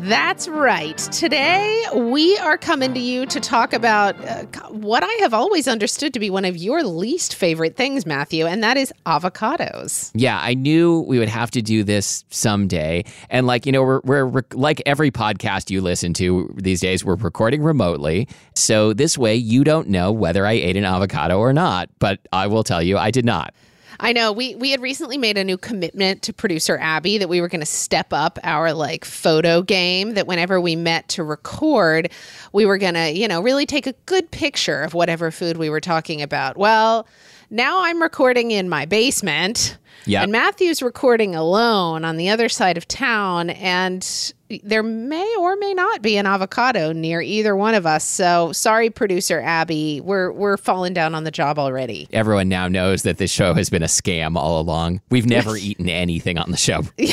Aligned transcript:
That's 0.00 0.46
right. 0.46 0.98
Today 0.98 1.82
we 1.94 2.36
are 2.38 2.58
coming 2.58 2.92
to 2.92 3.00
you 3.00 3.24
to 3.26 3.40
talk 3.40 3.72
about 3.72 4.14
uh, 4.26 4.44
what 4.68 5.02
I 5.02 5.12
have 5.20 5.32
always 5.32 5.66
understood 5.66 6.12
to 6.12 6.20
be 6.20 6.28
one 6.28 6.44
of 6.44 6.54
your 6.56 6.82
least 6.84 7.34
favorite 7.34 7.76
things, 7.76 8.04
Matthew, 8.04 8.44
and 8.44 8.62
that 8.62 8.76
is 8.76 8.92
avocados. 9.06 10.10
Yeah, 10.14 10.38
I 10.40 10.52
knew 10.52 11.00
we 11.08 11.18
would 11.18 11.30
have 11.30 11.50
to 11.52 11.62
do 11.62 11.82
this 11.82 12.24
someday. 12.28 13.04
And 13.30 13.46
like, 13.46 13.64
you 13.64 13.72
know, 13.72 13.82
we're, 13.82 14.00
we're 14.04 14.24
rec- 14.26 14.54
like 14.54 14.82
every 14.84 15.10
podcast 15.10 15.70
you 15.70 15.80
listen 15.80 16.12
to 16.14 16.54
these 16.56 16.80
days, 16.80 17.02
we're 17.02 17.14
recording 17.14 17.62
remotely. 17.62 18.28
So 18.54 18.92
this 18.92 19.16
way 19.16 19.34
you 19.34 19.64
don't 19.64 19.88
know 19.88 20.12
whether 20.12 20.46
I 20.46 20.52
ate 20.52 20.76
an 20.76 20.84
avocado 20.84 21.38
or 21.38 21.54
not. 21.54 21.88
But 21.98 22.20
I 22.32 22.48
will 22.48 22.64
tell 22.64 22.82
you, 22.82 22.98
I 22.98 23.10
did 23.10 23.24
not. 23.24 23.54
I 24.00 24.12
know 24.12 24.32
we 24.32 24.54
we 24.54 24.70
had 24.70 24.80
recently 24.80 25.18
made 25.18 25.38
a 25.38 25.44
new 25.44 25.56
commitment 25.56 26.22
to 26.22 26.32
producer 26.32 26.78
Abby 26.80 27.18
that 27.18 27.28
we 27.28 27.40
were 27.40 27.48
going 27.48 27.60
to 27.60 27.66
step 27.66 28.12
up 28.12 28.38
our 28.42 28.72
like 28.72 29.04
photo 29.04 29.62
game 29.62 30.14
that 30.14 30.26
whenever 30.26 30.60
we 30.60 30.76
met 30.76 31.08
to 31.10 31.24
record, 31.24 32.10
we 32.52 32.66
were 32.66 32.78
going 32.78 32.94
to, 32.94 33.10
you 33.10 33.28
know, 33.28 33.40
really 33.40 33.66
take 33.66 33.86
a 33.86 33.92
good 34.06 34.30
picture 34.30 34.82
of 34.82 34.94
whatever 34.94 35.30
food 35.30 35.56
we 35.56 35.70
were 35.70 35.80
talking 35.80 36.22
about. 36.22 36.56
Well, 36.56 37.06
now 37.50 37.84
I'm 37.84 38.02
recording 38.02 38.50
in 38.50 38.68
my 38.68 38.84
basement. 38.86 39.78
Yep. 40.06 40.22
And 40.22 40.32
Matthew's 40.32 40.82
recording 40.82 41.34
alone 41.34 42.04
on 42.04 42.16
the 42.16 42.28
other 42.28 42.48
side 42.48 42.76
of 42.76 42.86
town 42.86 43.50
and 43.50 44.32
there 44.62 44.84
may 44.84 45.34
or 45.40 45.56
may 45.56 45.74
not 45.74 46.00
be 46.00 46.16
an 46.16 46.26
avocado 46.26 46.92
near 46.92 47.20
either 47.20 47.56
one 47.56 47.74
of 47.74 47.86
us. 47.86 48.04
So, 48.04 48.52
sorry 48.52 48.88
producer 48.90 49.40
Abby, 49.40 50.00
we're 50.00 50.30
we're 50.30 50.56
falling 50.56 50.94
down 50.94 51.16
on 51.16 51.24
the 51.24 51.32
job 51.32 51.58
already. 51.58 52.06
Everyone 52.12 52.48
now 52.48 52.68
knows 52.68 53.02
that 53.02 53.18
this 53.18 53.32
show 53.32 53.54
has 53.54 53.68
been 53.68 53.82
a 53.82 53.86
scam 53.86 54.36
all 54.36 54.60
along. 54.60 55.00
We've 55.10 55.26
never 55.26 55.56
eaten 55.56 55.88
anything 55.88 56.38
on 56.38 56.52
the 56.52 56.56
show. 56.56 56.82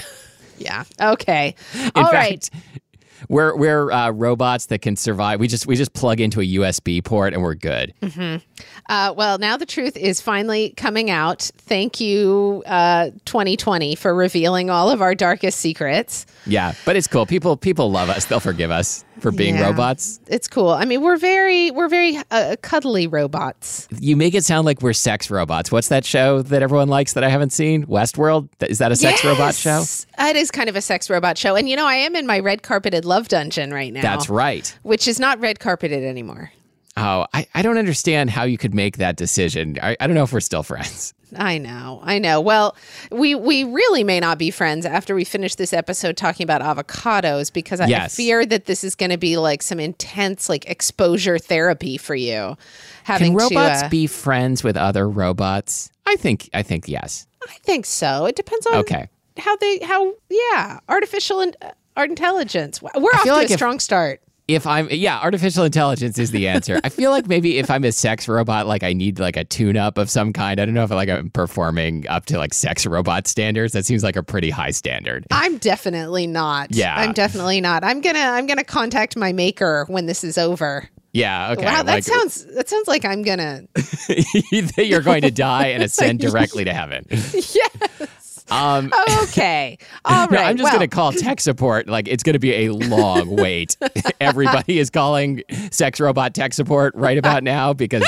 Yeah. 0.57 0.83
Okay. 1.01 1.55
In 1.73 1.91
All 1.95 2.11
fact, 2.11 2.13
right. 2.13 2.49
We're 3.29 3.55
we're 3.55 3.91
uh, 3.91 4.11
robots 4.11 4.67
that 4.67 4.81
can 4.81 4.95
survive. 4.95 5.39
We 5.39 5.47
just 5.47 5.67
we 5.67 5.75
just 5.75 5.93
plug 5.93 6.19
into 6.19 6.39
a 6.41 6.45
USB 6.45 7.03
port 7.03 7.33
and 7.33 7.41
we're 7.41 7.55
good. 7.55 7.93
Uh, 8.89 9.13
well, 9.15 9.37
now 9.37 9.57
the 9.57 9.65
truth 9.65 9.95
is 9.97 10.21
finally 10.21 10.73
coming 10.75 11.09
out. 11.09 11.49
Thank 11.57 11.99
you, 12.01 12.63
uh, 12.65 13.11
2020, 13.25 13.95
for 13.95 14.13
revealing 14.13 14.69
all 14.69 14.89
of 14.89 15.01
our 15.01 15.15
darkest 15.15 15.59
secrets. 15.59 16.25
Yeah, 16.45 16.73
but 16.85 16.95
it's 16.95 17.07
cool. 17.07 17.25
People 17.25 17.55
people 17.55 17.89
love 17.91 18.09
us. 18.09 18.25
They'll 18.25 18.39
forgive 18.39 18.69
us 18.71 19.05
for 19.19 19.31
being 19.31 19.55
Yeah. 19.55 19.67
robots. 19.69 20.19
It's 20.27 20.47
cool. 20.47 20.69
I 20.69 20.83
mean, 20.85 21.01
we're 21.01 21.17
very 21.17 21.71
we're 21.71 21.87
very 21.87 22.17
uh, 22.31 22.55
cuddly 22.61 23.07
robots. 23.07 23.87
You 23.99 24.15
make 24.17 24.33
it 24.33 24.43
sound 24.43 24.65
like 24.65 24.81
we're 24.81 24.93
sex 24.93 25.31
robots. 25.31 25.71
What's 25.71 25.87
that 25.87 26.03
show 26.05 26.41
that 26.41 26.61
everyone 26.61 26.89
likes 26.89 27.13
that 27.13 27.23
I 27.23 27.29
haven't 27.29 27.51
seen? 27.53 27.85
Westworld? 27.85 28.49
Is 28.67 28.79
that 28.79 28.91
a 28.91 28.95
sex 28.95 29.23
robot 29.23 29.55
show? 29.55 29.83
It 30.19 30.35
is 30.35 30.51
kind 30.51 30.67
of 30.69 30.75
a 30.75 30.81
sex 30.81 31.09
robot 31.09 31.37
show, 31.37 31.55
and 31.55 31.69
you 31.69 31.75
know, 31.75 31.85
I 31.87 31.95
am 31.95 32.15
in 32.15 32.27
my 32.27 32.39
red 32.39 32.61
carpeted 32.63 33.05
love 33.05 33.27
dungeon 33.29 33.73
right 33.73 33.93
now. 33.93 34.01
That's 34.01 34.29
right. 34.29 34.77
Which 34.83 35.07
is 35.07 35.19
not 35.19 35.39
red 35.39 35.59
carpeted 35.59 36.03
anymore. 36.03 36.51
Oh, 36.95 37.25
I, 37.33 37.47
I 37.55 37.63
don't 37.63 37.79
understand 37.79 38.29
how 38.29 38.43
you 38.43 38.57
could 38.57 38.75
make 38.75 38.97
that 38.97 39.15
decision. 39.15 39.79
I, 39.81 39.97
I 39.99 40.05
don't 40.05 40.15
know 40.15 40.23
if 40.23 40.31
we're 40.33 40.39
still 40.41 40.61
friends. 40.63 41.13
I 41.37 41.57
know, 41.57 41.99
I 42.03 42.19
know. 42.19 42.39
Well, 42.41 42.75
we 43.11 43.35
we 43.35 43.63
really 43.63 44.03
may 44.03 44.19
not 44.19 44.37
be 44.37 44.51
friends 44.51 44.85
after 44.85 45.15
we 45.15 45.23
finish 45.23 45.55
this 45.55 45.73
episode 45.73 46.17
talking 46.17 46.43
about 46.43 46.61
avocados 46.61 47.51
because 47.51 47.79
I, 47.79 47.85
I 47.85 48.07
fear 48.07 48.45
that 48.45 48.65
this 48.65 48.83
is 48.83 48.95
going 48.95 49.11
to 49.11 49.17
be 49.17 49.37
like 49.37 49.61
some 49.61 49.79
intense 49.79 50.49
like 50.49 50.65
exposure 50.69 51.37
therapy 51.37 51.97
for 51.97 52.15
you. 52.15 52.55
Having 53.03 53.33
Can 53.33 53.37
robots 53.49 53.81
to, 53.81 53.85
uh, 53.87 53.89
be 53.89 54.07
friends 54.07 54.63
with 54.63 54.77
other 54.77 55.09
robots? 55.09 55.91
I 56.05 56.15
think 56.15 56.49
I 56.53 56.63
think 56.63 56.87
yes. 56.87 57.27
I 57.47 57.53
think 57.63 57.85
so. 57.85 58.25
It 58.25 58.35
depends 58.35 58.65
on 58.67 58.75
Okay. 58.75 59.07
how 59.37 59.55
they 59.57 59.79
how 59.79 60.13
yeah 60.29 60.79
artificial 60.89 61.39
and 61.41 61.55
uh, 61.61 61.71
art 61.97 62.09
intelligence. 62.09 62.81
We're 62.81 62.89
off 62.91 63.23
to 63.23 63.33
like 63.33 63.49
a 63.49 63.53
if- 63.53 63.57
strong 63.59 63.79
start. 63.79 64.21
If 64.47 64.67
I'm 64.67 64.89
yeah, 64.91 65.19
artificial 65.19 65.63
intelligence 65.63 66.19
is 66.19 66.31
the 66.31 66.49
answer. 66.49 66.79
I 66.83 66.89
feel 66.89 67.11
like 67.11 67.27
maybe 67.27 67.59
if 67.59 67.71
I'm 67.71 67.85
a 67.85 67.91
sex 67.93 68.27
robot, 68.27 68.67
like 68.67 68.83
I 68.83 68.91
need 68.91 69.19
like 69.19 69.37
a 69.37 69.45
tune 69.45 69.77
up 69.77 69.97
of 69.97 70.09
some 70.09 70.33
kind. 70.33 70.59
I 70.59 70.65
don't 70.65 70.73
know 70.73 70.83
if 70.83 70.91
like 70.91 71.07
I'm 71.07 71.29
performing 71.29 72.07
up 72.09 72.25
to 72.25 72.37
like 72.37 72.53
sex 72.53 72.85
robot 72.85 73.25
standards. 73.27 73.71
That 73.73 73.85
seems 73.85 74.03
like 74.03 74.17
a 74.17 74.23
pretty 74.23 74.49
high 74.49 74.71
standard. 74.71 75.25
I'm 75.31 75.59
definitely 75.59 76.27
not. 76.27 76.75
Yeah. 76.75 76.93
I'm 76.95 77.13
definitely 77.13 77.61
not. 77.61 77.85
I'm 77.85 78.01
gonna 78.01 78.19
I'm 78.19 78.45
gonna 78.45 78.65
contact 78.65 79.15
my 79.15 79.31
maker 79.31 79.85
when 79.87 80.07
this 80.07 80.23
is 80.25 80.37
over. 80.37 80.89
Yeah, 81.13 81.51
okay. 81.51 81.65
wow, 81.65 81.83
that 81.83 81.85
like, 81.85 82.03
sounds 82.03 82.43
that 82.55 82.67
sounds 82.67 82.87
like 82.87 83.05
I'm 83.05 83.21
gonna 83.21 83.61
that 83.75 84.85
you're 84.87 85.01
going 85.01 85.21
to 85.21 85.29
die 85.29 85.67
and 85.67 85.83
ascend 85.83 86.19
directly 86.19 86.65
to 86.65 86.73
heaven. 86.73 87.05
yes. 87.11 88.22
Um, 88.51 88.91
Okay. 89.23 89.77
All 90.05 90.27
no. 90.29 90.37
I'm 90.37 90.57
just 90.57 90.65
well, 90.65 90.73
going 90.73 90.89
to 90.89 90.93
call 90.93 91.11
tech 91.11 91.39
support. 91.39 91.87
Like 91.87 92.07
it's 92.07 92.23
going 92.23 92.33
to 92.33 92.39
be 92.39 92.65
a 92.65 92.69
long 92.69 93.35
wait. 93.35 93.77
Everybody 94.21 94.79
is 94.79 94.89
calling 94.89 95.43
sex 95.71 95.99
robot 95.99 96.33
tech 96.33 96.53
support 96.53 96.93
right 96.95 97.17
about 97.17 97.43
now 97.43 97.73
because 97.73 98.03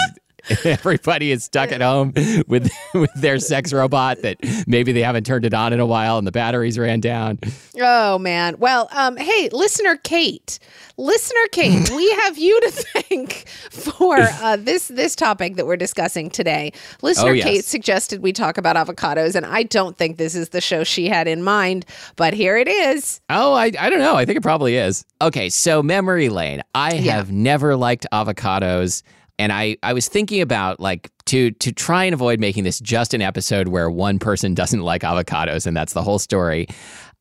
everybody 0.66 1.32
is 1.32 1.44
stuck 1.44 1.72
at 1.72 1.82
home 1.82 2.14
with 2.48 2.70
with 2.94 3.12
their 3.16 3.40
sex 3.40 3.74
robot 3.74 4.22
that 4.22 4.38
maybe 4.68 4.92
they 4.92 5.02
haven't 5.02 5.26
turned 5.26 5.46
it 5.46 5.54
on 5.54 5.74
in 5.74 5.80
a 5.80 5.86
while 5.86 6.18
and 6.18 6.26
the 6.28 6.32
batteries 6.32 6.78
ran 6.78 7.00
down. 7.00 7.40
Oh 7.80 8.18
man. 8.20 8.56
Well, 8.60 8.88
um, 8.92 9.18
hey, 9.18 9.50
listener 9.52 9.98
Kate, 9.98 10.60
listener 10.98 11.40
Kate, 11.52 11.90
we 11.96 12.10
have 12.12 12.38
you 12.38 12.60
to 12.62 12.72
thank 12.72 13.48
for 13.72 14.18
uh, 14.20 14.56
this 14.58 14.88
this 14.90 15.16
topic 15.16 15.56
that 15.56 15.66
we're 15.66 15.78
discussing 15.78 16.30
today. 16.30 16.72
Listener 17.02 17.30
Oh, 17.30 17.34
yes. 17.34 17.46
Kate 17.46 17.66
suggested 17.66 18.22
we 18.22 18.32
talk 18.34 18.58
about 18.58 18.76
avocados, 18.76 19.36
and 19.36 19.46
I 19.46 19.64
don't 19.64 19.98
think 19.98 20.18
this 20.18 20.36
is 20.36 20.50
the 20.50 20.62
show 20.62 20.84
she 20.84 21.08
had 21.08 21.28
in 21.28 21.42
mind, 21.44 21.86
but 22.16 22.34
here 22.34 22.58
it 22.58 22.68
is. 22.68 23.20
Oh, 23.30 23.54
I, 23.54 23.72
I 23.80 23.90
don't 23.90 24.00
know. 24.00 24.16
I 24.16 24.26
think 24.26 24.38
it 24.38 24.42
probably 24.44 24.76
is. 24.78 25.06
Okay, 25.22 25.50
so 25.50 25.82
memory 25.82 26.30
lane. 26.30 26.62
I 26.76 26.94
Yeah. 26.96 27.14
have 27.14 27.32
never 27.32 27.76
liked 27.76 28.06
avocados. 28.14 29.02
And 29.38 29.52
I, 29.52 29.78
I 29.84 29.94
was 29.94 30.08
thinking 30.08 30.42
about 30.42 30.80
like 30.80 31.12
to 31.26 31.52
to 31.52 31.72
try 31.72 32.06
and 32.06 32.14
avoid 32.14 32.40
making 32.40 32.64
this 32.64 32.80
just 32.80 33.14
an 33.14 33.22
episode 33.22 33.68
where 33.68 33.90
one 33.90 34.20
person 34.20 34.54
doesn't 34.62 34.82
like 34.82 35.02
avocados 35.02 35.66
and 35.66 35.76
that's 35.76 35.94
the 35.94 36.04
whole 36.04 36.20
story. 36.20 36.68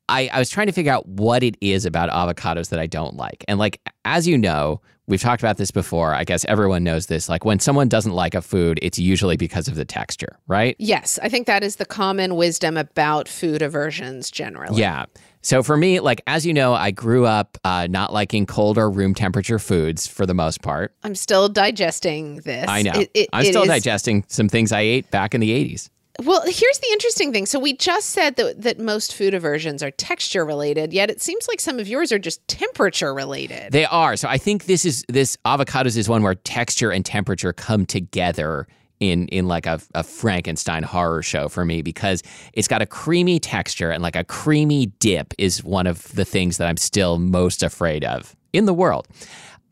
I, 0.07 0.29
I 0.31 0.39
was 0.39 0.49
trying 0.49 0.67
to 0.67 0.73
figure 0.73 0.91
out 0.91 1.07
what 1.07 1.41
it 1.41 1.57
is 1.61 1.85
about 1.85 2.09
avocados 2.09 2.69
that 2.69 2.79
I 2.79 2.85
don't 2.85 3.15
like. 3.15 3.43
And 3.47 3.57
like 3.57 3.81
as 4.05 4.27
you 4.27 4.37
know, 4.37 4.81
we've 5.07 5.21
talked 5.21 5.41
about 5.41 5.57
this 5.57 5.71
before. 5.71 6.13
I 6.13 6.23
guess 6.23 6.45
everyone 6.45 6.83
knows 6.83 7.07
this. 7.07 7.29
Like 7.29 7.45
when 7.45 7.59
someone 7.59 7.89
doesn't 7.89 8.13
like 8.13 8.35
a 8.35 8.41
food, 8.41 8.79
it's 8.81 8.99
usually 8.99 9.37
because 9.37 9.67
of 9.67 9.75
the 9.75 9.85
texture, 9.85 10.37
right? 10.47 10.75
Yes, 10.79 11.19
I 11.21 11.29
think 11.29 11.47
that 11.47 11.63
is 11.63 11.77
the 11.77 11.85
common 11.85 12.35
wisdom 12.35 12.77
about 12.77 13.27
food 13.27 13.61
aversions 13.61 14.31
generally. 14.31 14.79
Yeah. 14.79 15.05
So 15.45 15.61
for 15.61 15.77
me, 15.77 15.99
like 15.99 16.21
as 16.25 16.43
you 16.43 16.55
know, 16.55 16.73
I 16.73 16.89
grew 16.89 17.27
up 17.27 17.59
uh, 17.63 17.85
not 17.87 18.11
liking 18.11 18.47
cold 18.47 18.79
or 18.79 18.89
room 18.89 19.13
temperature 19.13 19.59
foods 19.59 20.07
for 20.07 20.25
the 20.25 20.33
most 20.33 20.63
part. 20.63 20.91
I'm 21.03 21.13
still 21.13 21.49
digesting 21.49 22.37
this. 22.37 22.65
I 22.67 22.81
know. 22.81 22.93
It- 22.95 23.11
it- 23.13 23.29
I'm 23.31 23.45
it 23.45 23.49
still 23.49 23.61
is- 23.61 23.67
digesting 23.67 24.23
some 24.27 24.49
things 24.49 24.71
I 24.71 24.81
ate 24.81 25.11
back 25.11 25.35
in 25.35 25.41
the 25.41 25.51
80s. 25.51 25.91
Well, 26.23 26.41
here's 26.45 26.79
the 26.79 26.87
interesting 26.93 27.31
thing. 27.31 27.45
So 27.45 27.59
we 27.59 27.75
just 27.77 28.09
said 28.09 28.37
that 28.37 28.61
that 28.63 28.79
most 28.79 29.13
food 29.13 29.35
aversions 29.35 29.83
are 29.83 29.91
texture 29.91 30.43
related, 30.45 30.93
yet 30.93 31.11
it 31.11 31.21
seems 31.21 31.47
like 31.47 31.59
some 31.59 31.77
of 31.77 31.87
yours 31.87 32.11
are 32.11 32.17
just 32.17 32.45
temperature 32.47 33.13
related. 33.13 33.71
They 33.71 33.85
are. 33.85 34.15
So 34.15 34.27
I 34.27 34.39
think 34.39 34.65
this 34.65 34.83
is 34.83 35.05
this 35.09 35.37
avocados 35.45 35.95
is 35.95 36.09
one 36.09 36.23
where 36.23 36.33
texture 36.33 36.89
and 36.89 37.05
temperature 37.05 37.53
come 37.53 37.85
together 37.85 38.65
in 38.99 39.27
in 39.27 39.47
like 39.47 39.65
a, 39.65 39.79
a 39.93 40.03
Frankenstein 40.03 40.83
horror 40.83 41.21
show 41.21 41.49
for 41.49 41.65
me 41.65 41.81
because 41.81 42.23
it's 42.53 42.67
got 42.67 42.81
a 42.81 42.85
creamy 42.85 43.39
texture 43.39 43.91
and 43.91 44.01
like 44.01 44.15
a 44.15 44.23
creamy 44.23 44.87
dip 44.99 45.33
is 45.37 45.63
one 45.63 45.87
of 45.87 46.11
the 46.13 46.25
things 46.25 46.57
that 46.57 46.67
I'm 46.67 46.77
still 46.77 47.19
most 47.19 47.63
afraid 47.63 48.03
of 48.03 48.35
in 48.53 48.65
the 48.65 48.73
world. 48.73 49.07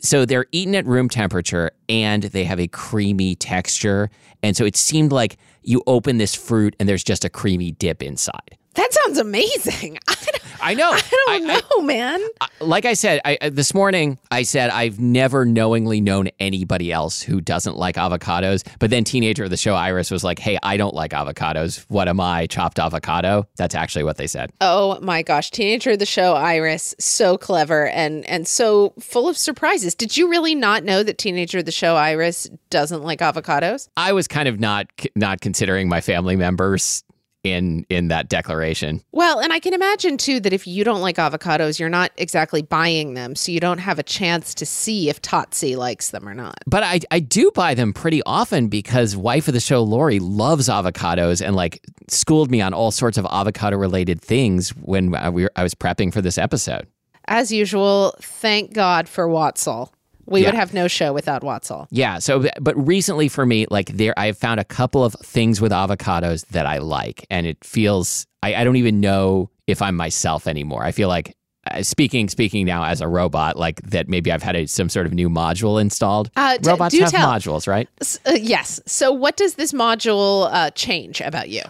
So 0.01 0.25
they're 0.25 0.47
eaten 0.51 0.75
at 0.75 0.85
room 0.85 1.07
temperature 1.07 1.71
and 1.87 2.23
they 2.23 2.43
have 2.43 2.59
a 2.59 2.67
creamy 2.67 3.35
texture. 3.35 4.09
And 4.41 4.57
so 4.57 4.65
it 4.65 4.75
seemed 4.75 5.13
like 5.13 5.37
you 5.61 5.81
open 5.87 6.17
this 6.17 6.35
fruit 6.35 6.75
and 6.77 6.89
there's 6.89 7.05
just 7.05 7.23
a 7.23 7.29
creamy 7.29 7.71
dip 7.71 8.03
inside. 8.03 8.57
That 8.75 8.93
sounds 8.93 9.17
amazing. 9.17 9.99
I 10.07 10.15
don't, 10.15 10.59
I 10.61 10.73
know. 10.73 10.91
I 11.27 11.39
don't 11.39 11.69
know, 11.69 11.81
man. 11.85 12.21
like 12.61 12.85
I 12.85 12.93
said, 12.93 13.19
I, 13.25 13.49
this 13.49 13.73
morning, 13.73 14.17
I 14.31 14.43
said 14.43 14.69
I've 14.69 14.99
never 14.99 15.45
knowingly 15.45 15.99
known 15.99 16.29
anybody 16.39 16.91
else 16.91 17.21
who 17.21 17.41
doesn't 17.41 17.75
like 17.75 17.95
avocados. 17.95 18.65
But 18.79 18.89
then, 18.89 19.03
teenager 19.03 19.43
of 19.43 19.49
the 19.49 19.57
show 19.57 19.75
Iris 19.75 20.09
was 20.09 20.23
like, 20.23 20.39
"Hey, 20.39 20.57
I 20.63 20.77
don't 20.77 20.93
like 20.93 21.11
avocados. 21.11 21.85
What 21.89 22.07
am 22.07 22.19
I? 22.19 22.47
Chopped 22.47 22.79
avocado?" 22.79 23.47
That's 23.57 23.75
actually 23.75 24.05
what 24.05 24.17
they 24.17 24.27
said. 24.27 24.51
Oh 24.61 24.99
my 25.01 25.21
gosh, 25.21 25.51
teenager 25.51 25.91
of 25.91 25.99
the 25.99 26.05
show 26.05 26.33
Iris, 26.33 26.95
so 26.97 27.37
clever 27.37 27.87
and 27.89 28.25
and 28.25 28.47
so 28.47 28.93
full 28.99 29.27
of 29.27 29.37
surprises. 29.37 29.95
Did 29.95 30.15
you 30.15 30.29
really 30.29 30.55
not 30.55 30.83
know 30.83 31.03
that 31.03 31.17
teenager 31.17 31.59
of 31.59 31.65
the 31.65 31.71
show 31.71 31.95
Iris 31.95 32.49
doesn't 32.69 33.03
like 33.03 33.19
avocados? 33.19 33.89
I 33.97 34.13
was 34.13 34.27
kind 34.27 34.47
of 34.47 34.59
not 34.59 34.87
not 35.15 35.41
considering 35.41 35.89
my 35.89 35.99
family 35.99 36.35
members 36.35 37.03
in 37.43 37.85
in 37.89 38.07
that 38.07 38.29
declaration. 38.29 39.01
Well, 39.11 39.39
and 39.39 39.51
I 39.51 39.59
can 39.59 39.73
imagine 39.73 40.17
too 40.17 40.39
that 40.39 40.53
if 40.53 40.65
you 40.65 40.83
don't 40.83 41.01
like 41.01 41.17
avocados, 41.17 41.79
you're 41.79 41.89
not 41.89 42.11
exactly 42.17 42.61
buying 42.61 43.13
them, 43.13 43.35
so 43.35 43.51
you 43.51 43.59
don't 43.59 43.79
have 43.79 43.99
a 43.99 44.03
chance 44.03 44.53
to 44.55 44.65
see 44.65 45.09
if 45.09 45.21
Totsi 45.21 45.75
likes 45.77 46.11
them 46.11 46.27
or 46.27 46.33
not. 46.33 46.57
But 46.65 46.83
I, 46.83 47.01
I 47.11 47.19
do 47.19 47.51
buy 47.51 47.73
them 47.73 47.93
pretty 47.93 48.21
often 48.25 48.67
because 48.67 49.15
wife 49.15 49.47
of 49.47 49.53
the 49.53 49.59
show 49.59 49.83
Lori 49.83 50.19
loves 50.19 50.69
avocados 50.69 51.45
and 51.45 51.55
like 51.55 51.81
schooled 52.09 52.49
me 52.49 52.61
on 52.61 52.73
all 52.73 52.91
sorts 52.91 53.17
of 53.17 53.27
avocado 53.29 53.77
related 53.77 54.21
things 54.21 54.69
when 54.69 55.13
I, 55.15 55.29
we 55.29 55.43
were, 55.43 55.51
I 55.55 55.63
was 55.63 55.75
prepping 55.75 56.13
for 56.13 56.21
this 56.21 56.37
episode. 56.37 56.87
As 57.25 57.51
usual, 57.51 58.15
thank 58.19 58.73
God 58.73 59.07
for 59.07 59.27
Watzel. 59.27 59.92
We 60.25 60.41
Yeah. 60.41 60.47
would 60.47 60.55
have 60.55 60.73
no 60.73 60.87
show 60.87 61.13
without 61.13 61.41
Watzel. 61.41 61.87
Yeah. 61.91 62.19
So, 62.19 62.45
but 62.61 62.75
recently 62.87 63.27
for 63.27 63.45
me, 63.45 63.65
like 63.69 63.87
there, 63.89 64.13
I've 64.17 64.37
found 64.37 64.59
a 64.59 64.63
couple 64.63 65.03
of 65.03 65.13
things 65.23 65.59
with 65.61 65.71
avocados 65.71 66.45
that 66.47 66.65
I 66.65 66.77
like, 66.77 67.25
and 67.29 67.45
it 67.47 67.63
feels 67.63 68.25
I, 68.41 68.55
I 68.55 68.63
don't 68.63 68.75
even 68.77 68.99
know 68.99 69.49
if 69.67 69.81
I'm 69.81 69.95
myself 69.95 70.47
anymore. 70.47 70.83
I 70.83 70.91
feel 70.91 71.07
like 71.09 71.35
uh, 71.71 71.81
speaking 71.81 72.27
speaking 72.27 72.65
now 72.65 72.83
as 72.83 72.99
a 72.99 73.07
robot, 73.07 73.55
like 73.57 73.81
that 73.83 74.09
maybe 74.09 74.31
I've 74.33 74.43
had 74.43 74.55
a, 74.55 74.65
some 74.67 74.89
sort 74.89 75.05
of 75.05 75.13
new 75.13 75.29
module 75.29 75.79
installed. 75.79 76.29
Uh, 76.35 76.57
d- 76.57 76.69
Robots 76.69 76.97
have 76.99 77.11
tell. 77.11 77.27
modules, 77.29 77.67
right? 77.67 77.87
S- 78.01 78.19
uh, 78.25 78.31
yes. 78.39 78.81
So, 78.85 79.11
what 79.13 79.37
does 79.37 79.55
this 79.55 79.71
module 79.71 80.49
uh, 80.51 80.71
change 80.71 81.21
about 81.21 81.47
you? 81.49 81.61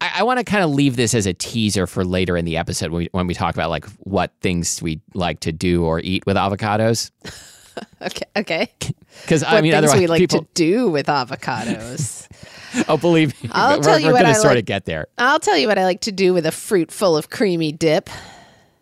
I, 0.00 0.10
I 0.16 0.22
want 0.22 0.38
to 0.38 0.44
kind 0.44 0.64
of 0.64 0.70
leave 0.70 0.96
this 0.96 1.12
as 1.14 1.26
a 1.26 1.34
teaser 1.34 1.86
for 1.86 2.02
later 2.04 2.36
in 2.38 2.44
the 2.46 2.56
episode 2.56 2.90
when 2.92 3.00
we, 3.00 3.08
when 3.12 3.26
we 3.26 3.34
talk 3.34 3.54
about 3.54 3.68
like 3.68 3.84
what 4.00 4.32
things 4.40 4.80
we 4.80 5.00
like 5.12 5.40
to 5.40 5.52
do 5.52 5.84
or 5.84 6.00
eat 6.00 6.24
with 6.26 6.36
avocados. 6.36 7.10
Okay. 8.02 8.24
Okay. 8.36 8.72
Because 9.22 9.42
I 9.44 9.60
mean, 9.60 9.74
otherwise 9.74 9.98
we 10.00 10.06
like 10.08 10.18
people. 10.18 10.40
to 10.42 10.48
do 10.54 10.88
with 10.90 11.06
avocados? 11.06 12.26
Oh, 12.88 12.96
believe 12.96 13.40
me, 13.42 13.50
I'll 13.52 13.76
we're, 13.76 13.82
tell 13.82 13.98
you 14.00 14.06
we're 14.06 14.12
what 14.14 14.24
I 14.24 14.32
sort 14.32 14.52
of 14.52 14.56
like. 14.56 14.64
get 14.64 14.86
there. 14.86 15.06
I'll 15.18 15.38
tell 15.38 15.58
you 15.58 15.68
what 15.68 15.78
I 15.78 15.84
like 15.84 16.00
to 16.02 16.10
do 16.12 16.32
with 16.32 16.46
a 16.46 16.50
fruit 16.50 16.90
full 16.90 17.18
of 17.18 17.28
creamy 17.28 17.70
dip. 17.70 18.08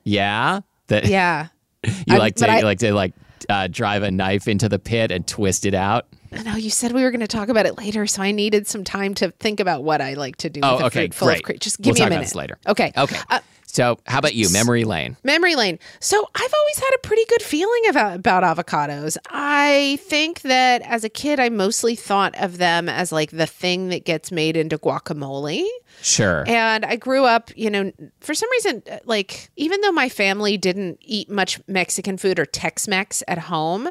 Yeah, 0.04 0.60
that 0.87 1.06
Yeah. 1.06 1.48
you 1.84 1.92
I'm- 2.10 2.19
like 2.19 2.37
to 2.37 2.48
I- 2.50 2.58
you 2.58 2.64
like 2.64 2.78
to 2.81 2.92
like 2.94 3.14
uh, 3.48 3.66
drive 3.66 4.02
a 4.04 4.10
knife 4.12 4.46
into 4.46 4.69
the 4.69 4.78
pit 4.78 5.10
and 5.10 5.26
twist 5.26 5.66
it 5.66 5.75
out. 5.75 6.06
No, 6.44 6.54
you 6.54 6.70
said 6.70 6.92
we 6.92 7.02
were 7.02 7.10
going 7.10 7.19
to 7.20 7.26
talk 7.26 7.48
about 7.48 7.66
it 7.66 7.76
later, 7.78 8.06
so 8.06 8.22
I 8.22 8.31
needed 8.31 8.69
some 8.69 8.84
time 8.84 9.14
to 9.14 9.32
think 9.40 9.58
about 9.58 9.82
what 9.82 10.00
I 10.00 10.14
like 10.14 10.37
to 10.37 10.50
do 10.50 10.60
Oh, 10.62 10.75
with 10.75 10.82
a 10.82 10.87
okay, 10.87 11.00
fruit 11.08 11.14
full 11.14 11.28
of 11.28 11.34
great. 11.34 11.44
cream. 11.44 11.58
Just 11.58 11.81
We'll 11.81 11.87
give 11.87 11.94
me 11.94 11.98
talk 11.98 12.04
a 12.04 12.06
about 12.06 12.14
minute. 12.14 12.26
this 12.26 12.34
later. 12.37 12.58
Okay. 12.69 12.92
Okay. 12.96 13.16
Uh, 13.28 13.40
So, 13.72 13.99
how 14.06 14.19
about 14.19 14.34
you, 14.34 14.50
memory 14.52 14.84
lane? 14.84 15.17
Memory 15.22 15.55
lane. 15.55 15.78
So 16.00 16.28
I've 16.34 16.55
always 16.55 16.78
had 16.78 16.90
a 16.94 16.99
pretty 16.99 17.25
good 17.26 17.43
feeling 17.43 17.82
about 17.88 18.17
about 18.17 18.43
avocados. 18.43 19.17
I 19.31 19.99
think 20.02 20.43
that 20.43 20.82
as 20.82 21.05
a 21.05 21.08
kid, 21.08 21.38
I 21.38 21.50
mostly 21.50 21.94
thought 21.94 22.34
of 22.37 22.58
them 22.58 22.88
as 22.88 23.12
like 23.12 23.31
the 23.31 23.46
thing 23.46 23.88
that 23.90 24.05
gets 24.05 24.32
made 24.32 24.56
into 24.56 24.76
guacamole. 24.76 25.64
Sure. 26.02 26.44
And 26.46 26.84
I 26.84 26.96
grew 26.96 27.25
up, 27.25 27.50
you 27.56 27.70
know, 27.70 27.93
for 28.20 28.34
some 28.34 28.50
reason, 28.50 28.82
uh, 28.90 28.99
like, 29.05 29.50
even 29.56 29.81
though 29.81 29.93
my 29.93 30.08
family 30.08 30.56
didn't 30.56 30.99
eat 31.02 31.31
much 31.31 31.61
Mexican 31.66 32.16
food 32.16 32.38
or 32.38 32.46
Tex 32.46 32.88
Mex 32.88 33.23
at 33.28 33.38
home, 33.38 33.88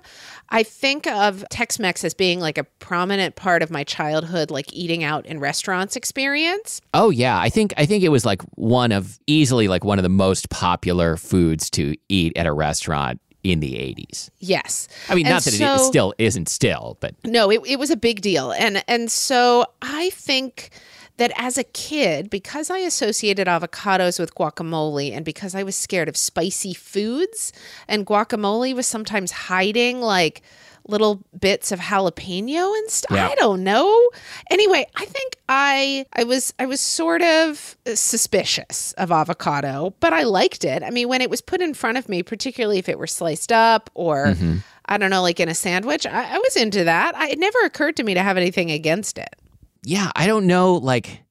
I 0.50 0.64
think 0.64 1.08
of 1.08 1.46
Tex 1.50 1.78
Mex 1.80 2.04
as 2.04 2.14
being 2.14 2.40
like 2.40 2.58
a 2.58 2.64
prominent 2.64 3.36
part 3.36 3.62
of 3.62 3.70
my 3.70 3.84
childhood, 3.84 4.50
like 4.50 4.74
eating 4.74 5.04
out 5.04 5.26
in 5.26 5.40
restaurants 5.40 5.96
experience. 5.96 6.82
Oh 6.94 7.10
yeah, 7.10 7.40
I 7.40 7.50
think 7.50 7.74
I 7.78 7.86
think 7.86 8.04
it 8.04 8.10
was 8.10 8.26
like 8.26 8.42
one 8.56 8.92
of 8.92 9.20
easily 9.28 9.68
like 9.70 9.84
one 9.84 10.00
of 10.00 10.04
the 10.04 10.10
most 10.10 10.50
popular 10.50 11.18
foods 11.18 11.70
to 11.72 11.96
eat 12.10 12.36
at 12.36 12.46
a 12.46 12.54
restaurant 12.54 13.22
in 13.44 13.60
the 13.62 13.74
80s. 13.74 14.30
Yes. 14.40 14.88
I 15.08 15.16
mean, 15.16 15.26
And 15.26 15.34
not 15.34 15.44
that 15.44 15.54
it 15.54 15.80
still 15.80 16.14
isn't 16.18 16.50
still, 16.50 16.98
but 17.00 17.16
No, 17.24 17.50
it, 17.50 17.62
it 17.66 17.80
was 17.80 17.90
a 17.90 17.98
big 17.98 18.22
deal. 18.22 18.52
And 18.52 18.84
and 18.88 19.12
so 19.12 19.66
I 19.82 20.10
think 20.12 20.72
that 21.18 21.32
as 21.36 21.58
a 21.58 21.64
kid, 21.64 22.30
because 22.30 22.70
I 22.70 22.80
associated 22.80 23.48
avocados 23.48 24.20
with 24.20 24.36
guacamole 24.36 25.12
and 25.12 25.24
because 25.24 25.54
I 25.54 25.64
was 25.64 25.76
scared 25.76 26.08
of 26.10 26.18
spicy 26.18 26.74
foods, 26.74 27.54
and 27.88 28.06
guacamole 28.06 28.74
was 28.74 28.88
sometimes 28.88 29.32
hiding 29.32 30.02
like 30.02 30.42
little 30.90 31.22
bits 31.40 31.72
of 31.72 31.80
jalapeno 31.80 32.76
and 32.78 32.90
stuff. 32.90 33.16
Yeah. 33.16 33.28
I 33.30 33.36
don't 33.36 33.64
know. 33.64 34.10
Anyway, 34.52 34.86
I 34.96 35.06
think 35.06 35.36
I 35.48 36.06
I 36.14 36.24
was 36.24 36.54
I 36.60 36.66
was 36.66 36.82
sort 36.82 37.22
of 37.22 37.78
suspicious 38.20 38.94
of 38.94 39.12
avocado, 39.12 39.94
but 40.00 40.14
I 40.14 40.24
liked 40.24 40.66
it. 40.66 40.84
I 40.84 40.90
mean, 40.90 41.08
when 41.08 41.22
it 41.22 41.30
was 41.30 41.42
put 41.42 41.62
in 41.62 41.74
front 41.74 41.98
of 41.98 42.10
me, 42.10 42.24
particularly 42.24 42.80
if 42.80 42.90
it 42.90 42.98
were 43.00 43.08
sliced 43.08 43.52
up 43.52 43.90
or 43.94 44.28
Mm-hmm. 44.28 44.58
I 44.92 44.98
don't 44.98 45.12
know, 45.12 45.22
like 45.22 45.40
in 45.40 45.48
a 45.50 45.54
sandwich, 45.54 46.08
I, 46.08 46.36
I 46.36 46.38
was 46.40 46.56
into 46.56 46.84
that. 46.86 47.16
I, 47.16 47.30
it 47.30 47.38
never 47.38 47.60
occurred 47.64 47.96
to 47.98 48.04
me 48.04 48.16
to 48.16 48.24
have 48.24 48.38
anything 48.38 48.72
against 48.72 49.20
it. 49.20 49.30
yeah, 49.84 50.12
I 50.16 50.26
don't 50.26 50.48
know 50.48 50.74
like 50.76 51.22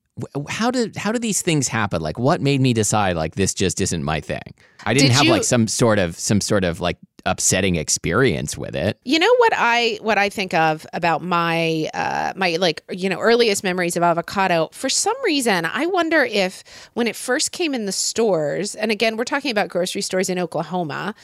how 0.49 0.71
did 0.71 0.97
how 0.97 1.11
do 1.13 1.19
these 1.19 1.43
things 1.43 1.67
happen? 1.69 2.01
Like 2.01 2.19
what 2.21 2.41
made 2.41 2.61
me 2.61 2.73
decide 2.73 3.17
like 3.17 3.35
this 3.35 3.53
just 3.55 3.81
isn't 3.81 4.03
my 4.05 4.21
thing? 4.21 4.55
I 4.87 4.95
didn't 4.95 5.09
Did 5.09 5.17
have 5.17 5.25
you- 5.25 5.33
like 5.33 5.45
some 5.45 5.67
sort 5.69 5.99
of 5.99 6.17
some 6.19 6.41
sort 6.41 6.63
of 6.65 6.81
like 6.81 6.99
upsetting 7.29 7.77
experience 7.77 8.57
with 8.57 8.75
it. 8.75 8.99
You 9.05 9.19
know 9.19 9.35
what 9.39 9.53
I 9.57 9.99
what 10.01 10.19
I 10.19 10.29
think 10.29 10.55
of 10.55 10.87
about 10.93 11.23
my 11.23 11.89
uh, 11.95 12.33
my 12.37 12.57
like 12.57 12.83
you 12.91 13.09
know 13.09 13.21
earliest 13.21 13.63
memories 13.63 13.97
of 13.97 14.03
avocado. 14.03 14.71
For 14.73 14.89
some 14.89 15.17
reason, 15.25 15.65
I 15.67 15.87
wonder 15.87 16.25
if 16.25 16.65
when 16.95 17.07
it 17.07 17.17
first 17.17 17.53
came 17.53 17.75
in 17.75 17.87
the 17.87 17.93
stores, 17.93 18.75
and 18.75 18.91
again 18.91 19.17
we're 19.17 19.25
talking 19.25 19.51
about 19.51 19.69
grocery 19.69 20.03
stores 20.03 20.29
in 20.29 20.39
Oklahoma. 20.39 21.15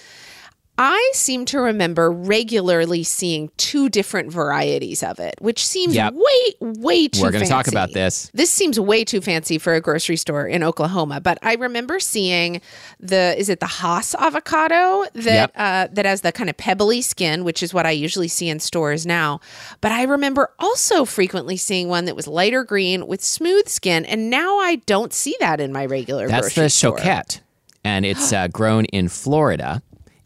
I 0.77 1.11
seem 1.13 1.45
to 1.47 1.61
remember 1.61 2.11
regularly 2.11 3.05
seeing 3.05 3.51
two 3.59 3.89
different 3.89 4.33
varieties 4.33 5.05
of 5.05 5.21
it, 5.21 5.37
which 5.39 5.65
seems 5.65 5.95
Yep. 5.95 6.15
way, 6.15 6.55
way 6.61 7.07
too. 7.07 7.21
Fancy. 7.21 7.23
We're 7.23 7.31
going 7.31 7.45
to 7.45 7.49
talk 7.51 7.69
about 7.69 7.93
this. 7.93 8.29
This 8.35 8.51
seems 8.51 8.81
way 8.81 9.05
too 9.05 9.21
fancy 9.21 9.59
for 9.59 9.75
a 9.75 9.81
grocery 9.81 10.17
store 10.17 10.49
in 10.49 10.65
Oklahoma, 10.65 11.21
but 11.21 11.39
I 11.43 11.55
remember 11.55 12.01
seeing 12.01 12.61
the 12.99 13.39
is 13.39 13.49
it 13.49 13.61
the 13.61 13.67
Hass 13.69 14.17
avocado 14.17 15.05
that 15.15 15.25
Yep. 15.25 15.53
uh, 15.55 15.89
that 15.93 16.07
has 16.07 16.23
the 16.23 16.33
kind 16.33 16.51
of 16.51 16.57
pebbly 16.57 17.03
skin, 17.03 17.45
which 17.45 17.63
is 17.63 17.73
what 17.73 17.87
I 17.87 17.93
usually 17.93 18.29
see 18.29 18.49
in 18.49 18.59
stores 18.59 19.07
now. 19.07 19.41
But 19.81 19.93
I 19.93 20.03
remember 20.03 20.51
also 20.59 21.05
frequently 21.05 21.57
seeing 21.57 21.89
one 21.89 22.05
that 22.07 22.17
was 22.17 22.27
lighter 22.27 22.65
green 22.65 23.07
with 23.07 23.23
smooth 23.23 23.69
skin, 23.69 24.05
and 24.05 24.29
now 24.29 24.59
I 24.59 24.77
don't 24.87 25.13
see 25.13 25.37
that 25.39 25.61
in 25.61 25.73
my 25.73 25.87
regular 25.87 26.27
That's 26.27 26.55
the 26.57 26.69
store. 26.69 26.99
choquette, 26.99 27.41
and 27.85 28.05
it's 28.05 28.33
uh, 28.33 28.49
grown 28.49 28.87
in 28.87 29.09
Florida. 29.09 29.81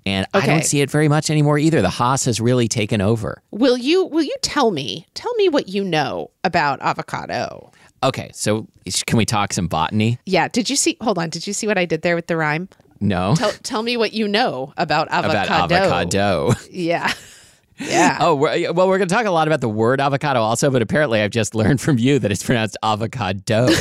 And 0.09 0.27
I 0.33 0.47
don't 0.47 0.65
see 0.65 0.81
it 0.81 0.91
very 0.91 1.07
much 1.09 1.29
anymore 1.29 1.59
either. 1.59 1.83
The 1.83 1.91
Hass 1.91 2.25
has 2.25 2.41
really 2.41 2.67
taken 2.67 3.01
over. 3.01 3.43
Will 3.51 3.77
you 3.77 4.07
will 4.07 4.23
you 4.23 4.35
tell 4.43 4.71
me 4.71 5.07
tell 5.15 5.33
me 5.35 5.49
what 5.49 5.69
you 5.69 5.85
know 5.85 6.31
about 6.45 6.81
avocado? 6.81 7.71
Okay, 8.03 8.31
so 8.33 8.67
can 9.07 9.19
we 9.19 9.27
talk 9.27 9.53
some 9.53 9.67
botany? 9.67 10.19
Yeah, 10.25 10.49
did 10.49 10.71
you 10.71 10.77
see? 10.77 10.97
Hold 11.01 11.19
on, 11.19 11.29
did 11.31 11.47
you 11.47 11.53
see 11.53 11.67
what 11.67 11.77
I 11.77 11.85
did 11.85 12.03
there 12.03 12.15
with 12.15 12.27
the 12.27 12.37
rhyme? 12.37 12.69
No, 13.01 13.35
Tell, 13.37 13.53
tell 13.63 13.83
me 13.83 13.97
what 13.97 14.13
you 14.13 14.27
know 14.27 14.73
about 14.77 15.09
avocado. 15.11 15.65
about 15.65 15.73
avocado. 15.73 16.53
Yeah. 16.71 17.13
Yeah. 17.81 18.19
Oh, 18.21 18.35
we're, 18.35 18.73
well, 18.73 18.89
we're 18.89 18.99
going 18.99 19.07
to 19.07 19.15
talk 19.15 19.27
a 19.27 19.31
lot 19.31 19.47
about 19.47 19.61
the 19.61 19.69
word 19.69 20.01
avocado 20.01 20.41
also, 20.41 20.69
but 20.69 20.83
apparently 20.83 21.21
I've 21.21 21.31
just 21.31 21.55
learned 21.55 21.81
from 21.81 21.97
you 21.97 22.19
that 22.19 22.33
it's 22.33 22.43
pronounced 22.43 22.77
avocado. 22.83 23.69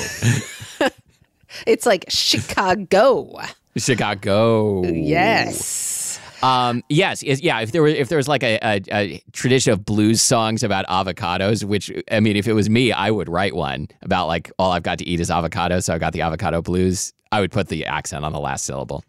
It's 1.66 1.86
like 1.86 2.06
Chicago. 2.10 3.40
Chicago. 3.78 4.84
Yes. 4.84 5.97
Um, 6.44 6.84
yes, 6.90 7.24
is- 7.24 7.42
yeah. 7.42 7.60
If 7.62 7.72
there 7.72 7.82
were, 7.82 7.88
if 7.88 8.10
there 8.10 8.18
was 8.18 8.28
like 8.28 8.44
a, 8.44 8.60
a, 8.62 8.82
a 8.92 9.22
tradition 9.32 9.74
of 9.74 9.84
blues 9.86 10.22
songs 10.22 10.64
about 10.64 10.86
avocados, 10.88 11.64
which 11.64 11.92
I 12.12 12.20
mean, 12.20 12.36
if 12.36 12.48
it 12.48 12.54
was 12.54 12.70
me, 12.70 12.92
I 12.92 13.10
would 13.12 13.28
write 13.30 13.56
one 13.56 13.88
about 14.04 14.28
like 14.28 14.52
all 14.60 14.72
I've 14.72 14.84
got 14.84 15.00
to 15.00 15.06
eat 15.08 15.20
is 15.20 15.32
avocado, 15.32 15.80
so 15.80 15.94
I 15.94 15.98
got 15.98 16.14
the 16.14 16.22
avocado 16.22 16.62
blues. 16.62 17.14
I 17.32 17.42
would 17.42 17.52
put 17.52 17.68
the 17.70 17.86
accent 17.86 18.24
on 18.24 18.32
the 18.34 18.40
last 18.40 18.66
syllable. 18.66 19.04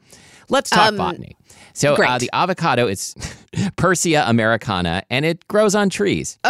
Let's 0.48 0.70
talk 0.70 0.88
Um, 0.88 0.96
botany. 0.96 1.36
So 1.74 1.94
uh, 1.94 2.18
the 2.18 2.30
avocado, 2.32 2.86
it's 2.88 3.14
Persea 3.76 4.28
americana, 4.28 5.02
and 5.10 5.24
it 5.24 5.46
grows 5.48 5.74
on 5.74 5.90
trees. 5.90 6.38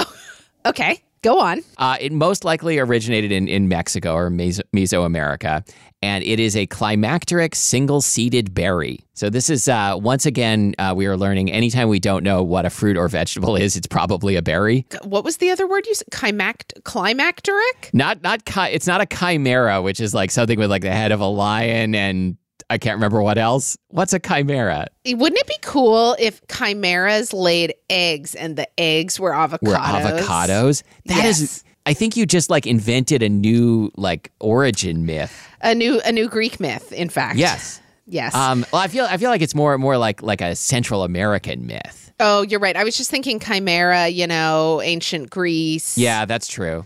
Okay. 0.66 1.02
Go 1.22 1.40
on. 1.40 1.62
Uh, 1.78 1.96
it 2.00 2.12
most 2.12 2.44
likely 2.44 2.78
originated 2.78 3.32
in, 3.32 3.48
in 3.48 3.68
Mexico 3.68 4.14
or 4.14 4.30
Meso- 4.30 4.60
Mesoamerica, 4.75 5.68
and 6.00 6.22
it 6.22 6.38
is 6.38 6.56
a 6.56 6.66
climacteric 6.68 7.54
single 7.54 8.00
seeded 8.00 8.54
berry. 8.54 9.00
So, 9.14 9.28
this 9.30 9.50
is 9.50 9.68
uh, 9.68 9.96
once 9.98 10.26
again, 10.26 10.75
uh, 10.78 10.94
we 10.96 11.06
are 11.06 11.16
learning 11.16 11.50
anytime 11.50 11.88
we 11.88 11.98
don't 11.98 12.22
know 12.22 12.42
what 12.42 12.64
a 12.64 12.70
fruit 12.70 12.96
or 12.96 13.08
vegetable 13.08 13.56
is, 13.56 13.76
it's 13.76 13.88
probably 13.88 14.37
a 14.37 14.42
berry. 14.42 14.87
What 15.02 15.25
was 15.25 15.38
the 15.38 15.50
other 15.50 15.66
word 15.66 15.87
you 15.87 15.94
said? 15.94 16.06
Chimact- 16.12 16.75
climacteric? 16.84 17.92
Not, 17.92 18.22
not, 18.22 18.44
chi- 18.44 18.68
it's 18.68 18.87
not 18.87 19.00
a 19.00 19.06
chimera, 19.06 19.82
which 19.82 20.00
is 20.00 20.14
like 20.14 20.30
something 20.30 20.58
with 20.58 20.70
like 20.70 20.82
the 20.82 20.90
head 20.92 21.10
of 21.12 21.20
a 21.20 21.26
lion 21.26 21.94
and 21.94 22.37
I 22.70 22.78
can't 22.78 22.96
remember 22.96 23.22
what 23.22 23.38
else. 23.38 23.76
What's 23.88 24.12
a 24.12 24.18
chimera? 24.18 24.87
Wouldn't 25.06 25.40
it 25.40 25.46
be 25.46 25.56
cool 25.62 26.16
if 26.18 26.40
chimeras 26.48 27.32
laid 27.32 27.75
eggs 27.88 28.34
and 28.34 28.56
the 28.56 28.68
eggs 28.78 29.18
were 29.18 29.30
avocados? 29.32 29.62
Were 29.62 29.75
avocados? 29.75 30.82
That 31.06 31.25
is, 31.25 31.40
Yes. 31.40 31.64
I 31.87 31.94
think 31.94 32.16
you 32.16 32.26
just 32.26 32.50
like 32.50 32.66
invented 32.66 33.22
a 33.22 33.28
new 33.30 33.90
like 33.96 34.30
origin 34.40 35.06
myth. 35.06 35.48
A 35.62 35.75
new 35.75 36.00
a 36.04 36.12
new 36.12 36.28
Greek 36.28 36.60
myth, 36.60 36.92
in 36.92 37.08
fact. 37.08 37.38
Yes. 37.38 37.80
Yes. 38.06 38.34
Um, 38.34 38.66
well, 38.72 38.82
I 38.82 38.88
feel 38.88 39.06
I 39.06 39.16
feel 39.16 39.30
like 39.30 39.40
it's 39.40 39.54
more 39.54 39.76
more 39.78 39.96
like 39.96 40.22
like 40.22 40.42
a 40.42 40.54
Central 40.54 41.02
American 41.04 41.66
myth. 41.66 42.12
oh, 42.20 42.42
you're 42.42 42.60
right. 42.60 42.76
I 42.76 42.84
was 42.84 42.96
just 42.98 43.10
thinking 43.10 43.38
chimera, 43.40 44.08
you 44.08 44.26
know, 44.26 44.82
ancient 44.82 45.30
Greece. 45.30 45.96
Yeah, 45.96 46.26
that's 46.26 46.48
true. 46.48 46.84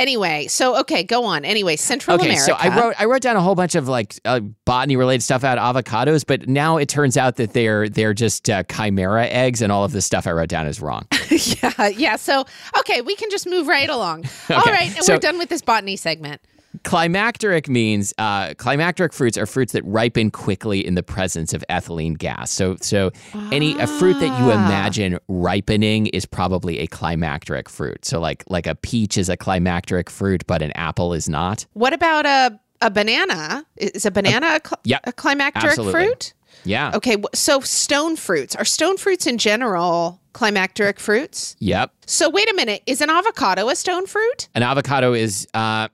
Anyway, 0.00 0.46
so 0.46 0.78
okay, 0.80 1.02
go 1.04 1.24
on. 1.24 1.44
Anyway, 1.44 1.76
Central 1.76 2.16
Okay, 2.16 2.30
America. 2.30 2.44
so 2.46 2.54
I 2.58 2.74
wrote 2.80 2.94
I 2.98 3.04
wrote 3.04 3.20
down 3.20 3.36
a 3.36 3.42
whole 3.42 3.54
bunch 3.54 3.74
of 3.74 3.86
like 3.86 4.14
uh, 4.24 4.40
botany 4.64 4.96
related 4.96 5.22
stuff 5.22 5.42
about 5.42 5.58
avocados, 5.58 6.24
but 6.26 6.48
now 6.48 6.78
it 6.78 6.88
turns 6.88 7.18
out 7.18 7.36
that 7.36 7.52
they're 7.52 7.86
they're 7.86 8.14
just 8.14 8.48
uh, 8.48 8.62
chimera 8.62 9.26
eggs, 9.26 9.60
and 9.60 9.70
all 9.70 9.84
of 9.84 9.92
the 9.92 10.00
stuff 10.00 10.26
I 10.26 10.32
wrote 10.32 10.48
down 10.48 10.66
is 10.66 10.80
wrong. 10.80 11.06
yeah, 11.30 11.88
yeah. 11.88 12.16
So 12.16 12.46
okay, 12.78 13.02
we 13.02 13.14
can 13.14 13.28
just 13.30 13.46
move 13.46 13.66
right 13.66 13.90
along. 13.90 14.24
All 14.50 14.58
Okay, 14.60 14.70
right, 14.72 14.96
and 14.96 15.04
so- 15.04 15.12
we're 15.12 15.18
done 15.20 15.36
with 15.36 15.50
this 15.50 15.60
botany 15.60 15.96
segment. 15.96 16.40
Climacteric 16.84 17.68
means 17.68 18.14
uh, 18.18 18.50
climacteric 18.54 19.12
fruits 19.12 19.36
are 19.36 19.46
fruits 19.46 19.72
that 19.72 19.84
ripen 19.84 20.30
quickly 20.30 20.84
in 20.86 20.94
the 20.94 21.02
presence 21.02 21.52
of 21.52 21.64
ethylene 21.68 22.16
gas. 22.16 22.50
So, 22.50 22.76
so 22.80 23.10
any 23.50 23.78
a 23.78 23.86
fruit 23.86 24.14
that 24.20 24.38
you 24.40 24.50
Ah. 24.50 24.66
imagine 24.66 25.18
ripening 25.28 26.06
is 26.08 26.24
probably 26.26 26.78
a 26.78 26.86
climacteric 26.86 27.68
fruit. 27.68 28.04
So, 28.04 28.20
like 28.20 28.44
like 28.48 28.66
a 28.68 28.74
peach 28.76 29.18
is 29.18 29.28
a 29.28 29.36
climacteric 29.36 30.08
fruit, 30.08 30.46
but 30.46 30.62
an 30.62 30.72
apple 30.76 31.12
is 31.12 31.28
not. 31.28 31.66
What 31.72 31.92
about 31.92 32.24
a 32.26 32.58
a 32.80 32.90
banana? 32.90 33.66
Is 33.76 34.06
a 34.06 34.10
banana 34.10 34.46
a, 34.46 34.60
cl- 34.66 34.80
yep, 34.84 35.00
a 35.04 35.12
climacteric 35.12 35.70
absolutely. 35.70 35.92
fruit? 35.92 36.34
Yeah. 36.64 36.92
Okay, 36.94 37.16
so 37.34 37.60
stone 37.60 38.16
fruits 38.16 38.54
are 38.54 38.64
stone 38.64 38.96
fruits 38.96 39.26
in 39.26 39.38
general 39.38 40.20
climacteric 40.34 40.98
fruits. 40.98 41.56
Yep. 41.58 41.90
So 42.06 42.28
wait 42.30 42.50
a 42.50 42.54
minute, 42.54 42.82
is 42.86 43.00
an 43.00 43.10
avocado 43.10 43.68
a 43.68 43.74
stone 43.76 44.06
fruit? 44.06 44.48
An 44.54 44.62
avocado 44.62 45.12
is. 45.14 45.48
Uh, 45.52 45.88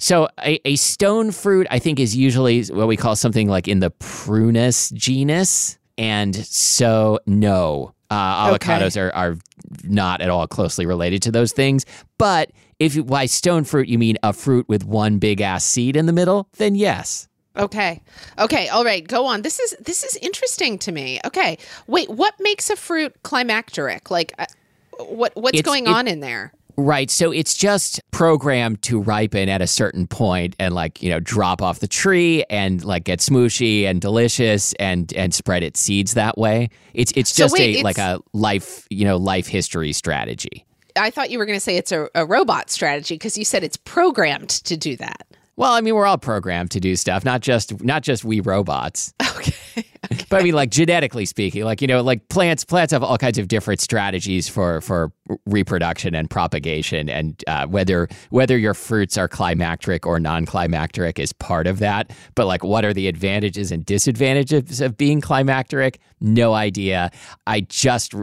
so 0.00 0.28
a, 0.42 0.58
a 0.68 0.74
stone 0.76 1.30
fruit, 1.30 1.66
I 1.70 1.78
think, 1.78 2.00
is 2.00 2.16
usually 2.16 2.62
what 2.64 2.88
we 2.88 2.96
call 2.96 3.14
something 3.14 3.48
like 3.48 3.68
in 3.68 3.78
the 3.78 3.90
prunus 3.92 4.92
genus, 4.92 5.78
and 5.96 6.34
so 6.34 7.20
no, 7.26 7.94
uh, 8.10 8.50
Okay. 8.54 8.72
avocados 8.72 9.00
are, 9.00 9.12
are 9.14 9.36
not 9.84 10.20
at 10.20 10.30
all 10.30 10.46
closely 10.48 10.86
related 10.86 11.22
to 11.22 11.30
those 11.30 11.52
things. 11.52 11.84
But 12.18 12.50
if 12.78 12.94
you, 12.94 13.04
by 13.04 13.26
stone 13.26 13.64
fruit 13.64 13.88
you 13.88 13.98
mean 13.98 14.16
a 14.22 14.32
fruit 14.32 14.66
with 14.68 14.84
one 14.84 15.18
big 15.18 15.40
ass 15.40 15.64
seed 15.64 15.94
in 15.96 16.06
the 16.06 16.12
middle, 16.12 16.48
then 16.56 16.74
yes. 16.74 17.28
Okay. 17.56 18.00
Okay, 18.38 18.68
all 18.68 18.84
right, 18.84 19.06
go 19.06 19.26
on. 19.26 19.42
This 19.42 19.58
is 19.60 19.74
this 19.80 20.02
is 20.04 20.16
interesting 20.22 20.78
to 20.78 20.92
me. 20.92 21.20
Okay. 21.26 21.58
Wait, 21.86 22.08
what 22.08 22.32
makes 22.40 22.70
a 22.70 22.76
fruit 22.76 23.12
climacteric? 23.22 24.10
Like 24.10 24.32
uh, 24.38 24.46
what 24.98 25.32
what's 25.34 25.58
It's- 25.58 25.64
going 25.70 25.86
it- 25.86 25.90
on 25.90 26.08
in 26.08 26.20
there? 26.20 26.52
Right. 26.76 27.10
So 27.10 27.30
it's 27.30 27.54
just 27.54 28.00
programmed 28.10 28.82
to 28.82 29.00
ripen 29.00 29.48
at 29.48 29.62
a 29.62 29.66
certain 29.66 30.06
point 30.06 30.56
and 30.58 30.74
like, 30.74 31.02
you 31.02 31.10
know, 31.10 31.20
drop 31.20 31.62
off 31.62 31.80
the 31.80 31.88
tree 31.88 32.44
and 32.50 32.84
like 32.84 33.04
get 33.04 33.20
smooshy 33.20 33.84
and 33.84 34.00
delicious 34.00 34.72
and 34.74 35.12
and 35.14 35.34
spread 35.34 35.62
its 35.62 35.80
seeds 35.80 36.14
that 36.14 36.38
way. 36.38 36.70
It's 36.94 37.12
it's 37.16 37.34
So 37.34 37.44
just 37.44 37.54
wait, 37.54 37.80
a 37.80 37.82
like 37.82 37.98
a 37.98 38.20
life, 38.32 38.86
you 38.90 39.04
know, 39.04 39.16
life 39.16 39.46
history 39.46 39.92
strategy. 39.92 40.64
I 40.96 41.10
thought 41.10 41.30
you 41.30 41.38
were 41.38 41.46
going 41.46 41.56
to 41.56 41.60
say 41.60 41.76
it's 41.76 41.92
a, 41.92 42.08
a 42.14 42.26
robot 42.26 42.70
strategy 42.70 43.14
because 43.14 43.38
you 43.38 43.44
said 43.44 43.62
it's 43.62 43.76
programmed 43.76 44.50
to 44.50 44.76
do 44.76 44.96
that. 44.96 45.26
Well, 45.60 45.72
I 45.72 45.82
mean, 45.82 45.94
we're 45.94 46.06
all 46.06 46.16
programmed 46.16 46.70
to 46.70 46.80
do 46.80 46.96
stuff, 46.96 47.22
not 47.22 47.42
just 47.42 47.84
not 47.84 48.02
just 48.02 48.24
we 48.24 48.40
robots. 48.40 49.12
Okay. 49.36 49.84
But 50.28 50.40
I 50.40 50.44
mean, 50.44 50.54
like 50.54 50.70
genetically 50.70 51.24
speaking, 51.24 51.62
like 51.64 51.80
you 51.80 51.86
know, 51.86 52.02
like 52.02 52.28
plants 52.28 52.64
plants 52.64 52.92
have 52.92 53.02
all 53.02 53.16
kinds 53.18 53.38
of 53.38 53.48
different 53.48 53.80
strategies 53.80 54.48
for 54.48 54.80
for 54.80 55.12
reproduction 55.46 56.14
and 56.14 56.28
propagation, 56.28 57.08
and 57.08 57.42
uh, 57.46 57.66
whether 57.66 58.08
whether 58.30 58.58
your 58.58 58.74
fruits 58.74 59.16
are 59.16 59.28
climacteric 59.28 60.06
or 60.06 60.18
non-climacteric 60.18 61.18
is 61.18 61.32
part 61.32 61.66
of 61.66 61.78
that. 61.78 62.10
But 62.34 62.46
like, 62.46 62.64
what 62.64 62.84
are 62.84 62.92
the 62.92 63.08
advantages 63.08 63.70
and 63.70 63.84
disadvantages 63.84 64.80
of 64.80 64.96
being 64.96 65.20
climacteric? 65.20 65.96
No 66.20 66.54
idea. 66.54 67.10
I 67.46 67.60
just, 67.62 68.14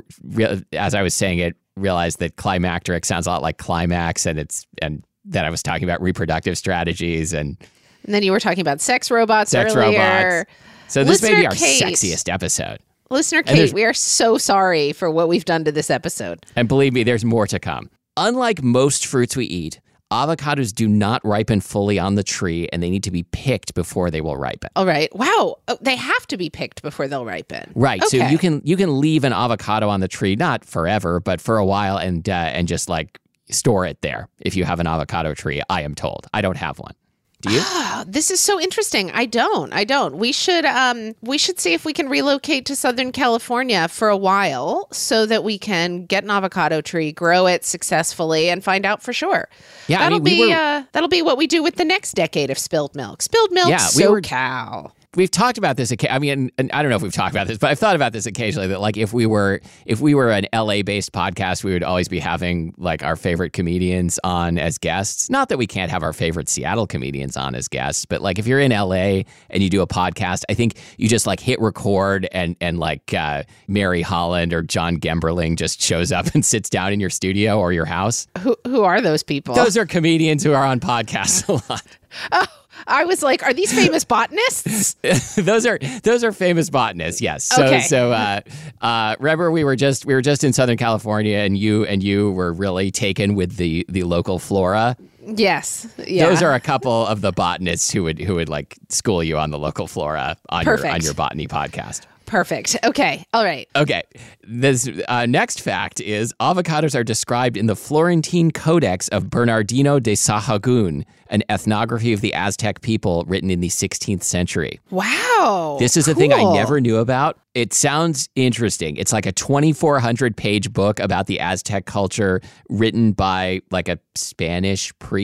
as 0.73 0.93
I 0.93 1.01
was 1.01 1.13
saying 1.13 1.39
it, 1.39 1.55
realized 1.75 2.19
that 2.19 2.35
climacteric 2.35 3.05
sounds 3.05 3.27
a 3.27 3.29
lot 3.29 3.41
like 3.41 3.57
climax, 3.57 4.25
and 4.25 4.39
it's 4.39 4.65
and 4.81 5.03
that 5.27 5.45
I 5.45 5.49
was 5.49 5.61
talking 5.63 5.83
about 5.83 6.01
reproductive 6.01 6.57
strategies 6.57 7.33
and 7.33 7.57
And 8.05 8.13
then 8.13 8.23
you 8.23 8.31
were 8.31 8.39
talking 8.39 8.61
about 8.61 8.81
sex 8.81 9.09
robots 9.11 9.51
sex 9.51 9.75
earlier. 9.75 9.99
robots. 9.99 10.51
So 10.87 11.03
this 11.03 11.21
may 11.21 11.35
be 11.35 11.45
our 11.45 11.53
Kate. 11.53 11.81
sexiest 11.83 12.31
episode. 12.31 12.79
Listener 13.09 13.43
Kate, 13.43 13.73
we 13.73 13.83
are 13.85 13.93
so 13.93 14.37
sorry 14.37 14.91
for 14.93 15.09
what 15.09 15.27
we've 15.27 15.45
done 15.45 15.63
to 15.65 15.71
this 15.71 15.89
episode. 15.89 16.45
And 16.55 16.67
believe 16.67 16.93
me, 16.93 17.03
there's 17.03 17.23
more 17.25 17.47
to 17.47 17.59
come. 17.59 17.89
Unlike 18.17 18.63
most 18.63 19.05
fruits 19.05 19.35
we 19.37 19.45
eat, 19.45 19.79
avocados 20.11 20.73
do 20.73 20.87
not 20.87 21.23
ripen 21.25 21.59
fully 21.61 21.99
on 21.99 22.15
the 22.15 22.23
tree 22.23 22.67
and 22.71 22.81
they 22.81 22.89
need 22.89 23.03
to 23.03 23.11
be 23.11 23.23
picked 23.23 23.73
before 23.75 24.09
they 24.09 24.21
will 24.21 24.37
ripen. 24.37 24.69
All 24.75 24.85
right. 24.85 25.13
Wow. 25.15 25.57
Oh, 25.67 25.77
they 25.81 25.95
have 25.95 26.27
to 26.27 26.37
be 26.37 26.49
picked 26.49 26.81
before 26.81 27.07
they'll 27.07 27.25
ripen. 27.25 27.71
Right. 27.75 28.01
So 28.05 28.17
you 28.17 28.37
can 28.37 28.61
you 28.63 28.75
can 28.77 28.99
leave 28.99 29.23
an 29.23 29.33
avocado 29.33 29.89
on 29.89 29.99
the 29.99 30.07
tree 30.07 30.35
not 30.35 30.63
forever, 30.65 31.19
but 31.19 31.39
for 31.41 31.57
a 31.57 31.65
while 31.65 31.97
and 31.97 32.27
uh, 32.27 32.31
and 32.31 32.67
just 32.67 32.89
like 32.89 33.19
store 33.49 33.85
it 33.85 34.01
there 34.01 34.27
if 34.41 34.55
you 34.55 34.63
have 34.65 34.79
an 34.79 34.87
avocado 34.87 35.33
tree, 35.33 35.61
I 35.69 35.81
am 35.81 35.95
told. 35.95 36.27
I 36.33 36.41
don't 36.41 36.57
have 36.57 36.79
one. 36.79 36.93
Do 37.41 37.51
you? 37.53 37.59
Oh, 37.63 38.03
this 38.07 38.31
is 38.31 38.39
so 38.39 38.59
interesting. 38.59 39.11
I 39.11 39.27
don't. 39.27 39.71
I 39.71 39.83
don't. 39.83 40.17
We 40.17 40.31
should 40.31 40.65
um 40.65 41.13
we 41.21 41.37
should 41.37 41.59
see 41.59 41.73
if 41.75 41.85
we 41.85 41.93
can 41.93 42.09
relocate 42.09 42.65
to 42.65 42.75
Southern 42.75 43.11
California 43.11 43.87
for 43.89 44.09
a 44.09 44.17
while 44.17 44.87
so 44.91 45.27
that 45.27 45.43
we 45.43 45.59
can 45.59 46.07
get 46.07 46.23
an 46.23 46.31
avocado 46.31 46.81
tree, 46.81 47.11
grow 47.11 47.45
it 47.45 47.63
successfully 47.63 48.49
and 48.49 48.63
find 48.63 48.87
out 48.87 49.03
for 49.03 49.13
sure. 49.13 49.47
Yeah, 49.87 49.99
that'll 49.99 50.17
mean, 50.19 50.23
we 50.23 50.45
be 50.47 50.49
were- 50.51 50.55
uh 50.57 50.83
that'll 50.93 51.09
be 51.09 51.21
what 51.21 51.37
we 51.37 51.45
do 51.45 51.61
with 51.61 51.75
the 51.75 51.85
next 51.85 52.13
decade 52.13 52.49
of 52.49 52.57
spilled 52.57 52.95
milk. 52.95 53.21
Spilled 53.21 53.51
milk 53.51 53.69
Yeah, 53.69 53.85
we 53.95 54.01
so 54.03 54.11
were- 54.11 54.21
cow. 54.21 54.91
We've 55.17 55.31
talked 55.31 55.57
about 55.57 55.75
this. 55.75 55.91
I 56.09 56.19
mean, 56.19 56.51
I 56.57 56.81
don't 56.81 56.89
know 56.89 56.95
if 56.95 57.01
we've 57.01 57.11
talked 57.11 57.33
about 57.33 57.47
this, 57.47 57.57
but 57.57 57.71
I've 57.71 57.79
thought 57.79 57.95
about 57.95 58.13
this 58.13 58.25
occasionally. 58.25 58.67
That 58.67 58.79
like 58.79 58.95
if 58.95 59.11
we 59.11 59.25
were 59.25 59.59
if 59.85 59.99
we 59.99 60.13
were 60.13 60.29
an 60.29 60.45
LA 60.53 60.83
based 60.83 61.11
podcast, 61.11 61.63
we 61.63 61.73
would 61.73 61.83
always 61.83 62.07
be 62.07 62.19
having 62.19 62.73
like 62.77 63.03
our 63.03 63.15
favorite 63.15 63.51
comedians 63.51 64.19
on 64.23 64.57
as 64.57 64.77
guests. 64.77 65.29
Not 65.29 65.49
that 65.49 65.57
we 65.57 65.67
can't 65.67 65.91
have 65.91 66.03
our 66.03 66.13
favorite 66.13 66.47
Seattle 66.47 66.87
comedians 66.87 67.35
on 67.35 67.55
as 67.55 67.67
guests, 67.67 68.05
but 68.05 68.21
like 68.21 68.39
if 68.39 68.47
you're 68.47 68.59
in 68.59 68.71
LA 68.71 69.23
and 69.49 69.63
you 69.63 69.69
do 69.69 69.81
a 69.81 69.87
podcast, 69.87 70.43
I 70.49 70.53
think 70.53 70.75
you 70.97 71.09
just 71.09 71.27
like 71.27 71.39
hit 71.39 71.59
record 71.59 72.29
and 72.31 72.55
and 72.61 72.79
like 72.79 73.13
uh, 73.13 73.43
Mary 73.67 74.03
Holland 74.03 74.53
or 74.53 74.61
John 74.61 74.97
Gemberling 74.97 75.57
just 75.57 75.81
shows 75.81 76.11
up 76.11 76.27
and 76.35 76.45
sits 76.45 76.69
down 76.69 76.93
in 76.93 76.99
your 76.99 77.09
studio 77.09 77.59
or 77.59 77.73
your 77.73 77.85
house. 77.85 78.27
Who 78.39 78.55
who 78.65 78.83
are 78.83 79.01
those 79.01 79.23
people? 79.23 79.55
Those 79.55 79.75
are 79.77 79.85
comedians 79.85 80.43
who 80.43 80.53
are 80.53 80.65
on 80.65 80.79
podcasts 80.79 81.47
a 81.49 81.53
lot. 81.71 81.83
oh, 82.31 82.45
I 82.87 83.03
was 83.03 83.21
like, 83.21 83.43
are 83.43 83.53
these 83.53 83.73
famous 83.73 84.03
botanists? 84.05 84.95
those 85.35 85.65
are 85.65 85.77
those 86.03 86.23
are 86.23 86.31
famous 86.31 86.69
botanists. 86.69 87.21
Yes. 87.21 87.43
So 87.43 87.65
Okay. 87.65 87.81
so 87.81 88.11
uh, 88.11 88.39
uh, 88.81 89.15
remember 89.19 89.51
we 89.51 89.63
were 89.63 89.75
just 89.75 90.05
we 90.05 90.13
were 90.13 90.21
just 90.21 90.43
in 90.43 90.53
Southern 90.53 90.77
California, 90.77 91.37
and 91.39 91.57
you 91.57 91.85
and 91.85 92.01
you 92.01 92.31
were 92.31 92.53
really 92.53 92.89
taken 92.91 93.35
with 93.35 93.57
the 93.57 93.85
the 93.89 94.03
local 94.03 94.39
flora. 94.39 94.95
Yes. 95.27 95.87
Yeah. 95.97 96.27
Those 96.27 96.41
are 96.41 96.53
a 96.53 96.59
couple 96.59 97.05
of 97.07 97.21
the 97.21 97.31
botanists 97.31 97.91
who 97.91 98.03
would 98.03 98.19
who 98.19 98.35
would 98.35 98.49
like 98.49 98.77
school 98.89 99.23
you 99.23 99.37
on 99.37 99.51
the 99.51 99.59
local 99.59 99.87
flora 99.87 100.37
on 100.49 100.65
your 100.65 100.87
on 100.87 101.01
your 101.01 101.13
botany 101.13 101.47
podcast. 101.47 102.05
Perfect. 102.27 102.75
Okay. 102.83 103.25
All 103.33 103.43
right. 103.43 103.67
Okay. 103.75 104.03
This 104.43 104.89
uh, 105.07 105.25
next 105.25 105.61
fact 105.61 106.01
is 106.01 106.33
avocados 106.41 106.93
are 106.93 107.03
described 107.03 107.55
in 107.55 107.67
the 107.67 107.75
Florentine 107.75 108.51
Codex 108.51 109.07
of 109.07 109.29
Bernardino 109.29 109.97
de 109.97 110.11
Sahagún, 110.11 111.05
an 111.29 111.41
ethnography 111.49 112.11
of 112.11 112.19
the 112.19 112.33
Aztec 112.33 112.81
people 112.81 113.23
written 113.27 113.49
in 113.49 113.61
the 113.61 113.69
16th 113.69 114.23
century. 114.23 114.79
Wow. 114.91 115.77
This 115.79 115.95
is 115.95 116.09
a 116.09 116.13
thing 116.13 116.33
I 116.33 116.43
never 116.53 116.81
knew 116.81 116.97
about. 116.97 117.39
It 117.53 117.73
sounds 117.73 118.27
interesting. 118.35 118.97
It's 118.97 119.13
like 119.13 119.25
a 119.25 119.31
2400 119.31 120.35
page 120.35 120.73
book 120.73 120.99
about 120.99 121.27
the 121.27 121.39
Aztec 121.39 121.85
culture 121.85 122.41
written 122.69 123.13
by 123.13 123.61
like 123.71 123.87
a 123.87 123.99
Spanish 124.15 124.91
priest, 124.99 125.16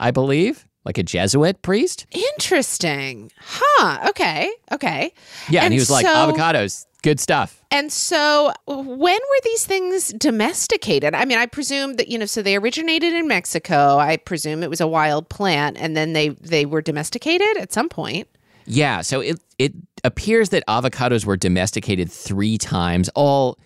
I 0.00 0.10
believe, 0.10 0.66
like 0.84 0.98
a 0.98 1.02
Jesuit 1.02 1.60
priest. 1.62 2.06
Interesting. 2.10 3.30
Huh. 3.38 4.08
Okay. 4.10 4.50
Okay. 4.72 5.12
Yeah, 5.48 5.60
and, 5.60 5.66
And 5.66 5.74
he 5.74 5.80
was 5.80 5.90
like 5.90 6.06
avocados, 6.06 6.86
good 7.02 7.20
stuff. 7.20 7.62
And 7.70 7.92
so, 7.92 8.52
when 8.66 8.78
were 9.14 9.40
these 9.44 9.66
things 9.66 10.12
domesticated? 10.12 11.14
I 11.14 11.24
mean, 11.24 11.38
I 11.38 11.46
presume 11.46 11.94
that 11.96 12.08
you 12.08 12.18
know, 12.18 12.26
so 12.26 12.42
they 12.42 12.56
originated 12.56 13.12
in 13.12 13.28
Mexico. 13.28 13.98
I 13.98 14.16
presume 14.16 14.62
it 14.62 14.70
was 14.70 14.80
a 14.80 14.86
wild 14.86 15.28
plant, 15.28 15.76
and 15.78 15.96
then 15.96 16.12
they 16.12 16.30
they 16.30 16.64
were 16.64 16.80
domesticated 16.82 17.56
at 17.58 17.72
some 17.72 17.88
point. 17.88 18.28
Yeah, 18.66 19.02
so 19.02 19.20
it 19.20 19.40
it 19.58 19.72
appears 20.04 20.48
that 20.50 20.64
avocados 20.66 21.24
were 21.24 21.36
domesticated 21.36 22.10
3 22.10 22.58
times 22.58 23.08
all 23.14 23.58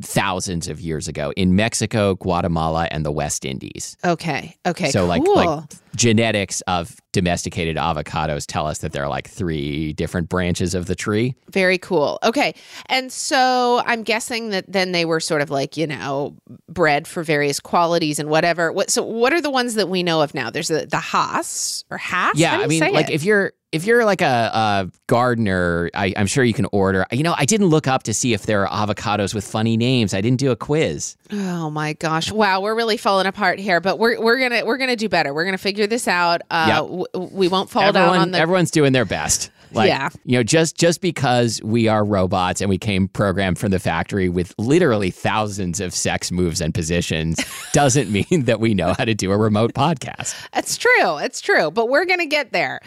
thousands 0.00 0.68
of 0.68 0.80
years 0.80 1.08
ago 1.08 1.32
in 1.36 1.56
Mexico, 1.56 2.14
Guatemala, 2.14 2.88
and 2.90 3.04
the 3.04 3.12
West 3.12 3.44
Indies. 3.44 3.96
Okay. 4.04 4.56
Okay. 4.66 4.90
So 4.90 5.06
like 5.06 5.24
cool. 5.24 5.34
like 5.34 5.70
genetics 5.96 6.60
of 6.62 6.96
domesticated 7.12 7.76
avocados 7.76 8.44
tell 8.46 8.66
us 8.66 8.78
that 8.78 8.92
there 8.92 9.04
are 9.04 9.08
like 9.08 9.28
three 9.28 9.92
different 9.92 10.28
branches 10.28 10.74
of 10.74 10.86
the 10.86 10.94
tree. 10.94 11.34
Very 11.50 11.78
cool. 11.78 12.18
Okay. 12.24 12.54
And 12.86 13.12
so 13.12 13.82
I'm 13.86 14.02
guessing 14.02 14.50
that 14.50 14.64
then 14.70 14.92
they 14.92 15.04
were 15.04 15.20
sort 15.20 15.40
of 15.40 15.50
like, 15.50 15.76
you 15.76 15.86
know, 15.86 16.36
bred 16.68 17.06
for 17.06 17.22
various 17.22 17.60
qualities 17.60 18.18
and 18.18 18.28
whatever. 18.28 18.72
What 18.72 18.90
so 18.90 19.02
what 19.02 19.32
are 19.32 19.40
the 19.40 19.50
ones 19.50 19.74
that 19.74 19.88
we 19.88 20.02
know 20.02 20.22
of 20.22 20.34
now? 20.34 20.50
There's 20.50 20.68
the 20.68 20.86
the 20.86 20.98
Hass 20.98 21.84
or 21.90 21.98
Hass? 21.98 22.36
Yeah, 22.36 22.58
I 22.58 22.66
mean, 22.66 22.80
like 22.92 23.08
it? 23.08 23.14
if 23.14 23.24
you're 23.24 23.52
if 23.74 23.84
you're 23.86 24.04
like 24.04 24.20
a, 24.22 24.50
a 24.54 24.90
gardener, 25.08 25.90
I, 25.94 26.12
I'm 26.16 26.26
sure 26.26 26.44
you 26.44 26.54
can 26.54 26.66
order. 26.72 27.06
You 27.10 27.22
know, 27.22 27.34
I 27.36 27.44
didn't 27.44 27.66
look 27.66 27.86
up 27.88 28.04
to 28.04 28.14
see 28.14 28.32
if 28.32 28.46
there 28.46 28.66
are 28.68 28.86
avocados 28.86 29.34
with 29.34 29.44
funny 29.46 29.76
names. 29.76 30.14
I 30.14 30.20
didn't 30.20 30.38
do 30.38 30.50
a 30.50 30.56
quiz. 30.56 31.16
Oh 31.32 31.70
my 31.70 31.94
gosh! 31.94 32.30
Wow, 32.30 32.60
we're 32.60 32.74
really 32.74 32.96
falling 32.96 33.26
apart 33.26 33.58
here, 33.58 33.80
but 33.80 33.98
we're 33.98 34.20
we're 34.20 34.38
gonna 34.38 34.64
we're 34.64 34.76
gonna 34.78 34.96
do 34.96 35.08
better. 35.08 35.34
We're 35.34 35.44
gonna 35.44 35.58
figure 35.58 35.86
this 35.86 36.06
out. 36.08 36.42
Uh, 36.50 36.64
Yep. 36.68 36.76
w- 37.16 37.30
we 37.32 37.48
won't 37.48 37.68
fall 37.70 37.90
down 37.92 38.16
on 38.18 38.30
the. 38.30 38.38
everyone's 38.38 38.70
doing 38.70 38.92
their 38.92 39.04
best. 39.04 39.50
Like, 39.74 39.88
Yeah. 39.88 40.08
you 40.24 40.36
know, 40.38 40.42
just 40.42 40.76
just 40.76 41.00
because 41.00 41.60
we 41.62 41.88
are 41.88 42.04
robots 42.04 42.60
and 42.60 42.68
we 42.70 42.78
came 42.78 43.08
programmed 43.08 43.58
from 43.58 43.70
the 43.70 43.78
factory 43.78 44.28
with 44.28 44.54
literally 44.58 45.10
thousands 45.10 45.80
of 45.80 45.94
sex 45.94 46.30
moves 46.30 46.60
and 46.60 46.72
positions 46.74 47.38
doesn't 47.72 48.10
mean 48.10 48.44
that 48.44 48.60
we 48.60 48.74
know 48.74 48.94
how 48.96 49.04
to 49.04 49.14
do 49.14 49.32
a 49.32 49.36
remote 49.36 49.74
podcast. 49.74 50.34
It's 50.54 50.76
true. 50.76 51.18
It's 51.18 51.40
true. 51.40 51.70
But 51.70 51.88
we're 51.88 52.04
gonna 52.06 52.26
get 52.26 52.52
there. 52.52 52.80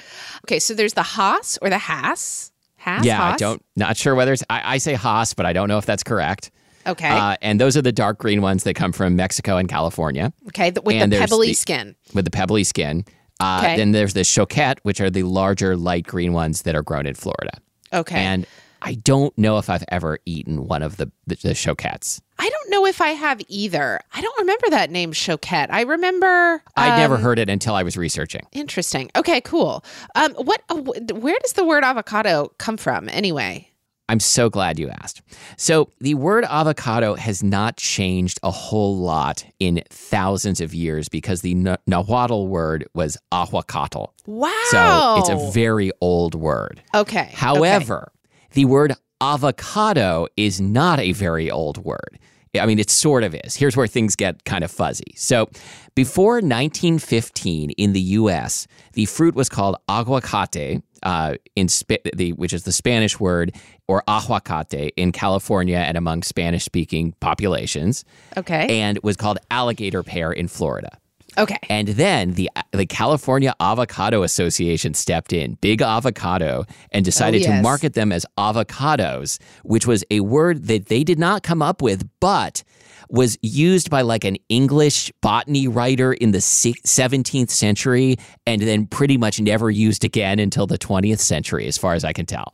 Okay, 0.45 0.59
so 0.59 0.73
there's 0.73 0.93
the 0.93 1.03
Hass 1.03 1.57
or 1.61 1.69
the 1.69 1.77
Hass. 1.77 2.51
Hass. 2.77 3.03
yeah, 3.03 3.33
I 3.33 3.35
don't 3.37 3.61
not 3.75 3.97
sure 3.97 4.15
whether 4.15 4.31
it's 4.33 4.43
I, 4.49 4.75
I 4.75 4.77
say 4.77 4.93
Hass, 4.93 5.33
but 5.33 5.45
I 5.45 5.51
don't 5.53 5.67
know 5.67 5.77
if 5.77 5.85
that's 5.85 6.03
correct. 6.03 6.51
Okay. 6.85 7.09
Uh, 7.09 7.35
and 7.41 7.59
those 7.59 7.75
are 7.75 7.81
the 7.81 7.91
dark 7.91 8.17
green 8.17 8.41
ones 8.41 8.63
that 8.63 8.75
come 8.75 8.93
from 8.93 9.17
Mexico 9.17 9.57
and 9.57 9.67
California 9.67 10.31
okay. 10.47 10.69
The, 10.69 10.81
with 10.81 10.95
and 10.95 11.11
the 11.11 11.17
pebbly 11.19 11.47
the- 11.47 11.53
skin. 11.53 11.95
with 12.13 12.23
the 12.23 12.31
pebbly 12.31 12.63
skin. 12.63 13.03
Uh, 13.39 13.61
Okay. 13.63 13.75
Then 13.77 13.91
there's 13.91 14.13
the 14.13 14.21
choquette, 14.21 14.79
which 14.83 14.99
are 15.01 15.09
the 15.09 15.23
larger 15.23 15.75
light 15.77 16.05
green 16.07 16.33
ones 16.33 16.63
that 16.63 16.75
are 16.75 16.81
grown 16.83 17.05
in 17.05 17.13
Florida. 17.15 17.51
Okay. 17.93 18.17
And 18.19 18.45
I 18.81 18.93
don't 18.95 19.35
know 19.37 19.57
if 19.57 19.69
I've 19.69 19.83
ever 19.89 20.19
eaten 20.25 20.67
one 20.67 20.83
of 20.83 20.97
the 20.97 21.11
the, 21.25 21.35
the 21.35 21.49
choquettes. 21.49 22.21
I 22.39 22.47
don't 22.49 22.69
know 22.69 22.85
if 22.85 23.01
I 23.01 23.09
have 23.09 23.41
either. 23.47 23.99
I 24.13 24.21
don't 24.21 24.37
remember 24.39 24.69
that 24.69 24.91
name 24.91 25.11
Choquette. 25.11 25.67
I 25.71 25.81
remember. 25.81 26.61
I'd 26.75 26.97
never 26.99 27.15
um, 27.15 27.21
heard 27.21 27.39
it 27.39 27.49
until 27.49 27.73
I 27.73 27.81
was 27.83 27.97
researching. 27.97 28.45
Interesting. 28.51 29.09
Okay. 29.15 29.41
Cool. 29.41 29.83
Um. 30.15 30.33
What? 30.33 30.61
uh, 30.69 30.75
Where 30.75 31.37
does 31.41 31.53
the 31.53 31.65
word 31.65 31.83
avocado 31.83 32.51
come 32.59 32.77
from? 32.77 33.09
Anyway. 33.09 33.71
I'm 34.09 34.19
so 34.19 34.49
glad 34.49 34.79
you 34.79 34.89
asked. 34.89 35.21
So, 35.57 35.91
the 35.99 36.15
word 36.15 36.45
avocado 36.45 37.15
has 37.15 37.43
not 37.43 37.77
changed 37.77 38.39
a 38.41 38.51
whole 38.51 38.97
lot 38.97 39.45
in 39.59 39.83
thousands 39.89 40.61
of 40.61 40.73
years 40.73 41.09
because 41.09 41.41
the 41.41 41.53
Na- 41.55 41.77
Nahuatl 41.87 42.47
word 42.47 42.87
was 42.93 43.17
ahuacatl. 43.31 44.05
Wow. 44.25 44.53
So, 44.71 45.15
it's 45.19 45.29
a 45.29 45.51
very 45.51 45.91
old 45.99 46.35
word. 46.35 46.81
okay. 46.95 47.21
okay. 47.21 47.31
However, 47.33 48.11
the 48.53 48.65
word 48.65 48.93
avocado 49.19 50.27
is 50.37 50.61
not 50.61 50.99
a 50.99 51.11
very 51.11 51.51
old 51.51 51.77
word. 51.77 52.19
I 52.57 52.65
mean, 52.65 52.79
it 52.79 52.89
sort 52.89 53.23
of 53.23 53.35
is. 53.35 53.55
Here's 53.55 53.75
where 53.75 53.87
things 53.87 54.15
get 54.15 54.43
kind 54.45 54.63
of 54.63 54.71
fuzzy. 54.71 55.13
So, 55.15 55.49
before 55.95 56.35
1915 56.35 57.71
in 57.71 57.93
the 57.93 57.99
U.S., 58.01 58.67
the 58.93 59.05
fruit 59.05 59.35
was 59.35 59.49
called 59.49 59.77
aguacate, 59.89 60.81
uh, 61.03 61.35
in 61.55 61.67
Spa- 61.67 61.95
the 62.15 62.33
which 62.33 62.53
is 62.53 62.63
the 62.63 62.71
Spanish 62.71 63.19
word, 63.19 63.53
or 63.87 64.03
aguacate 64.07 64.91
in 64.97 65.11
California 65.11 65.77
and 65.77 65.97
among 65.97 66.23
Spanish-speaking 66.23 67.13
populations, 67.19 68.03
Okay. 68.35 68.79
and 68.81 68.99
was 69.03 69.15
called 69.17 69.37
alligator 69.51 70.03
pear 70.03 70.31
in 70.31 70.47
Florida. 70.47 70.89
okay. 71.37 71.57
And 71.69 71.89
then 71.89 72.33
the 72.33 72.49
the 72.71 72.85
California 72.87 73.53
Avocado 73.59 74.23
Association 74.23 74.93
stepped 74.95 75.31
in, 75.33 75.55
big 75.61 75.81
avocado, 75.81 76.65
and 76.91 77.05
decided 77.05 77.43
to 77.43 77.49
Oh, 77.49 77.53
yes. 77.53 77.63
market 77.63 77.93
them 77.93 78.11
as 78.11 78.25
avocados, 78.37 79.39
which 79.63 79.85
was 79.87 80.03
a 80.11 80.19
word 80.21 80.65
that 80.67 80.87
they 80.87 81.03
did 81.03 81.19
not 81.19 81.43
come 81.43 81.61
up 81.61 81.81
with, 81.81 82.07
but 82.19 82.63
was 83.09 83.37
used 83.41 83.89
by 83.89 84.01
like 84.01 84.23
an 84.23 84.37
English 84.49 85.11
botany 85.21 85.67
writer 85.67 86.13
in 86.13 86.31
the 86.31 86.37
17th 86.39 87.49
century 87.49 88.17
and 88.45 88.61
then 88.61 88.85
pretty 88.85 89.17
much 89.17 89.39
never 89.39 89.69
used 89.71 90.03
again 90.03 90.39
until 90.39 90.67
the 90.67 90.77
20th 90.77 91.19
century, 91.19 91.67
as 91.67 91.77
far 91.77 91.93
as 91.93 92.03
I 92.03 92.13
can 92.13 92.25
tell. 92.25 92.53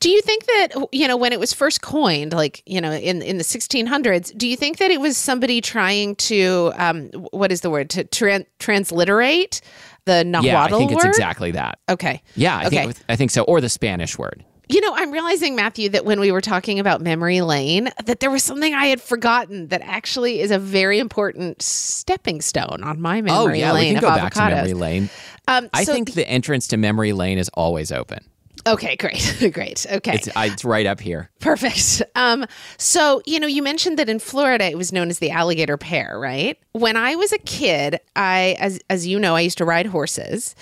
Do 0.00 0.10
you 0.10 0.20
think 0.20 0.44
that 0.46 0.68
you 0.92 1.06
know 1.06 1.16
when 1.16 1.32
it 1.32 1.38
was 1.38 1.52
first 1.52 1.80
coined, 1.80 2.32
like 2.32 2.62
you 2.66 2.80
know 2.80 2.90
in 2.90 3.22
in 3.22 3.38
the 3.38 3.44
1600s? 3.44 4.36
Do 4.36 4.48
you 4.48 4.56
think 4.56 4.78
that 4.78 4.90
it 4.90 5.00
was 5.00 5.16
somebody 5.16 5.60
trying 5.60 6.16
to 6.16 6.72
um, 6.76 7.06
what 7.30 7.52
is 7.52 7.60
the 7.60 7.70
word 7.70 7.88
to 7.90 8.04
tran- 8.04 8.46
transliterate 8.58 9.60
the 10.06 10.24
Nahuatl 10.24 10.46
yeah, 10.46 10.62
I 10.64 10.68
think 10.70 10.90
word? 10.90 10.96
it's 10.98 11.04
exactly 11.18 11.52
that. 11.52 11.78
Okay. 11.88 12.20
Yeah, 12.34 12.58
I 12.58 12.66
Okay. 12.66 12.82
think 12.84 12.96
I 13.08 13.16
think 13.16 13.30
so, 13.30 13.42
or 13.44 13.60
the 13.60 13.68
Spanish 13.68 14.18
word. 14.18 14.44
You 14.72 14.80
know, 14.82 14.92
I'm 14.94 15.10
realizing, 15.10 15.56
Matthew, 15.56 15.88
that 15.88 16.04
when 16.04 16.20
we 16.20 16.30
were 16.30 16.40
talking 16.40 16.78
about 16.78 17.00
memory 17.00 17.40
lane, 17.40 17.90
that 18.04 18.20
there 18.20 18.30
was 18.30 18.44
something 18.44 18.72
I 18.72 18.86
had 18.86 19.00
forgotten 19.02 19.66
that 19.68 19.82
actually 19.82 20.40
is 20.40 20.52
a 20.52 20.60
very 20.60 21.00
important 21.00 21.60
stepping 21.60 22.40
stone 22.40 22.80
on 22.84 23.00
my 23.00 23.20
memory 23.20 23.32
lane. 23.46 23.50
oh 23.50 23.52
yeah, 23.54 23.72
lane 23.72 23.94
we 23.94 24.00
can 24.00 24.00
go 24.00 24.08
avocados. 24.10 24.16
back 24.16 24.32
to 24.34 24.40
memory 24.54 24.74
lane. 24.74 25.10
Um, 25.48 25.68
I 25.74 25.82
so 25.82 25.92
think 25.92 26.14
the 26.14 26.28
entrance 26.28 26.68
to 26.68 26.76
memory 26.76 27.12
lane 27.12 27.38
is 27.38 27.48
always 27.54 27.90
open. 27.90 28.24
Okay, 28.66 28.94
great, 28.96 29.36
great. 29.52 29.86
Okay, 29.90 30.14
It's 30.14 30.28
I, 30.36 30.46
it's 30.46 30.64
right 30.64 30.86
up 30.86 31.00
here. 31.00 31.30
perfect. 31.40 32.02
Um, 32.14 32.44
so 32.76 33.22
you 33.26 33.40
know, 33.40 33.46
you 33.48 33.62
mentioned 33.62 33.98
that 33.98 34.08
in 34.08 34.18
Florida 34.20 34.66
it 34.66 34.76
was 34.76 34.92
known 34.92 35.08
as 35.08 35.18
the 35.18 35.30
alligator 35.30 35.78
pear, 35.78 36.16
right? 36.18 36.58
When 36.72 36.96
I 36.96 37.16
was 37.16 37.32
a 37.32 37.38
kid, 37.38 37.98
I, 38.14 38.56
as 38.60 38.78
as 38.90 39.06
you 39.06 39.18
know, 39.18 39.34
I 39.34 39.40
used 39.40 39.58
to 39.58 39.64
ride 39.64 39.86
horses, 39.86 40.54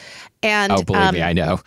and 0.42 0.72
Oh, 0.72 0.82
believe 0.82 1.02
um, 1.02 1.14
me, 1.14 1.22
I 1.22 1.32
know. 1.34 1.60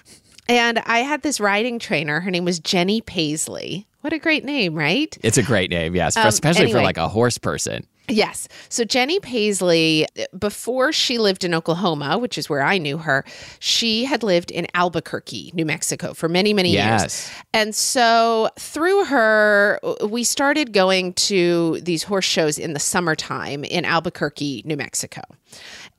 And 0.48 0.80
I 0.80 1.00
had 1.00 1.22
this 1.22 1.40
riding 1.40 1.80
trainer. 1.80 2.20
Her 2.20 2.32
name 2.32 2.46
was 2.46 2.60
Jenny 2.60 3.02
Paisley. 3.02 3.88
What 4.02 4.14
a 4.14 4.20
great 4.20 4.44
name, 4.44 4.74
right? 4.76 5.16
It's 5.24 5.38
a 5.38 5.44
great 5.44 5.70
name, 5.70 5.96
yes, 5.96 6.18
Um, 6.18 6.28
especially 6.28 6.72
for 6.72 6.82
like 6.82 6.98
a 6.98 7.08
horse 7.08 7.38
person. 7.38 7.86
Yes. 8.08 8.50
So 8.68 8.84
Jenny 8.84 9.20
Paisley, 9.22 10.06
before 10.38 10.92
she 10.92 11.18
lived 11.18 11.46
in 11.46 11.54
Oklahoma, 11.54 12.18
which 12.18 12.38
is 12.38 12.50
where 12.50 12.62
I 12.64 12.78
knew 12.78 12.98
her, 12.98 13.24
she 13.60 14.04
had 14.04 14.22
lived 14.22 14.52
in 14.52 14.68
Albuquerque, 14.74 15.52
New 15.54 15.66
Mexico 15.66 16.14
for 16.14 16.28
many, 16.28 16.52
many 16.52 16.74
Yes. 16.74 17.02
years. 17.02 17.32
And 17.54 17.76
so 17.76 18.50
through 18.60 19.06
her, 19.06 19.80
we 20.04 20.24
started 20.26 20.74
going 20.74 21.14
to 21.14 21.80
these 21.82 22.04
horse 22.04 22.26
shows 22.26 22.58
in 22.58 22.74
the 22.74 22.80
summertime 22.80 23.64
in 23.64 23.86
Albuquerque, 23.86 24.64
New 24.66 24.76
Mexico. 24.76 25.22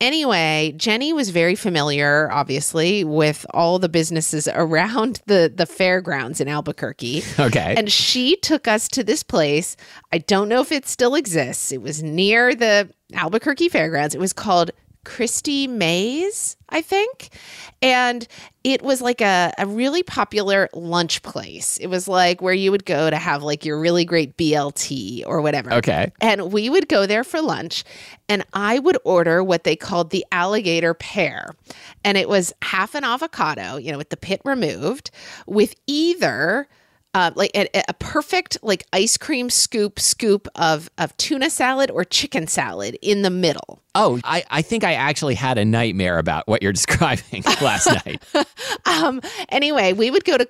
Anyway, 0.02 0.74
Jenny 0.76 1.12
was 1.12 1.30
very 1.30 1.54
familiar, 1.54 2.28
obviously, 2.32 3.04
with 3.04 3.46
all 3.50 3.78
the 3.78 3.88
businesses 3.88 4.48
around 4.52 5.22
the, 5.26 5.50
the 5.54 5.64
fairgrounds 5.64 6.40
in 6.40 6.48
Albuquerque. 6.48 7.22
Okay. 7.38 7.74
And 7.76 7.90
she 7.90 8.36
took 8.36 8.68
us 8.68 8.88
to 8.88 9.02
this 9.02 9.22
place. 9.22 9.76
I 10.12 10.18
don't 10.18 10.48
know 10.48 10.60
if 10.60 10.70
it 10.70 10.86
still 10.86 11.14
exists. 11.14 11.72
It 11.72 11.82
was 11.82 12.02
near 12.02 12.54
the 12.54 12.88
Albuquerque 13.14 13.68
Fairgrounds. 13.68 14.14
It 14.14 14.20
was 14.20 14.32
called 14.32 14.70
Christy 15.04 15.66
Mae's, 15.66 16.56
I 16.68 16.80
think. 16.80 17.30
And 17.80 18.26
it 18.62 18.82
was 18.82 19.02
like 19.02 19.20
a, 19.20 19.52
a 19.58 19.66
really 19.66 20.02
popular 20.02 20.68
lunch 20.72 21.22
place. 21.22 21.78
It 21.78 21.88
was 21.88 22.06
like 22.06 22.40
where 22.40 22.54
you 22.54 22.70
would 22.70 22.84
go 22.84 23.10
to 23.10 23.16
have 23.16 23.42
like 23.42 23.64
your 23.64 23.80
really 23.80 24.04
great 24.04 24.36
BLT 24.36 25.24
or 25.26 25.40
whatever. 25.40 25.72
Okay. 25.74 26.12
And 26.20 26.52
we 26.52 26.70
would 26.70 26.88
go 26.88 27.06
there 27.06 27.24
for 27.24 27.42
lunch, 27.42 27.84
and 28.28 28.44
I 28.52 28.78
would 28.78 28.98
order 29.04 29.42
what 29.42 29.64
they 29.64 29.76
called 29.76 30.10
the 30.10 30.24
alligator 30.30 30.94
pear. 30.94 31.54
And 32.04 32.16
it 32.16 32.28
was 32.28 32.52
half 32.62 32.94
an 32.94 33.04
avocado, 33.04 33.76
you 33.76 33.90
know, 33.90 33.98
with 33.98 34.10
the 34.10 34.16
pit 34.16 34.40
removed, 34.44 35.10
with 35.46 35.74
either 35.86 36.68
uh, 37.14 37.30
like 37.34 37.50
a, 37.54 37.68
a 37.88 37.94
perfect 37.94 38.58
like 38.62 38.86
ice 38.92 39.16
cream 39.16 39.50
scoop 39.50 40.00
scoop 40.00 40.48
of 40.54 40.90
of 40.98 41.16
tuna 41.16 41.50
salad 41.50 41.90
or 41.90 42.04
chicken 42.04 42.46
salad 42.46 42.96
in 43.02 43.22
the 43.22 43.30
middle. 43.30 43.81
Oh, 43.94 44.18
I, 44.24 44.42
I 44.50 44.62
think 44.62 44.84
I 44.84 44.94
actually 44.94 45.34
had 45.34 45.58
a 45.58 45.64
nightmare 45.66 46.18
about 46.18 46.48
what 46.48 46.62
you're 46.62 46.72
describing 46.82 47.42
last 47.60 47.86
night. 48.04 48.22
Um, 48.84 49.22
anyway, 49.48 49.92
we 49.92 50.10
would 50.10 50.24
go 50.24 50.36
to, 50.36 50.46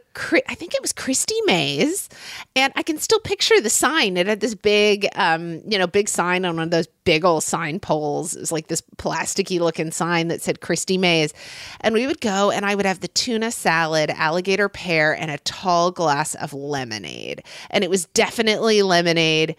I 0.48 0.54
think 0.54 0.74
it 0.74 0.82
was 0.82 0.92
Christy 0.92 1.36
Mae's, 1.44 2.08
and 2.56 2.72
I 2.76 2.82
can 2.82 2.98
still 2.98 3.20
picture 3.20 3.60
the 3.60 3.70
sign. 3.70 4.16
It 4.16 4.26
had 4.26 4.40
this 4.40 4.54
big, 4.54 5.06
um, 5.14 5.60
you 5.66 5.78
know, 5.78 5.86
big 5.86 6.08
sign 6.08 6.44
on 6.44 6.56
one 6.56 6.64
of 6.64 6.70
those 6.70 6.88
big 7.04 7.24
old 7.24 7.44
sign 7.44 7.78
poles. 7.78 8.34
It 8.34 8.40
was 8.40 8.52
like 8.52 8.68
this 8.68 8.82
plasticky 8.96 9.60
looking 9.60 9.90
sign 9.90 10.28
that 10.28 10.42
said 10.42 10.60
Christy 10.60 10.98
Mae's. 10.98 11.34
And 11.82 11.94
we 11.94 12.06
would 12.06 12.20
go, 12.20 12.50
and 12.50 12.64
I 12.64 12.74
would 12.74 12.86
have 12.86 13.00
the 13.00 13.08
tuna 13.08 13.50
salad, 13.50 14.10
alligator 14.10 14.68
pear, 14.68 15.14
and 15.14 15.30
a 15.30 15.38
tall 15.38 15.90
glass 15.90 16.34
of 16.36 16.52
lemonade. 16.52 17.44
And 17.70 17.84
it 17.84 17.90
was 17.90 18.06
definitely 18.06 18.82
lemonade. 18.82 19.56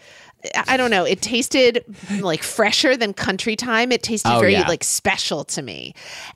I 0.67 0.75
don't 0.75 0.91
know. 0.91 1.05
It 1.05 1.21
tasted 1.21 1.83
like 2.19 2.43
fresher 2.43 2.97
than 2.97 3.13
country 3.13 3.55
time. 3.55 3.91
It 3.91 4.03
tasted 4.03 4.29
Oh, 4.29 4.39
very 4.39 4.53
yeah. 4.53 4.67
like 4.67 4.83
special 4.83 5.43
to 5.45 5.61
me. 5.61 5.93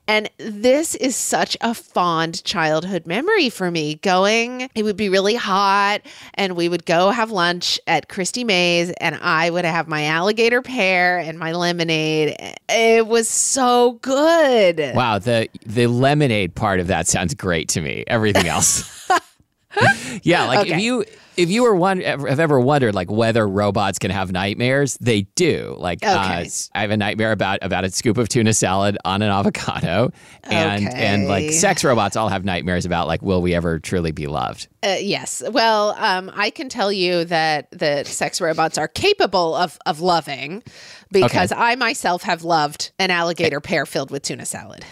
And 0.08 0.30
this 0.38 0.96
is 0.96 1.16
such 1.16 1.58
a 1.62 1.74
fond 1.74 2.44
childhood 2.46 3.06
memory 3.06 3.50
for 3.50 3.70
me. 3.70 3.96
Going, 3.96 4.70
it 4.76 4.84
would 4.84 4.96
be 4.98 5.10
really 5.10 5.36
hot, 5.36 6.02
and 6.36 6.56
we 6.56 6.70
would 6.70 6.86
go 6.86 7.10
have 7.10 7.32
lunch 7.32 7.80
at 7.88 8.08
Christy 8.08 8.44
Mae's, 8.44 8.92
and 9.02 9.16
I 9.22 9.50
would 9.50 9.66
have 9.66 9.88
my 9.88 10.06
alligator 10.06 10.62
pear 10.62 11.18
and 11.18 11.38
my 11.38 11.52
lemonade. 11.52 12.36
It 12.70 13.08
was 13.08 13.28
so 13.28 13.94
good. 14.02 14.80
Wow, 14.96 15.20
the 15.20 15.50
the 15.66 15.88
lemonade 15.88 16.56
part 16.56 16.80
of 16.80 16.88
that 16.88 17.08
sounds 17.08 17.34
great 17.34 17.68
to 17.70 17.82
me. 17.82 18.04
Everything 18.08 18.48
else. 18.48 19.10
yeah, 20.24 20.46
like 20.46 20.68
if 20.70 20.80
you 20.82 21.06
if 21.38 21.50
you 21.52 21.62
were 21.64 21.76
one 21.76 22.02
have 22.02 22.40
ever 22.40 22.60
wondered 22.60 22.96
like 22.96 23.12
whether 23.12 23.48
robots 23.48 24.00
can 24.00 24.10
have 24.10 24.32
nightmares, 24.32 24.98
they 25.00 25.22
do. 25.36 25.76
Like 25.78 26.04
uh, 26.04 26.10
Okay. 26.26 26.46
s- 26.46 26.70
I 26.74 26.82
have 26.82 26.90
a 26.92 26.98
nightmare 26.98 27.32
about 27.32 27.60
about 27.62 27.84
a 27.84 27.92
scoop 27.92 28.18
of 28.18 28.28
tuna 28.28 28.54
salad 28.54 28.98
on 29.06 29.22
an 29.22 29.30
avocado, 29.30 30.12
and 30.44 30.88
and 30.94 31.28
like 31.28 31.52
sex 31.52 31.84
robots 31.84 32.16
all 32.16 32.30
have 32.30 32.44
nightmares 32.44 32.86
about 32.86 33.08
like 33.08 33.22
will 33.22 33.42
we 33.42 33.54
ever 33.54 33.78
truly 33.80 34.12
be 34.12 34.26
loved? 34.28 34.68
Uh, 34.84 34.96
yes. 35.00 35.44
Well, 35.52 35.96
um, 36.00 36.32
I 36.34 36.50
can 36.50 36.70
tell 36.70 36.92
you 36.92 37.26
that 37.26 37.70
that 37.72 38.08
sex 38.08 38.42
robots 38.42 38.78
are 38.78 38.88
capable 38.88 39.54
of 39.56 39.78
of 39.86 40.00
loving, 40.02 40.64
because 41.12 41.52
I 41.52 41.76
myself 41.76 42.24
have 42.24 42.44
loved 42.44 42.92
an 42.98 43.12
alligator 43.12 43.60
pear 43.62 43.86
filled 43.86 44.10
with 44.12 44.24
tuna 44.24 44.46
salad. 44.46 44.84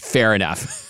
Fair 0.00 0.34
enough. 0.34 0.86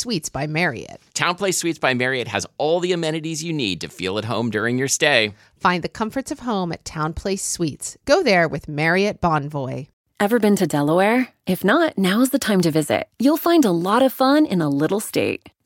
Suites 0.00 0.30
by 0.30 0.46
Marriott. 0.46 1.00
TownePlace 1.14 1.54
Suites 1.54 1.78
by 1.78 1.94
Marriott 1.94 2.28
has 2.28 2.46
all 2.58 2.80
the 2.80 2.92
amenities 2.92 3.44
you 3.44 3.52
need 3.52 3.80
to 3.82 3.88
feel 3.88 4.18
at 4.18 4.24
home 4.24 4.50
during 4.50 4.78
your 4.78 4.88
stay. 4.88 5.34
Find 5.58 5.84
the 5.84 5.88
comforts 6.00 6.30
of 6.30 6.40
home 6.40 6.72
at 6.72 6.84
TownePlace 6.84 7.40
Suites. 7.40 7.98
Go 8.06 8.22
there 8.22 8.48
with 8.48 8.68
Marriott 8.68 9.20
Bonvoy. 9.20 9.88
Ever 10.18 10.38
been 10.38 10.56
to 10.56 10.66
Delaware? 10.66 11.28
If 11.46 11.64
not, 11.64 11.96
now's 11.96 12.30
the 12.30 12.38
time 12.38 12.60
to 12.62 12.70
visit. 12.70 13.08
You'll 13.18 13.36
find 13.36 13.64
a 13.64 13.70
lot 13.70 14.02
of 14.02 14.12
fun 14.12 14.46
in 14.46 14.60
a 14.60 14.68
little 14.68 15.00
state. 15.00 15.48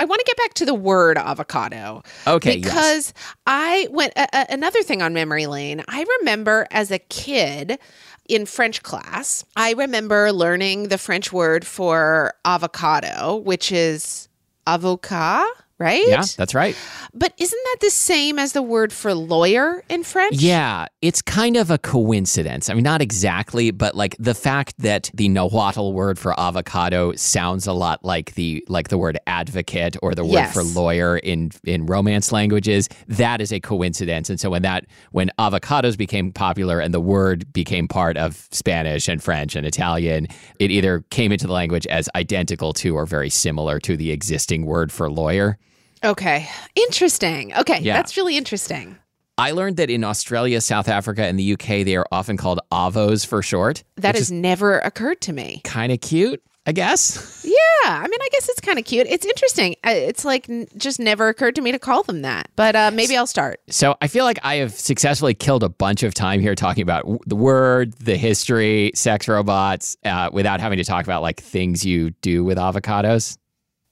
I 0.00 0.04
want 0.06 0.18
to 0.20 0.24
get 0.24 0.38
back 0.38 0.54
to 0.54 0.64
the 0.64 0.72
word 0.72 1.18
avocado. 1.18 2.02
Okay, 2.26 2.56
yes. 2.56 2.64
because 2.64 3.14
I 3.46 3.86
went 3.90 4.14
a- 4.16 4.50
another 4.50 4.82
thing 4.82 5.02
on 5.02 5.12
memory 5.12 5.46
lane. 5.46 5.84
I 5.88 6.06
remember 6.20 6.66
as 6.70 6.90
a 6.90 6.98
kid 6.98 7.78
in 8.26 8.46
French 8.46 8.82
class, 8.82 9.44
I 9.56 9.74
remember 9.74 10.32
learning 10.32 10.88
the 10.88 10.96
French 10.96 11.34
word 11.34 11.66
for 11.66 12.32
avocado, 12.46 13.36
which 13.44 13.70
is 13.70 14.30
avocat, 14.66 15.46
right? 15.80 16.06
Yeah, 16.06 16.22
that's 16.36 16.54
right. 16.54 16.76
But 17.12 17.32
isn't 17.38 17.60
that 17.64 17.76
the 17.80 17.90
same 17.90 18.38
as 18.38 18.52
the 18.52 18.62
word 18.62 18.92
for 18.92 19.14
lawyer 19.14 19.82
in 19.88 20.04
French? 20.04 20.36
Yeah, 20.36 20.86
it's 21.02 21.22
kind 21.22 21.56
of 21.56 21.70
a 21.70 21.78
coincidence. 21.78 22.68
I 22.70 22.74
mean, 22.74 22.84
not 22.84 23.00
exactly, 23.02 23.70
but 23.72 23.94
like 23.96 24.14
the 24.18 24.34
fact 24.34 24.74
that 24.78 25.10
the 25.14 25.28
Nahuatl 25.28 25.92
word 25.92 26.18
for 26.18 26.38
avocado 26.38 27.14
sounds 27.14 27.66
a 27.66 27.72
lot 27.72 28.04
like 28.04 28.34
the 28.34 28.64
like 28.68 28.88
the 28.88 28.98
word 28.98 29.18
advocate 29.26 29.96
or 30.02 30.14
the 30.14 30.24
word 30.24 30.30
Yes. 30.34 30.54
for 30.54 30.62
lawyer 30.62 31.16
in 31.16 31.50
in 31.64 31.86
Romance 31.86 32.30
languages. 32.30 32.88
That 33.08 33.40
is 33.40 33.52
a 33.52 33.58
coincidence. 33.60 34.30
And 34.30 34.38
so 34.38 34.50
when 34.50 34.62
that 34.62 34.84
when 35.12 35.30
avocados 35.38 35.96
became 35.96 36.30
popular 36.32 36.78
and 36.78 36.92
the 36.94 37.00
word 37.00 37.50
became 37.52 37.88
part 37.88 38.16
of 38.18 38.46
Spanish 38.52 39.08
and 39.08 39.22
French 39.22 39.56
and 39.56 39.66
Italian, 39.66 40.26
it 40.58 40.70
either 40.70 41.00
came 41.10 41.32
into 41.32 41.46
the 41.46 41.52
language 41.52 41.86
as 41.86 42.08
identical 42.14 42.72
to 42.74 42.94
or 42.94 43.06
very 43.06 43.30
similar 43.30 43.78
to 43.80 43.96
the 43.96 44.10
existing 44.10 44.66
word 44.66 44.92
for 44.92 45.10
lawyer. 45.10 45.58
Okay. 46.04 46.48
Interesting. 46.74 47.54
Okay. 47.56 47.80
Yeah. 47.80 47.94
That's 47.96 48.16
really 48.16 48.36
interesting. 48.36 48.96
I 49.38 49.52
learned 49.52 49.78
that 49.78 49.88
in 49.90 50.04
Australia, 50.04 50.60
South 50.60 50.88
Africa, 50.88 51.24
and 51.24 51.38
the 51.38 51.52
UK, 51.54 51.84
they 51.84 51.96
are 51.96 52.06
often 52.12 52.36
called 52.36 52.60
avos 52.70 53.26
for 53.26 53.42
short. 53.42 53.82
That 53.96 54.14
has 54.14 54.30
never 54.30 54.78
occurred 54.80 55.20
to 55.22 55.32
me. 55.32 55.62
kind 55.64 55.90
of 55.92 56.00
cute, 56.02 56.42
I 56.66 56.72
guess. 56.72 57.36
Yeah, 57.82 57.96
I 57.96 58.02
mean, 58.08 58.18
I 58.20 58.28
guess 58.30 58.46
it's 58.50 58.60
kind 58.60 58.78
of 58.78 58.84
cute. 58.84 59.06
It's 59.08 59.24
interesting. 59.24 59.74
It's 59.84 60.22
like 60.24 60.50
n- 60.50 60.66
just 60.76 61.00
never 61.00 61.28
occurred 61.28 61.54
to 61.54 61.62
me 61.62 61.72
to 61.72 61.78
call 61.78 62.02
them 62.02 62.20
that, 62.22 62.50
but 62.54 62.76
uh, 62.76 62.90
maybe 62.92 63.16
I'll 63.16 63.26
start. 63.26 63.58
So 63.70 63.96
I 64.02 64.06
feel 64.06 64.26
like 64.26 64.38
I 64.42 64.56
have 64.56 64.72
successfully 64.74 65.32
killed 65.32 65.62
a 65.62 65.70
bunch 65.70 66.02
of 66.02 66.12
time 66.12 66.40
here 66.40 66.54
talking 66.54 66.82
about 66.82 67.02
w- 67.04 67.18
the 67.26 67.36
word, 67.36 67.94
the 67.94 68.18
history, 68.18 68.92
sex 68.94 69.28
robots, 69.28 69.96
uh, 70.04 70.28
without 70.30 70.60
having 70.60 70.76
to 70.76 70.84
talk 70.84 71.04
about 71.04 71.22
like 71.22 71.40
things 71.40 71.86
you 71.86 72.10
do 72.20 72.44
with 72.44 72.58
avocados. 72.58 73.38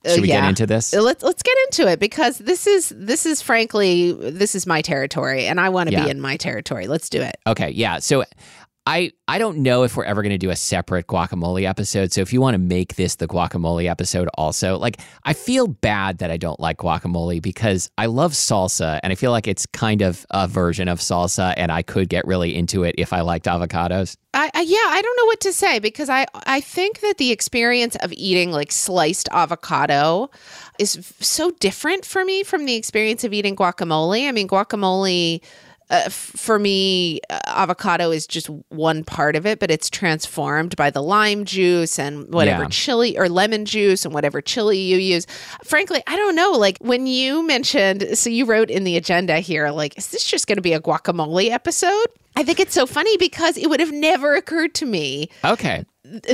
Uh, 0.08 0.14
Should 0.14 0.22
we 0.22 0.28
get 0.28 0.44
into 0.44 0.66
this? 0.66 0.94
Uh, 0.94 1.02
Let's 1.02 1.22
let's 1.22 1.42
get 1.42 1.56
into 1.66 1.86
it 1.90 2.00
because 2.00 2.38
this 2.38 2.66
is 2.66 2.92
this 2.96 3.26
is 3.26 3.42
frankly 3.42 4.12
this 4.12 4.54
is 4.54 4.66
my 4.66 4.82
territory 4.82 5.46
and 5.46 5.60
I 5.60 5.68
want 5.68 5.88
to 5.90 5.92
Yeah. 5.94 6.04
be 6.04 6.10
in 6.10 6.20
my 6.20 6.36
territory. 6.36 6.86
Let's 6.86 7.08
do 7.08 7.20
it. 7.20 7.36
Okay, 7.46 7.70
yeah. 7.70 7.98
So 7.98 8.24
I 8.88 9.12
I 9.28 9.36
don't 9.36 9.58
know 9.58 9.82
if 9.82 9.98
we're 9.98 10.04
ever 10.04 10.22
going 10.22 10.30
to 10.30 10.38
do 10.38 10.48
a 10.48 10.56
separate 10.56 11.08
guacamole 11.08 11.68
episode. 11.68 12.10
So 12.10 12.22
if 12.22 12.32
you 12.32 12.40
want 12.40 12.54
to 12.54 12.58
make 12.58 12.96
this 12.96 13.16
the 13.16 13.28
guacamole 13.28 13.84
episode 13.84 14.30
also, 14.38 14.78
like 14.78 14.98
I 15.24 15.34
feel 15.34 15.66
bad 15.66 16.18
that 16.18 16.30
I 16.30 16.38
don't 16.38 16.58
like 16.58 16.78
guacamole 16.78 17.42
because 17.42 17.90
I 17.98 18.06
love 18.06 18.32
salsa 18.32 18.98
and 19.02 19.12
I 19.12 19.14
feel 19.14 19.30
like 19.30 19.46
it's 19.46 19.66
kind 19.66 20.00
of 20.00 20.24
a 20.30 20.48
version 20.48 20.88
of 20.88 21.00
salsa 21.00 21.52
and 21.58 21.70
I 21.70 21.82
could 21.82 22.08
get 22.08 22.26
really 22.26 22.56
into 22.56 22.82
it 22.82 22.94
if 22.96 23.12
I 23.12 23.20
liked 23.20 23.44
avocados. 23.44 24.16
I, 24.32 24.50
I 24.54 24.62
yeah, 24.62 24.76
I 24.78 25.02
don't 25.02 25.16
know 25.18 25.26
what 25.26 25.40
to 25.40 25.52
say 25.52 25.80
because 25.80 26.08
I 26.08 26.24
I 26.46 26.62
think 26.62 27.00
that 27.00 27.18
the 27.18 27.30
experience 27.30 27.94
of 27.96 28.10
eating 28.14 28.52
like 28.52 28.72
sliced 28.72 29.28
avocado 29.32 30.30
is 30.78 31.14
so 31.20 31.50
different 31.60 32.06
for 32.06 32.24
me 32.24 32.42
from 32.42 32.64
the 32.64 32.76
experience 32.76 33.22
of 33.22 33.34
eating 33.34 33.54
guacamole. 33.54 34.26
I 34.26 34.32
mean, 34.32 34.48
guacamole 34.48 35.42
uh, 35.90 36.08
for 36.10 36.58
me, 36.58 37.20
uh, 37.30 37.38
avocado 37.46 38.10
is 38.10 38.26
just 38.26 38.48
one 38.68 39.04
part 39.04 39.36
of 39.36 39.46
it, 39.46 39.58
but 39.58 39.70
it's 39.70 39.88
transformed 39.88 40.76
by 40.76 40.90
the 40.90 41.02
lime 41.02 41.44
juice 41.44 41.98
and 41.98 42.32
whatever 42.32 42.64
Yeah. 42.64 42.68
chili 42.70 43.16
or 43.18 43.28
lemon 43.28 43.64
juice 43.64 44.04
and 44.04 44.12
whatever 44.12 44.40
chili 44.40 44.78
you 44.78 44.98
use. 44.98 45.26
Frankly, 45.64 46.02
I 46.06 46.16
don't 46.16 46.34
know. 46.34 46.52
Like 46.52 46.78
when 46.80 47.06
you 47.06 47.46
mentioned, 47.46 48.18
so 48.18 48.28
you 48.30 48.44
wrote 48.44 48.70
in 48.70 48.84
the 48.84 48.96
agenda 48.96 49.38
here, 49.40 49.70
like, 49.70 49.96
is 49.96 50.08
this 50.10 50.24
just 50.24 50.46
going 50.46 50.56
to 50.56 50.62
be 50.62 50.72
a 50.74 50.80
guacamole 50.80 51.50
episode? 51.50 52.06
I 52.36 52.44
think 52.44 52.60
it's 52.60 52.74
so 52.74 52.86
funny 52.86 53.16
because 53.16 53.56
it 53.56 53.68
would 53.68 53.80
have 53.80 53.92
never 53.92 54.34
occurred 54.36 54.74
to 54.74 54.86
me 54.86 55.28
Okay. 55.44 55.84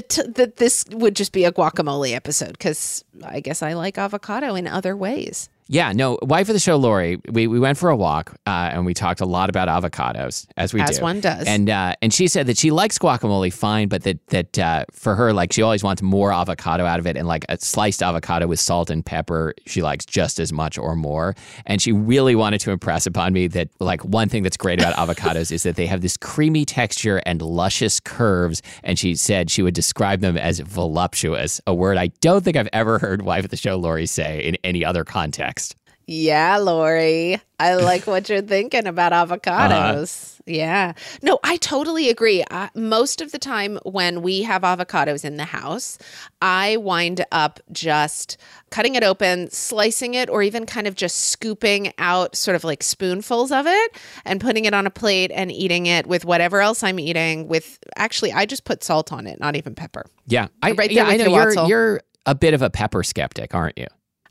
t- 0.08 0.22
that 0.34 0.56
this 0.56 0.84
would 0.90 1.16
just 1.16 1.32
be 1.32 1.44
a 1.44 1.52
guacamole 1.52 2.12
episode 2.14 2.52
because 2.52 3.04
I 3.24 3.40
guess 3.40 3.62
I 3.62 3.72
like 3.72 3.96
avocado 3.96 4.54
in 4.54 4.66
other 4.66 4.96
ways. 4.96 5.48
Yeah, 5.66 5.92
no, 5.92 6.18
wife 6.20 6.50
of 6.50 6.52
the 6.52 6.60
show, 6.60 6.76
Lori. 6.76 7.18
We, 7.30 7.46
we 7.46 7.58
went 7.58 7.78
for 7.78 7.88
a 7.88 7.96
walk 7.96 8.36
uh, 8.46 8.70
and 8.72 8.84
we 8.84 8.92
talked 8.92 9.22
a 9.22 9.24
lot 9.24 9.48
about 9.48 9.68
avocados, 9.68 10.46
as 10.58 10.74
we 10.74 10.80
As 10.82 10.98
do. 10.98 11.02
one 11.02 11.20
does. 11.20 11.46
And 11.46 11.70
uh, 11.70 11.94
and 12.02 12.12
she 12.12 12.28
said 12.28 12.46
that 12.48 12.58
she 12.58 12.70
likes 12.70 12.98
guacamole 12.98 13.50
fine, 13.50 13.88
but 13.88 14.02
that 14.02 14.26
that 14.26 14.58
uh, 14.58 14.84
for 14.92 15.14
her, 15.14 15.32
like 15.32 15.54
she 15.54 15.62
always 15.62 15.82
wants 15.82 16.02
more 16.02 16.32
avocado 16.32 16.84
out 16.84 16.98
of 16.98 17.06
it, 17.06 17.16
and 17.16 17.26
like 17.26 17.46
a 17.48 17.56
sliced 17.58 18.02
avocado 18.02 18.46
with 18.46 18.60
salt 18.60 18.90
and 18.90 19.06
pepper, 19.06 19.54
she 19.66 19.80
likes 19.80 20.04
just 20.04 20.38
as 20.38 20.52
much 20.52 20.76
or 20.76 20.94
more. 20.94 21.34
And 21.64 21.80
she 21.80 21.92
really 21.92 22.34
wanted 22.34 22.60
to 22.60 22.70
impress 22.70 23.06
upon 23.06 23.32
me 23.32 23.46
that 23.48 23.70
like 23.80 24.04
one 24.04 24.28
thing 24.28 24.42
that's 24.42 24.58
great 24.58 24.80
about 24.80 24.94
avocados 24.96 25.50
is 25.50 25.62
that 25.62 25.76
they 25.76 25.86
have 25.86 26.02
this 26.02 26.18
creamy 26.18 26.66
texture 26.66 27.22
and 27.24 27.40
luscious 27.40 28.00
curves. 28.00 28.60
And 28.82 28.98
she 28.98 29.14
said 29.14 29.50
she 29.50 29.62
would 29.62 29.74
describe 29.74 30.20
them 30.20 30.36
as 30.36 30.60
voluptuous, 30.60 31.62
a 31.66 31.72
word 31.74 31.96
I 31.96 32.08
don't 32.20 32.44
think 32.44 32.58
I've 32.58 32.68
ever 32.74 32.98
heard 32.98 33.22
wife 33.22 33.44
of 33.44 33.50
the 33.50 33.56
show 33.56 33.76
Lori 33.76 34.04
say 34.04 34.40
in 34.40 34.56
any 34.62 34.84
other 34.84 35.04
context. 35.04 35.63
Yeah, 36.06 36.58
Lori. 36.58 37.40
I 37.58 37.76
like 37.76 38.06
what 38.06 38.28
you're 38.28 38.42
thinking 38.42 38.86
about 38.86 39.12
uh-huh. 39.14 39.26
avocados. 39.26 40.40
Yeah. 40.46 40.92
No, 41.22 41.38
I 41.42 41.56
totally 41.56 42.10
agree. 42.10 42.44
I, 42.50 42.68
most 42.74 43.22
of 43.22 43.32
the 43.32 43.38
time 43.38 43.78
when 43.84 44.20
we 44.20 44.42
have 44.42 44.62
avocados 44.62 45.24
in 45.24 45.38
the 45.38 45.44
house, 45.44 45.96
I 46.42 46.76
wind 46.76 47.24
up 47.32 47.60
just 47.72 48.36
cutting 48.70 48.94
it 48.94 49.02
open, 49.02 49.50
slicing 49.50 50.14
it, 50.14 50.28
or 50.28 50.42
even 50.42 50.66
kind 50.66 50.86
of 50.86 50.94
just 50.94 51.30
scooping 51.30 51.92
out 51.96 52.36
sort 52.36 52.56
of 52.56 52.64
like 52.64 52.82
spoonfuls 52.82 53.52
of 53.52 53.66
it 53.66 53.96
and 54.26 54.40
putting 54.40 54.66
it 54.66 54.74
on 54.74 54.86
a 54.86 54.90
plate 54.90 55.30
and 55.34 55.50
eating 55.50 55.86
it 55.86 56.06
with 56.06 56.26
whatever 56.26 56.60
else 56.60 56.82
I'm 56.82 56.98
eating. 56.98 57.48
With 57.48 57.78
actually, 57.96 58.32
I 58.32 58.44
just 58.44 58.64
put 58.64 58.84
salt 58.84 59.12
on 59.12 59.26
it, 59.26 59.40
not 59.40 59.56
even 59.56 59.74
pepper. 59.74 60.04
Yeah, 60.26 60.48
I, 60.62 60.72
Right 60.72 60.90
yeah, 60.90 61.06
I 61.06 61.16
know 61.16 61.26
you, 61.26 61.34
you're 61.34 61.66
you're 61.66 62.00
a 62.26 62.34
bit 62.34 62.52
of 62.52 62.60
a 62.60 62.68
pepper 62.68 63.02
skeptic, 63.02 63.54
aren't 63.54 63.78
you? 63.78 63.86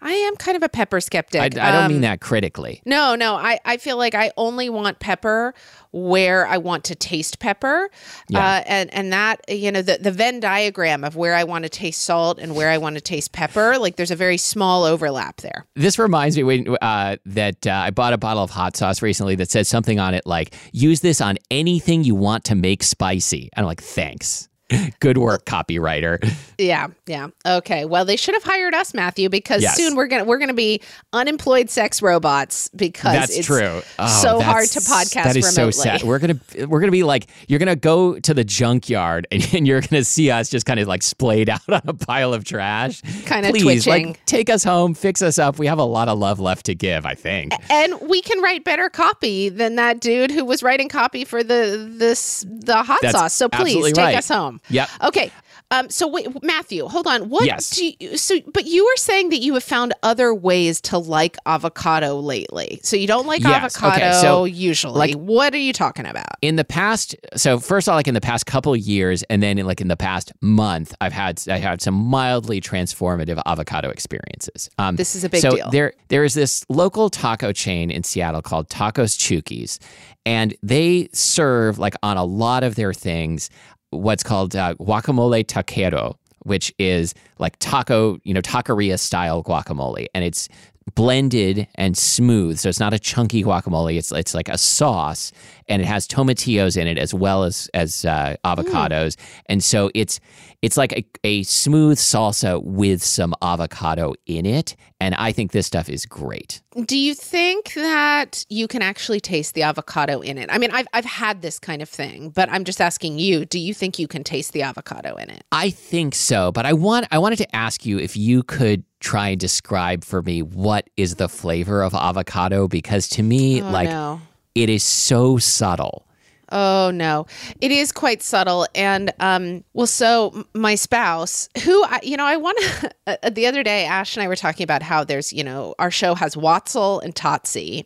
I 0.06 0.12
am 0.12 0.36
kind 0.36 0.58
of 0.58 0.64
a 0.64 0.70
pepper 0.70 1.00
skeptic. 1.00 1.42
I, 1.42 1.46
I 1.46 1.50
don't 1.50 1.86
Um, 1.86 1.92
mean 1.94 2.02
that 2.02 2.20
critically. 2.20 2.82
No, 2.86 3.16
no. 3.16 3.36
I, 3.36 3.60
I 3.64 3.78
feel 3.78 3.96
like 3.98 4.14
I 4.14 4.32
only 4.38 4.70
want 4.70 5.00
pepper 5.00 5.54
where 5.92 6.46
I 6.46 6.58
want 6.58 6.84
to 6.86 6.96
taste 6.96 7.40
pepper. 7.40 7.90
Yeah. 8.28 8.40
Uh, 8.40 8.64
and, 8.66 8.94
and 8.94 9.14
that, 9.14 9.42
you 9.48 9.72
know, 9.72 9.82
the, 9.82 9.98
the 10.02 10.12
Venn 10.12 10.40
diagram 10.40 11.04
of 11.04 11.16
where 11.16 11.34
I 11.36 11.44
want 11.46 11.64
to 11.64 11.70
taste 11.70 12.02
salt 12.02 12.38
and 12.40 12.54
where 12.56 12.70
I 12.70 12.78
want 12.80 12.96
to 12.96 13.02
taste 13.02 13.32
pepper, 13.32 13.78
like 13.78 13.96
there's 13.96 14.12
a 14.12 14.16
very 14.16 14.38
small 14.38 14.84
overlap 14.84 15.38
there. 15.38 15.66
This 15.76 15.98
reminds 15.98 16.36
me 16.36 16.44
when, 16.44 16.76
uh, 16.82 17.18
that 17.28 17.66
uh, 17.66 17.72
I 17.72 17.92
bought 17.92 18.12
a 18.14 18.18
bottle 18.18 18.44
of 18.44 18.50
hot 18.50 18.76
sauce 18.76 19.02
recently 19.02 19.36
that 19.36 19.50
says 19.52 19.70
something 19.70 20.00
on 20.00 20.14
it 20.14 20.26
like 20.26 20.54
"Use 20.74 21.00
this 21.02 21.22
on 21.22 21.38
anything 21.50 22.04
you 22.04 22.16
want 22.16 22.44
to 22.46 22.56
make 22.56 22.84
spicy." 22.84 23.50
And 23.54 23.64
I'm 23.64 23.68
like, 23.68 23.82
"Thanks, 23.82 24.50
good 25.00 25.18
work, 25.18 25.46
copywriter." 25.46 26.24
Yeah, 26.58 26.88
yeah. 27.08 27.28
Okay. 27.46 27.86
Well, 27.86 28.06
they 28.06 28.16
should 28.16 28.34
have 28.36 28.44
hired 28.44 28.74
us, 28.74 28.94
Matthew, 28.94 29.28
because 29.30 29.62
Yes. 29.62 29.76
soon 29.76 29.96
we're 29.96 30.08
gonna 30.08 30.24
we're 30.24 30.38
gonna 30.38 30.54
be 30.54 30.82
unemployed 31.12 31.70
sex 31.70 32.02
robots 32.02 32.70
because 32.76 33.14
That's 33.14 33.38
it's 33.38 33.48
true. 33.48 33.82
Oh, 34.00 34.22
so 34.22 34.40
hard 34.42 34.68
to 34.70 34.80
podcast 34.80 35.24
That 35.24 35.36
is 35.36 35.54
so 35.54 35.64
remotely. 35.64 35.82
sad. 35.82 36.04
We're 36.04 36.20
gonna 36.20 36.40
we're 36.68 36.80
gonna 36.80 36.92
be 36.92 37.04
like 37.04 37.28
you're 37.48 37.60
gonna 37.60 37.76
go 37.76 38.20
to 38.20 38.34
the 38.34 38.44
junkyard 38.44 39.28
and, 39.32 39.48
and 39.54 39.68
you're 39.68 39.82
gonna 39.82 40.04
see 40.04 40.30
us 40.32 40.50
just 40.50 40.66
kind 40.66 40.80
of 40.80 40.88
like 40.88 41.04
splayed 41.04 41.50
out 41.50 41.68
on 41.68 41.82
a 41.86 41.94
pile 41.94 42.34
of 42.34 42.44
trash. 42.46 43.02
Kinda 43.26 43.50
Please, 43.50 43.84
twitching. 43.84 44.08
like 44.10 44.26
take 44.26 44.50
us 44.50 44.64
home, 44.64 44.94
fix 44.94 45.22
us 45.22 45.38
up. 45.40 45.58
We 45.60 45.68
have 45.68 45.80
a 45.80 45.84
lot 45.84 46.08
of 46.08 46.18
love 46.20 46.40
left 46.40 46.66
to 46.68 46.76
give. 46.76 47.06
I 47.06 47.16
think. 47.16 47.54
and 47.70 47.96
we 48.02 48.22
can 48.22 48.42
write 48.42 48.64
better 48.64 48.90
copy 48.90 49.50
than 49.50 49.76
that 49.76 50.00
dude 50.00 50.32
who 50.32 50.46
was 50.46 50.62
writing 50.64 50.88
copy 50.90 51.26
for 51.26 51.44
the 51.44 51.88
this 51.98 52.46
the 52.48 52.84
hot 52.84 53.00
That's 53.02 53.18
sauce. 53.18 53.34
So 53.34 53.50
please 53.50 53.86
take 53.88 53.98
right. 53.98 54.16
us 54.18 54.30
home. 54.30 54.53
Yep. 54.70 54.90
Okay. 55.04 55.32
Um, 55.72 55.90
so 55.90 56.08
wait, 56.08 56.28
Matthew, 56.44 56.88
hold 56.88 57.08
on. 57.08 57.30
What 57.30 57.46
Yes. 57.46 57.72
do 57.72 57.92
you, 58.00 58.18
so 58.18 58.40
but 58.54 58.66
you 58.66 58.84
were 58.86 58.96
saying 58.98 59.30
that 59.30 59.40
you 59.40 59.54
have 59.56 59.64
found 59.64 59.94
other 60.04 60.34
ways 60.34 60.80
to 60.82 60.98
like 61.00 61.36
avocado 61.46 62.20
lately. 62.20 62.80
So 62.84 62.96
you 62.96 63.08
don't 63.08 63.26
like 63.26 63.42
Yes. 63.42 63.76
Okay, 63.78 63.88
avocado 63.88 64.22
so, 64.22 64.46
usually. 64.46 64.94
like- 65.00 65.16
what 65.16 65.54
are 65.54 65.58
you 65.60 65.74
talking 65.74 66.06
about? 66.06 66.26
in 66.42 66.58
the 66.58 66.64
past 66.66 67.16
so 67.36 67.58
first 67.60 67.88
of 67.88 67.92
all 67.94 67.98
like 67.98 68.08
in 68.08 68.14
the 68.14 68.22
past 68.22 68.46
couple 68.46 68.74
of 68.74 68.80
years 68.80 69.24
and 69.30 69.42
then 69.42 69.58
in, 69.58 69.66
like 69.66 69.80
in 69.82 69.88
the 69.88 69.96
past 69.96 70.32
month 70.42 70.94
i've 71.00 71.14
had 71.14 71.42
i 71.48 71.58
had 71.58 71.82
some 71.82 71.94
mildly 71.94 72.60
transformative 72.60 73.42
avocado 73.46 73.90
experiences 73.90 74.70
um, 74.78 74.96
This 74.98 75.16
is 75.16 75.24
a 75.24 75.30
big 75.30 75.42
so 75.42 75.52
deal. 75.52 75.70
there 75.72 75.94
there 76.10 76.24
is 76.26 76.34
this 76.34 76.66
local 76.70 77.10
taco 77.10 77.52
chain 77.54 77.90
in 77.92 78.04
seattle 78.04 78.42
called 78.42 78.68
tacos 78.70 79.16
chukis 79.18 79.80
and 80.26 80.54
they 80.62 81.08
serve 81.14 81.80
like 81.80 81.96
on 82.04 82.18
a 82.18 82.26
lot 82.26 82.64
of 82.64 82.76
their 82.76 82.94
things 82.94 83.50
what's 83.98 84.24
called 84.24 84.56
uh, 84.56 84.76
guacamole 84.76 85.46
taquero 85.46 86.16
which 86.44 86.74
is 86.78 87.14
like 87.40 87.58
taco 87.60 88.20
you 88.24 88.34
know 88.34 88.42
taqueria 88.42 89.00
style 89.00 89.44
guacamole 89.44 90.08
and 90.14 90.26
it's 90.26 90.50
blended 90.96 91.68
and 91.76 91.98
smooth. 91.98 92.60
So 92.60 92.70
it's 92.70 92.80
not 92.80 92.94
a 92.94 93.00
chunky 93.00 93.44
guacamole. 93.44 93.98
It's 93.98 94.12
it's 94.12 94.34
like 94.34 94.50
a 94.50 94.58
sauce, 94.58 95.32
and 95.68 95.82
it 95.82 95.86
has 95.86 96.08
tomatillos 96.08 96.78
in 96.78 96.88
it 96.88 96.98
as 96.98 97.14
well 97.14 97.44
as 97.44 97.70
as 97.74 98.06
uh, 98.06 98.36
avocados. 98.44 99.16
And 99.48 99.64
so 99.64 99.90
it's 99.94 100.20
it's 100.64 100.78
like 100.78 100.94
a, 100.94 101.06
a 101.24 101.44
smooth 101.44 101.98
salsa 102.00 102.64
with 102.64 103.04
some 103.04 103.36
avocado 103.42 104.14
in 104.26 104.46
it. 104.48 104.76
And 105.00 105.14
I 105.16 105.34
think 105.34 105.52
this 105.52 105.68
stuff 105.68 105.90
is 105.90 106.06
great. 106.06 106.62
Do 106.86 106.98
you 106.98 107.14
think 107.14 107.74
that 107.74 108.46
you 108.50 108.68
can 108.70 108.82
actually 108.82 109.20
taste 109.20 109.54
the 109.54 109.64
avocado 109.64 110.22
in 110.22 110.38
it? 110.38 110.50
I 110.50 110.58
mean, 110.58 110.72
I've 110.72 110.88
I've 110.94 111.06
had 111.06 111.42
this 111.42 111.60
kind 111.60 111.82
of 111.82 111.90
thing, 111.90 112.30
but 112.30 112.48
I'm 112.50 112.64
just 112.64 112.80
asking 112.80 113.20
you, 113.20 113.44
do 113.46 113.60
you 113.60 113.74
think 113.74 114.00
you 114.00 114.08
can 114.08 114.24
taste 114.24 114.54
the 114.54 114.62
avocado 114.62 115.16
in 115.18 115.30
it? 115.30 115.44
I 115.52 115.70
think 115.70 116.16
so, 116.16 116.52
but 116.54 116.66
I 116.66 116.74
want 116.74 117.08
I 117.12 117.18
wanted 117.20 117.36
to 117.40 117.56
ask 117.56 117.86
you 117.86 118.00
if 118.00 118.16
you 118.16 118.42
could 118.44 118.84
try 119.02 119.28
and 119.30 119.40
describe 119.40 120.06
for 120.06 120.22
me 120.22 120.42
what 120.42 120.90
is 120.96 121.16
the 121.16 121.28
flavor 121.28 121.84
of 121.84 121.94
avocado 121.94 122.70
because 122.70 123.10
to 123.10 123.22
me 123.22 123.62
Oh, 123.62 123.70
like 123.70 123.90
no. 123.90 124.22
it 124.56 124.70
is 124.70 124.84
so 124.84 125.38
subtle. 125.38 126.08
Oh 126.56 126.92
no, 126.94 127.26
it 127.62 127.72
is 127.72 127.92
quite 127.92 128.22
subtle, 128.22 128.68
and 128.76 129.12
um, 129.20 129.64
well, 129.74 129.88
so 129.88 130.46
my 130.54 130.76
spouse, 130.76 131.50
who 131.64 131.84
I, 131.86 132.00
you 132.04 132.16
know, 132.16 132.26
I 132.26 132.38
want 132.38 132.60
to. 132.60 133.32
the 133.32 133.48
other 133.48 133.64
day, 133.64 133.86
Ash 133.86 134.16
and 134.16 134.24
I 134.24 134.28
were 134.28 134.36
talking 134.36 134.64
about 134.64 134.84
how 134.84 135.04
there's, 135.04 135.34
you 135.34 135.44
know, 135.44 135.74
our 135.80 135.90
show 135.90 136.14
has 136.14 136.36
Watzel 136.36 137.02
and 137.04 137.16
Totsi, 137.16 137.86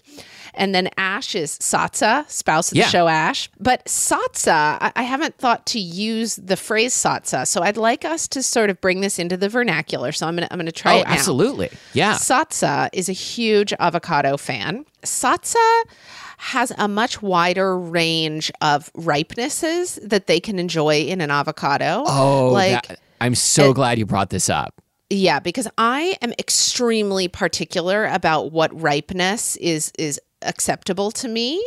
and 0.53 0.75
then 0.75 0.89
Ash 0.97 1.33
is 1.33 1.57
Satsa, 1.59 2.29
spouse 2.29 2.67
of 2.69 2.73
the 2.75 2.79
Yeah. 2.81 2.87
show 2.87 3.07
Ash. 3.07 3.49
But 3.57 3.85
Satsa, 3.85 4.77
I, 4.81 4.91
I 4.97 5.03
haven't 5.03 5.37
thought 5.37 5.65
to 5.67 5.79
use 5.79 6.35
the 6.35 6.57
phrase 6.57 6.93
Satsa, 6.93 7.47
so 7.47 7.61
I'd 7.61 7.77
like 7.77 8.03
us 8.03 8.27
to 8.29 8.43
sort 8.43 8.69
of 8.69 8.81
bring 8.81 8.99
this 8.99 9.17
into 9.17 9.37
the 9.37 9.47
vernacular. 9.47 10.11
So 10.11 10.27
I'm 10.27 10.35
gonna 10.35 10.49
I'm 10.51 10.57
gonna 10.59 10.73
try 10.73 10.95
Oh, 10.95 10.99
it 11.01 11.07
now. 11.07 11.13
absolutely. 11.13 11.69
Yeah. 11.93 12.15
Satsa 12.15 12.89
is 12.91 13.07
a 13.07 13.13
huge 13.13 13.71
avocado 13.79 14.35
fan. 14.35 14.85
Satsa 15.03 15.83
has 16.37 16.71
a 16.77 16.87
much 16.87 17.21
wider 17.21 17.77
range 17.77 18.51
of 18.61 18.91
ripenesses 18.93 19.99
that 20.07 20.27
they 20.27 20.39
can 20.39 20.59
enjoy 20.59 21.01
in 21.01 21.19
an 21.21 21.31
avocado. 21.31 22.03
Oh, 22.07 22.49
like 22.53 22.87
that- 22.87 22.99
I'm 23.19 23.35
so 23.35 23.73
glad 23.73 23.97
you 23.97 24.05
brought 24.05 24.29
this 24.29 24.47
up. 24.49 24.75
yeah, 25.09 25.39
because 25.39 25.67
I 25.77 26.17
am 26.21 26.33
extremely 26.37 27.27
particular 27.27 28.05
about 28.05 28.51
what 28.51 28.69
ripeness 28.79 29.55
is 29.57 29.91
is 29.97 30.19
acceptable 30.47 31.11
to 31.11 31.27
me. 31.27 31.65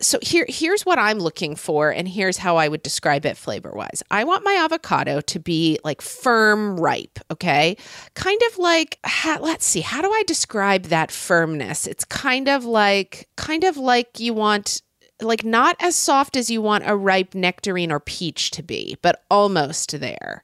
So 0.00 0.18
here 0.22 0.46
here's 0.48 0.86
what 0.86 0.98
I'm 0.98 1.18
looking 1.18 1.56
for 1.56 1.90
and 1.90 2.08
here's 2.08 2.38
how 2.38 2.56
I 2.56 2.68
would 2.68 2.82
describe 2.82 3.26
it 3.26 3.36
flavor-wise. 3.36 4.02
I 4.10 4.24
want 4.24 4.44
my 4.44 4.54
avocado 4.54 5.20
to 5.22 5.40
be 5.40 5.78
like 5.84 6.00
firm 6.00 6.78
ripe, 6.78 7.18
okay? 7.30 7.76
Kind 8.14 8.40
of 8.50 8.58
like 8.58 8.98
ha, 9.04 9.38
let's 9.40 9.66
see, 9.66 9.80
how 9.80 10.02
do 10.02 10.10
I 10.10 10.22
describe 10.26 10.84
that 10.84 11.10
firmness? 11.10 11.86
It's 11.86 12.04
kind 12.04 12.48
of 12.48 12.64
like 12.64 13.28
kind 13.36 13.64
of 13.64 13.76
like 13.76 14.20
you 14.20 14.34
want 14.34 14.82
like 15.20 15.44
not 15.44 15.76
as 15.80 15.96
soft 15.96 16.36
as 16.36 16.48
you 16.48 16.62
want 16.62 16.84
a 16.86 16.94
ripe 16.96 17.34
nectarine 17.34 17.90
or 17.90 17.98
peach 18.00 18.50
to 18.52 18.62
be, 18.62 18.96
but 19.02 19.24
almost 19.30 19.98
there. 20.00 20.42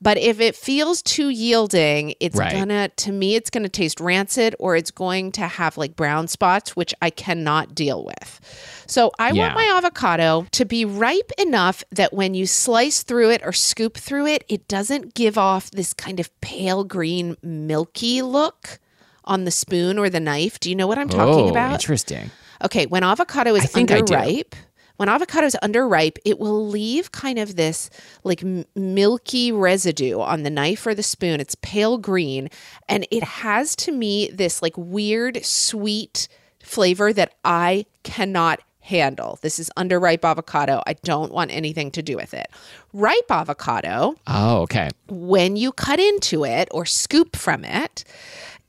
But 0.00 0.18
if 0.18 0.40
it 0.40 0.56
feels 0.56 1.00
too 1.02 1.28
yielding, 1.28 2.14
it's 2.18 2.36
Right. 2.36 2.52
gonna 2.52 2.88
to 2.88 3.12
me 3.12 3.36
it's 3.36 3.50
gonna 3.50 3.68
taste 3.68 4.00
rancid 4.00 4.56
or 4.58 4.74
it's 4.74 4.90
going 4.90 5.30
to 5.32 5.46
have 5.46 5.78
like 5.78 5.94
brown 5.94 6.26
spots, 6.26 6.74
which 6.74 6.92
I 7.00 7.10
cannot 7.10 7.74
deal 7.74 8.04
with. 8.04 8.40
So 8.86 9.12
I 9.18 9.30
Yeah. 9.30 9.42
want 9.42 9.54
my 9.54 9.72
avocado 9.76 10.46
to 10.52 10.64
be 10.64 10.84
ripe 10.84 11.30
enough 11.38 11.84
that 11.92 12.12
when 12.12 12.34
you 12.34 12.46
slice 12.46 13.02
through 13.02 13.30
it 13.30 13.42
or 13.44 13.52
scoop 13.52 13.96
through 13.96 14.26
it, 14.26 14.44
it 14.48 14.66
doesn't 14.68 15.14
give 15.14 15.38
off 15.38 15.70
this 15.70 15.92
kind 15.92 16.18
of 16.18 16.30
pale 16.40 16.82
green 16.84 17.36
milky 17.42 18.22
look 18.22 18.80
on 19.24 19.44
the 19.44 19.50
spoon 19.50 19.98
or 19.98 20.08
the 20.08 20.20
knife. 20.20 20.58
Do 20.60 20.68
you 20.70 20.76
know 20.76 20.86
what 20.86 20.98
I'm 20.98 21.08
talking 21.08 21.46
oh, 21.46 21.50
about? 21.50 21.72
interesting. 21.72 22.30
Okay, 22.64 22.86
when 22.86 23.02
avocado 23.04 23.54
is 23.54 23.64
I 23.64 23.66
think 23.66 23.90
I 23.90 24.00
do. 24.00 24.14
underripe, 24.14 24.54
when 24.96 25.08
avocado 25.08 25.46
is 25.46 25.56
underripe, 25.62 26.16
it 26.24 26.38
will 26.38 26.66
leave 26.66 27.12
kind 27.12 27.38
of 27.38 27.56
this 27.56 27.90
like 28.24 28.42
milky 28.74 29.52
residue 29.52 30.20
on 30.20 30.42
the 30.42 30.50
knife 30.50 30.86
or 30.86 30.94
the 30.94 31.02
spoon. 31.02 31.40
It's 31.40 31.54
pale 31.62 31.98
green, 31.98 32.48
and 32.88 33.06
it 33.10 33.22
has 33.22 33.76
to 33.76 33.92
me 33.92 34.30
this 34.32 34.62
like 34.62 34.74
weird 34.76 35.44
sweet 35.44 36.28
flavor 36.60 37.12
that 37.12 37.34
I 37.44 37.86
cannot 38.04 38.60
handle. 38.80 39.38
This 39.42 39.58
is 39.58 39.68
underripe 39.76 40.24
avocado. 40.24 40.80
I 40.86 40.92
don't 40.94 41.32
want 41.32 41.50
anything 41.50 41.90
to 41.90 42.02
do 42.02 42.16
with 42.16 42.32
it. 42.32 42.46
Ripe 42.92 43.30
avocado, 43.30 44.14
Oh, 44.28 44.62
okay. 44.62 44.90
when 45.08 45.56
you 45.56 45.72
cut 45.72 45.98
into 46.00 46.44
it 46.44 46.68
or 46.70 46.86
scoop 46.86 47.34
from 47.36 47.64
it, 47.64 48.04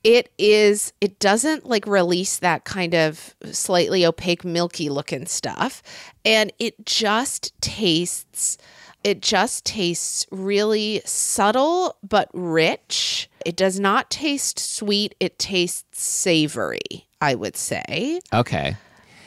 it 0.03 0.31
is 0.37 0.93
it 1.01 1.19
doesn't 1.19 1.65
like 1.65 1.85
release 1.87 2.37
that 2.37 2.65
kind 2.65 2.93
of 2.93 3.35
slightly 3.51 4.05
opaque 4.05 4.45
milky 4.45 4.89
looking 4.89 5.25
stuff 5.25 5.81
and 6.23 6.51
it 6.59 6.85
just 6.85 7.53
tastes 7.61 8.57
it 9.03 9.21
just 9.21 9.63
tastes 9.63 10.25
really 10.31 11.01
subtle 11.05 11.95
but 12.03 12.29
rich. 12.33 13.29
It 13.45 13.55
does 13.55 13.79
not 13.79 14.09
taste 14.09 14.59
sweet, 14.59 15.15
it 15.21 15.39
tastes 15.39 16.03
savory, 16.03 17.07
I 17.21 17.35
would 17.35 17.55
say. 17.55 18.19
Okay. 18.33 18.75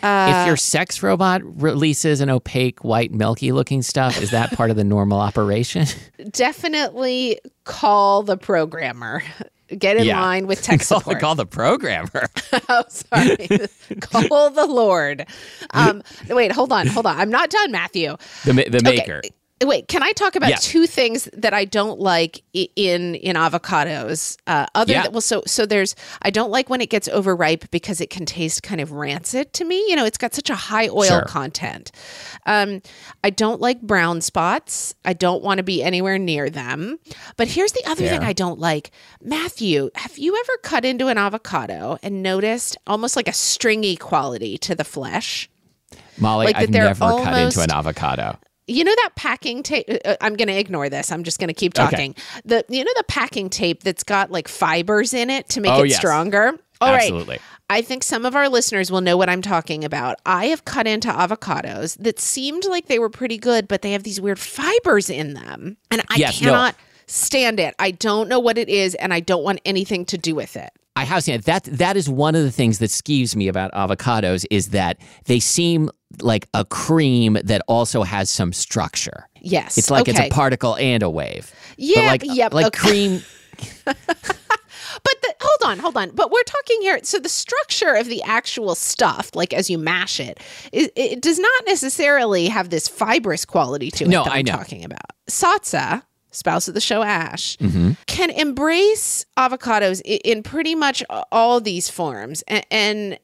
Uh, 0.02 0.40
if 0.42 0.46
your 0.46 0.56
sex 0.56 1.02
robot 1.02 1.40
releases 1.62 2.20
an 2.20 2.28
opaque, 2.30 2.84
white, 2.84 3.12
milky 3.12 3.52
looking 3.52 3.80
stuff, 3.80 4.20
is 4.20 4.30
that 4.32 4.50
part 4.52 4.70
of 4.70 4.76
the 4.76 4.84
normal 4.84 5.18
operation? 5.18 5.86
Definitely 6.30 7.38
call 7.64 8.22
the 8.22 8.36
programmer. 8.36 9.22
Get 9.78 9.96
in 9.96 10.04
Yeah. 10.04 10.20
line 10.20 10.46
with 10.46 10.62
tech 10.64 10.80
call, 10.80 10.98
support. 11.00 11.20
call 11.20 11.34
the 11.34 11.46
programmer. 11.46 12.28
oh, 12.68 12.84
sorry. 12.88 13.36
Call 14.00 14.50
the 14.50 14.66
Lord. 14.66 15.26
Um, 15.70 16.02
wait, 16.28 16.52
hold 16.52 16.72
on, 16.72 16.86
hold 16.86 17.06
on. 17.06 17.18
I'm 17.18 17.30
not 17.30 17.50
done, 17.50 17.70
Matthew. 17.72 18.16
The, 18.44 18.54
ma- 18.54 18.62
the 18.68 18.78
Okay, 18.78 18.96
maker. 18.96 19.22
Wait, 19.62 19.88
can 19.88 20.02
I 20.02 20.12
talk 20.12 20.36
about 20.36 20.48
Yeah. 20.48 20.56
two 20.58 20.86
things 20.86 21.28
that 21.34 21.52
I 21.52 21.66
don't 21.66 22.00
like 22.00 22.42
in 22.54 23.14
in 23.16 23.36
avocados? 23.36 24.38
Uh, 24.46 24.64
other 24.74 24.92
Yeah. 24.94 25.02
than, 25.02 25.12
well, 25.12 25.20
so 25.20 25.42
so 25.46 25.66
there's 25.66 25.94
I 26.22 26.30
don't 26.30 26.50
like 26.50 26.70
when 26.70 26.80
it 26.80 26.88
gets 26.88 27.08
overripe 27.08 27.70
because 27.70 28.00
it 28.00 28.08
can 28.08 28.24
taste 28.24 28.62
kind 28.62 28.80
of 28.80 28.92
rancid 28.92 29.52
to 29.54 29.64
me. 29.66 29.76
You 29.88 29.96
know, 29.96 30.06
it's 30.06 30.16
got 30.16 30.34
such 30.34 30.48
a 30.48 30.54
high 30.54 30.88
oil 30.88 31.04
Sure. 31.04 31.24
content. 31.24 31.92
Um, 32.46 32.80
I 33.22 33.28
don't 33.28 33.60
like 33.60 33.82
brown 33.82 34.22
spots. 34.22 34.94
I 35.04 35.12
don't 35.12 35.42
want 35.42 35.58
to 35.58 35.62
be 35.62 35.82
anywhere 35.82 36.16
near 36.18 36.48
them. 36.48 36.98
But 37.36 37.48
here's 37.48 37.72
the 37.72 37.84
other 37.86 38.08
thing 38.08 38.22
I 38.24 38.32
don't 38.32 38.58
like. 38.58 38.90
Matthew, 39.22 39.90
have 39.94 40.16
you 40.16 40.38
ever 40.40 40.56
cut 40.62 40.86
into 40.86 41.08
an 41.08 41.18
avocado 41.18 41.98
and 42.02 42.22
noticed 42.22 42.78
almost 42.86 43.14
like 43.14 43.28
a 43.28 43.32
stringy 43.34 43.96
quality 43.96 44.56
to 44.56 44.74
the 44.74 44.84
flesh? 44.84 45.50
Molly, 46.16 46.46
like 46.46 46.56
I've 46.56 46.70
never 46.70 46.94
cut 46.94 47.36
into 47.38 47.60
an 47.60 47.70
avocado. 47.70 48.38
You 48.66 48.84
know 48.84 48.94
that 48.94 49.10
packing 49.16 49.62
tape. 49.62 49.86
uh, 50.04 50.16
I'm 50.20 50.36
going 50.36 50.48
to 50.48 50.58
ignore 50.58 50.88
this. 50.88 51.10
I'm 51.10 51.24
just 51.24 51.38
going 51.40 51.48
to 51.48 51.54
keep 51.54 51.76
Okay. 51.78 51.90
talking. 51.90 52.14
The 52.44 52.64
you 52.68 52.84
know 52.84 52.92
the 52.96 53.04
packing 53.08 53.50
tape 53.50 53.82
that's 53.82 54.04
got 54.04 54.30
like 54.30 54.46
fibers 54.48 55.12
in 55.14 55.28
it 55.30 55.48
to 55.50 55.60
make 55.60 55.72
Oh, 55.72 55.82
it 55.82 55.88
yes. 55.88 55.98
stronger. 55.98 56.52
All 56.80 56.92
right. 56.92 57.02
Absolutely. 57.02 57.38
I 57.68 57.82
think 57.82 58.02
some 58.02 58.24
of 58.24 58.34
our 58.34 58.48
listeners 58.48 58.90
will 58.90 59.00
know 59.02 59.16
what 59.16 59.28
I'm 59.28 59.42
talking 59.42 59.84
about. 59.84 60.18
I 60.24 60.46
have 60.46 60.64
cut 60.64 60.86
into 60.86 61.08
avocados 61.08 61.96
that 62.02 62.18
seemed 62.18 62.64
like 62.64 62.86
they 62.86 62.98
were 62.98 63.10
pretty 63.10 63.38
good, 63.38 63.68
but 63.68 63.82
they 63.82 63.92
have 63.92 64.02
these 64.02 64.20
weird 64.20 64.38
fibers 64.38 65.10
in 65.10 65.34
them, 65.34 65.76
and 65.90 66.00
I 66.08 66.16
Yes, 66.16 66.40
no. 66.40 66.48
cannot 66.50 66.76
stand 67.06 67.60
it. 67.60 67.74
I 67.78 67.90
don't 67.92 68.28
know 68.28 68.40
what 68.40 68.56
it 68.58 68.68
is, 68.68 68.94
and 68.96 69.12
I 69.12 69.20
don't 69.20 69.44
want 69.44 69.60
anything 69.64 70.04
to 70.06 70.18
do 70.18 70.34
with 70.34 70.56
it. 70.56 70.70
I 70.96 71.04
have 71.04 71.22
seen 71.22 71.34
it. 71.36 71.44
That 71.44 71.64
that 71.64 71.96
is 71.96 72.08
one 72.08 72.34
of 72.34 72.42
the 72.42 72.50
things 72.50 72.78
that 72.80 72.90
skews 72.90 73.36
me 73.36 73.46
about 73.48 73.72
avocados 73.72 74.44
is 74.50 74.68
that 74.70 74.98
they 75.26 75.38
seem 75.38 75.90
like 76.20 76.48
a 76.54 76.64
cream 76.64 77.38
that 77.44 77.62
also 77.68 78.02
has 78.02 78.30
some 78.30 78.52
structure. 78.52 79.28
Yes, 79.40 79.78
It's 79.78 79.90
like 79.90 80.02
okay. 80.02 80.10
it's 80.10 80.20
a 80.20 80.28
particle 80.30 80.76
and 80.76 81.02
a 81.02 81.10
wave. 81.10 81.52
Yeah, 81.76 82.00
but 82.00 82.06
like 82.06 82.22
yep, 82.24 82.52
like 82.54 82.66
okay. 82.66 82.78
cream. 82.78 83.22
But 85.04 85.14
the, 85.22 85.34
hold 85.40 85.70
on, 85.70 85.78
hold 85.78 85.96
on. 85.96 86.10
But 86.10 86.30
we're 86.30 86.42
talking 86.42 86.80
here. 86.82 86.98
So 87.04 87.18
the 87.18 87.28
structure 87.28 87.94
of 87.94 88.06
the 88.08 88.22
actual 88.22 88.74
stuff, 88.74 89.30
like 89.34 89.52
as 89.52 89.70
you 89.70 89.78
mash 89.78 90.18
it, 90.18 90.40
it, 90.72 90.92
it 90.96 91.22
does 91.22 91.38
not 91.38 91.62
necessarily 91.66 92.48
have 92.48 92.70
this 92.70 92.88
fibrous 92.88 93.44
quality 93.44 93.90
to 93.92 94.04
it. 94.04 94.08
No, 94.08 94.24
that 94.24 94.32
I 94.32 94.38
I'm 94.38 94.44
know. 94.46 94.52
talking 94.52 94.84
about. 94.84 95.00
Satsa, 95.28 96.02
spouse 96.30 96.68
of 96.68 96.74
the 96.74 96.80
show 96.80 97.02
Ash, 97.02 97.56
Mm-hmm. 97.58 97.92
can 98.06 98.30
embrace 98.30 99.24
avocados 99.36 100.00
in 100.04 100.42
pretty 100.42 100.74
much 100.74 101.02
all 101.32 101.60
these 101.60 101.88
forms. 101.90 102.42
And, 102.48 102.64
and 102.70 103.18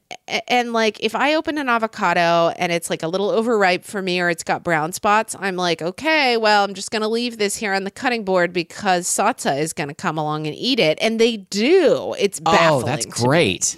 and 0.47 0.73
like 0.73 0.99
if 1.01 1.15
I 1.15 1.35
open 1.35 1.57
an 1.57 1.69
avocado 1.69 2.49
and 2.57 2.71
it's 2.71 2.89
like 2.89 3.03
a 3.03 3.07
little 3.07 3.29
overripe 3.29 3.83
for 3.85 4.01
me 4.01 4.19
or 4.19 4.29
it's 4.29 4.43
got 4.43 4.63
brown 4.63 4.91
spots, 4.91 5.35
I'm 5.39 5.55
like, 5.55 5.81
okay, 5.81 6.35
well, 6.37 6.63
I'm 6.63 6.73
just 6.73 6.91
gonna 6.91 7.07
leave 7.07 7.37
this 7.37 7.55
here 7.55 7.73
on 7.73 7.83
the 7.85 7.91
cutting 7.91 8.25
board 8.25 8.51
because 8.53 9.07
Satsa 9.07 9.59
is 9.59 9.73
gonna 9.73 9.93
come 9.95 10.17
along 10.17 10.47
and 10.47 10.55
eat 10.55 10.79
it, 10.79 10.97
and 11.01 11.19
they 11.19 11.37
do. 11.37 12.15
It's 12.19 12.39
baffling. 12.39 12.83
Oh, 12.83 12.85
that's 12.85 13.05
to 13.05 13.11
great. 13.11 13.77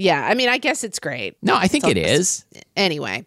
Yeah, 0.00 0.26
I 0.26 0.34
mean, 0.34 0.48
I 0.48 0.56
guess 0.56 0.82
it's 0.82 0.98
great. 0.98 1.36
No, 1.42 1.54
I 1.54 1.68
think 1.68 1.84
So- 1.84 1.90
it 1.90 1.98
is. 1.98 2.46
Anyway, 2.74 3.26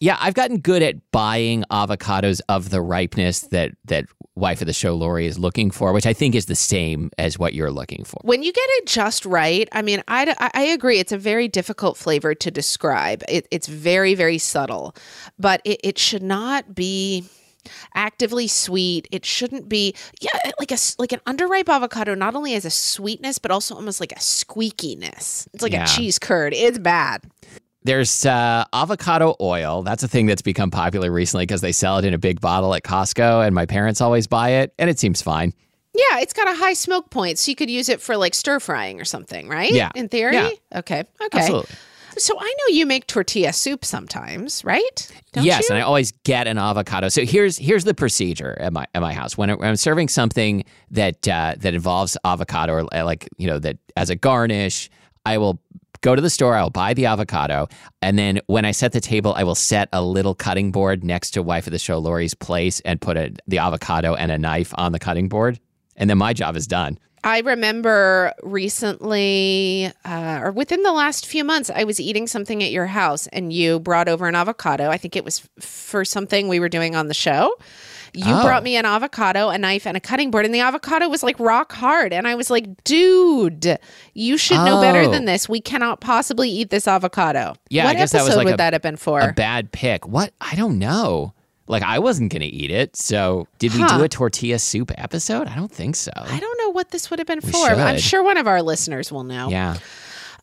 Yeah, 0.00 0.16
I've 0.18 0.32
gotten 0.34 0.58
good 0.58 0.82
at 0.82 0.94
buying 1.12 1.64
avocados 1.70 2.40
of 2.48 2.70
the 2.70 2.80
ripeness 2.80 3.40
that 3.50 3.72
that 3.84 4.06
wife 4.34 4.60
of 4.60 4.66
the 4.66 4.72
show 4.72 4.94
Lori 4.94 5.26
is 5.26 5.38
looking 5.38 5.70
for, 5.70 5.92
which 5.92 6.06
I 6.06 6.12
think 6.12 6.34
is 6.34 6.46
the 6.46 6.54
same 6.54 7.10
as 7.18 7.38
what 7.38 7.52
you're 7.54 7.70
looking 7.70 8.04
for. 8.04 8.20
when 8.22 8.42
you 8.42 8.52
get 8.52 8.64
it 8.78 8.86
just 8.86 9.24
right, 9.26 9.68
I 9.72 9.82
mean, 9.82 10.02
I, 10.08 10.34
I- 10.38 10.50
I 10.54 10.62
agree. 10.64 10.98
It's 10.98 11.12
a 11.12 11.18
very 11.18 11.48
difficult 11.48 11.96
flavor 11.96 12.34
to 12.34 12.50
describe. 12.50 13.22
It, 13.28 13.46
it's 13.50 13.66
very, 13.66 14.14
very 14.14 14.38
subtle, 14.38 14.94
but 15.38 15.60
it, 15.64 15.80
it 15.84 15.98
should 15.98 16.22
not 16.22 16.74
be 16.74 17.24
actively 17.94 18.46
sweet. 18.48 19.08
It 19.10 19.24
shouldn't 19.24 19.68
be, 19.68 19.94
yeah, 20.20 20.30
like 20.58 20.72
a 20.72 20.76
like 20.98 21.12
an 21.12 21.20
underripe 21.26 21.68
avocado. 21.68 22.14
Not 22.14 22.34
only 22.34 22.52
has 22.52 22.64
a 22.64 22.70
sweetness, 22.70 23.38
but 23.38 23.50
also 23.50 23.74
almost 23.74 24.00
like 24.00 24.12
a 24.12 24.16
squeakiness. 24.16 25.46
It's 25.52 25.62
like 25.62 25.72
Yeah. 25.72 25.84
a 25.84 25.86
cheese 25.86 26.18
curd. 26.18 26.52
It's 26.54 26.78
bad. 26.78 27.22
There's 27.84 28.26
uh, 28.26 28.64
avocado 28.72 29.36
oil. 29.40 29.82
That's 29.82 30.02
a 30.02 30.08
thing 30.08 30.26
that's 30.26 30.42
become 30.42 30.70
popular 30.72 31.10
recently 31.12 31.46
because 31.46 31.60
they 31.60 31.70
sell 31.72 31.98
it 31.98 32.04
in 32.04 32.14
a 32.14 32.18
big 32.18 32.40
bottle 32.40 32.74
at 32.74 32.82
Costco, 32.82 33.46
and 33.46 33.54
my 33.54 33.64
parents 33.66 34.00
always 34.00 34.26
buy 34.26 34.50
it, 34.50 34.74
and 34.78 34.90
it 34.90 34.98
seems 34.98 35.22
fine. 35.22 35.52
Yeah, 35.94 36.18
it's 36.18 36.32
got 36.32 36.48
a 36.48 36.54
high 36.54 36.72
smoke 36.74 37.10
point, 37.10 37.38
so 37.38 37.48
you 37.50 37.54
could 37.56 37.70
use 37.70 37.88
it 37.88 38.00
for 38.00 38.16
like 38.16 38.34
stir 38.34 38.58
frying 38.60 39.00
or 39.00 39.04
something, 39.04 39.48
right? 39.48 39.70
Yeah. 39.70 39.90
in 39.94 40.08
theory. 40.08 40.34
Yeah. 40.34 40.50
Okay. 40.74 41.04
Okay. 41.22 41.38
Absolutely. 41.38 41.74
So 42.18 42.34
I 42.38 42.44
know 42.44 42.74
you 42.74 42.86
make 42.86 43.06
tortilla 43.06 43.52
soup 43.52 43.84
sometimes, 43.84 44.64
right? 44.64 45.12
Don't 45.32 45.44
yes, 45.44 45.68
you? 45.68 45.74
and 45.74 45.78
I 45.78 45.82
always 45.82 46.12
get 46.24 46.46
an 46.46 46.58
avocado. 46.58 47.08
So 47.08 47.24
here's 47.24 47.58
here's 47.58 47.84
the 47.84 47.94
procedure 47.94 48.56
at 48.58 48.72
my 48.72 48.86
at 48.94 49.02
my 49.02 49.12
house 49.12 49.36
when, 49.36 49.50
I'm 49.50 49.76
serving 49.76 50.08
something 50.08 50.64
that 50.90 51.28
uh, 51.28 51.56
that 51.58 51.74
involves 51.74 52.16
avocado 52.24 52.72
or 52.72 52.94
uh, 52.94 53.04
like 53.04 53.28
you 53.36 53.46
know 53.46 53.58
that 53.58 53.78
as 53.96 54.08
a 54.08 54.16
garnish, 54.16 54.88
I 55.26 55.36
will 55.38 55.60
go 56.00 56.14
to 56.14 56.22
the 56.22 56.30
store. 56.30 56.54
I'll 56.54 56.70
buy 56.70 56.94
the 56.94 57.06
avocado, 57.06 57.68
and 58.00 58.18
then 58.18 58.40
when 58.46 58.64
I 58.64 58.70
set 58.70 58.92
the 58.92 59.00
table, 59.00 59.34
I 59.34 59.44
will 59.44 59.54
set 59.54 59.88
a 59.92 60.02
little 60.02 60.34
cutting 60.34 60.72
board 60.72 61.04
next 61.04 61.32
to 61.32 61.42
wife 61.42 61.66
of 61.66 61.72
the 61.72 61.78
show 61.78 61.98
Lori's 61.98 62.34
place 62.34 62.80
and 62.80 63.00
put 63.00 63.18
a, 63.18 63.34
the 63.46 63.58
avocado 63.58 64.14
and 64.14 64.32
a 64.32 64.38
knife 64.38 64.72
on 64.78 64.92
the 64.92 64.98
cutting 64.98 65.28
board, 65.28 65.60
and 65.96 66.08
then 66.08 66.16
my 66.16 66.32
job 66.32 66.56
is 66.56 66.66
done. 66.66 66.98
I 67.24 67.40
remember 67.40 68.32
recently, 68.42 69.90
uh, 70.04 70.40
or 70.42 70.52
within 70.52 70.82
the 70.82 70.92
last 70.92 71.26
few 71.26 71.44
months, 71.44 71.70
I 71.74 71.84
was 71.84 71.98
eating 72.00 72.26
something 72.26 72.62
at 72.62 72.70
your 72.70 72.86
house 72.86 73.26
and 73.28 73.52
you 73.52 73.80
brought 73.80 74.08
over 74.08 74.26
an 74.28 74.34
avocado. 74.34 74.90
I 74.90 74.96
think 74.96 75.16
it 75.16 75.24
was 75.24 75.48
f- 75.58 75.64
for 75.64 76.04
something 76.04 76.48
we 76.48 76.60
were 76.60 76.68
doing 76.68 76.94
on 76.94 77.08
the 77.08 77.14
show. 77.14 77.52
You 78.14 78.24
Oh. 78.34 78.42
brought 78.44 78.62
me 78.62 78.76
an 78.76 78.86
avocado, 78.86 79.50
a 79.50 79.58
knife, 79.58 79.86
and 79.86 79.94
a 79.96 80.00
cutting 80.00 80.30
board, 80.30 80.46
and 80.46 80.54
the 80.54 80.60
avocado 80.60 81.06
was 81.08 81.22
like 81.22 81.38
rock 81.38 81.72
hard. 81.72 82.12
And 82.14 82.26
I 82.26 82.34
was 82.34 82.48
like, 82.48 82.82
dude, 82.84 83.78
you 84.14 84.38
should 84.38 84.56
know 84.64 84.80
better 84.80 85.00
Oh. 85.02 85.10
than 85.10 85.26
this. 85.26 85.48
We 85.50 85.60
cannot 85.60 86.00
possibly 86.00 86.48
eat 86.48 86.70
this 86.70 86.88
avocado. 86.88 87.56
Yeah, 87.68 87.84
what 87.84 87.90
I 87.96 87.98
guess 87.98 88.12
that 88.12 88.18
episode 88.18 88.28
was 88.30 88.36
like 88.36 88.44
would 88.46 88.54
a- 88.54 88.56
that 88.58 88.72
have 88.72 88.80
been 88.82 88.96
for? 88.96 89.20
A 89.20 89.32
bad 89.32 89.70
pick. 89.72 90.06
What? 90.08 90.32
I 90.40 90.54
don't 90.54 90.78
know. 90.78 91.34
Like 91.68 91.82
I 91.82 91.98
wasn't 91.98 92.32
gonna 92.32 92.44
eat 92.46 92.70
it. 92.70 92.96
So 92.96 93.46
did 93.58 93.74
we 93.74 93.80
Huh. 93.80 93.98
do 93.98 94.04
a 94.04 94.08
tortilla 94.08 94.58
soup 94.58 94.92
episode? 94.96 95.48
I 95.48 95.56
don't 95.56 95.72
think 95.72 95.96
so. 95.96 96.12
I 96.14 96.38
don't 96.38 96.58
know 96.58 96.70
what 96.70 96.90
this 96.90 97.10
would 97.10 97.18
have 97.18 97.26
been 97.26 97.40
We 97.42 97.50
for. 97.50 97.66
I'm 97.66 97.98
sure 97.98 98.22
one 98.22 98.36
of 98.36 98.46
our 98.46 98.62
listeners 98.62 99.10
will 99.10 99.24
know. 99.24 99.48
Yeah. 99.48 99.76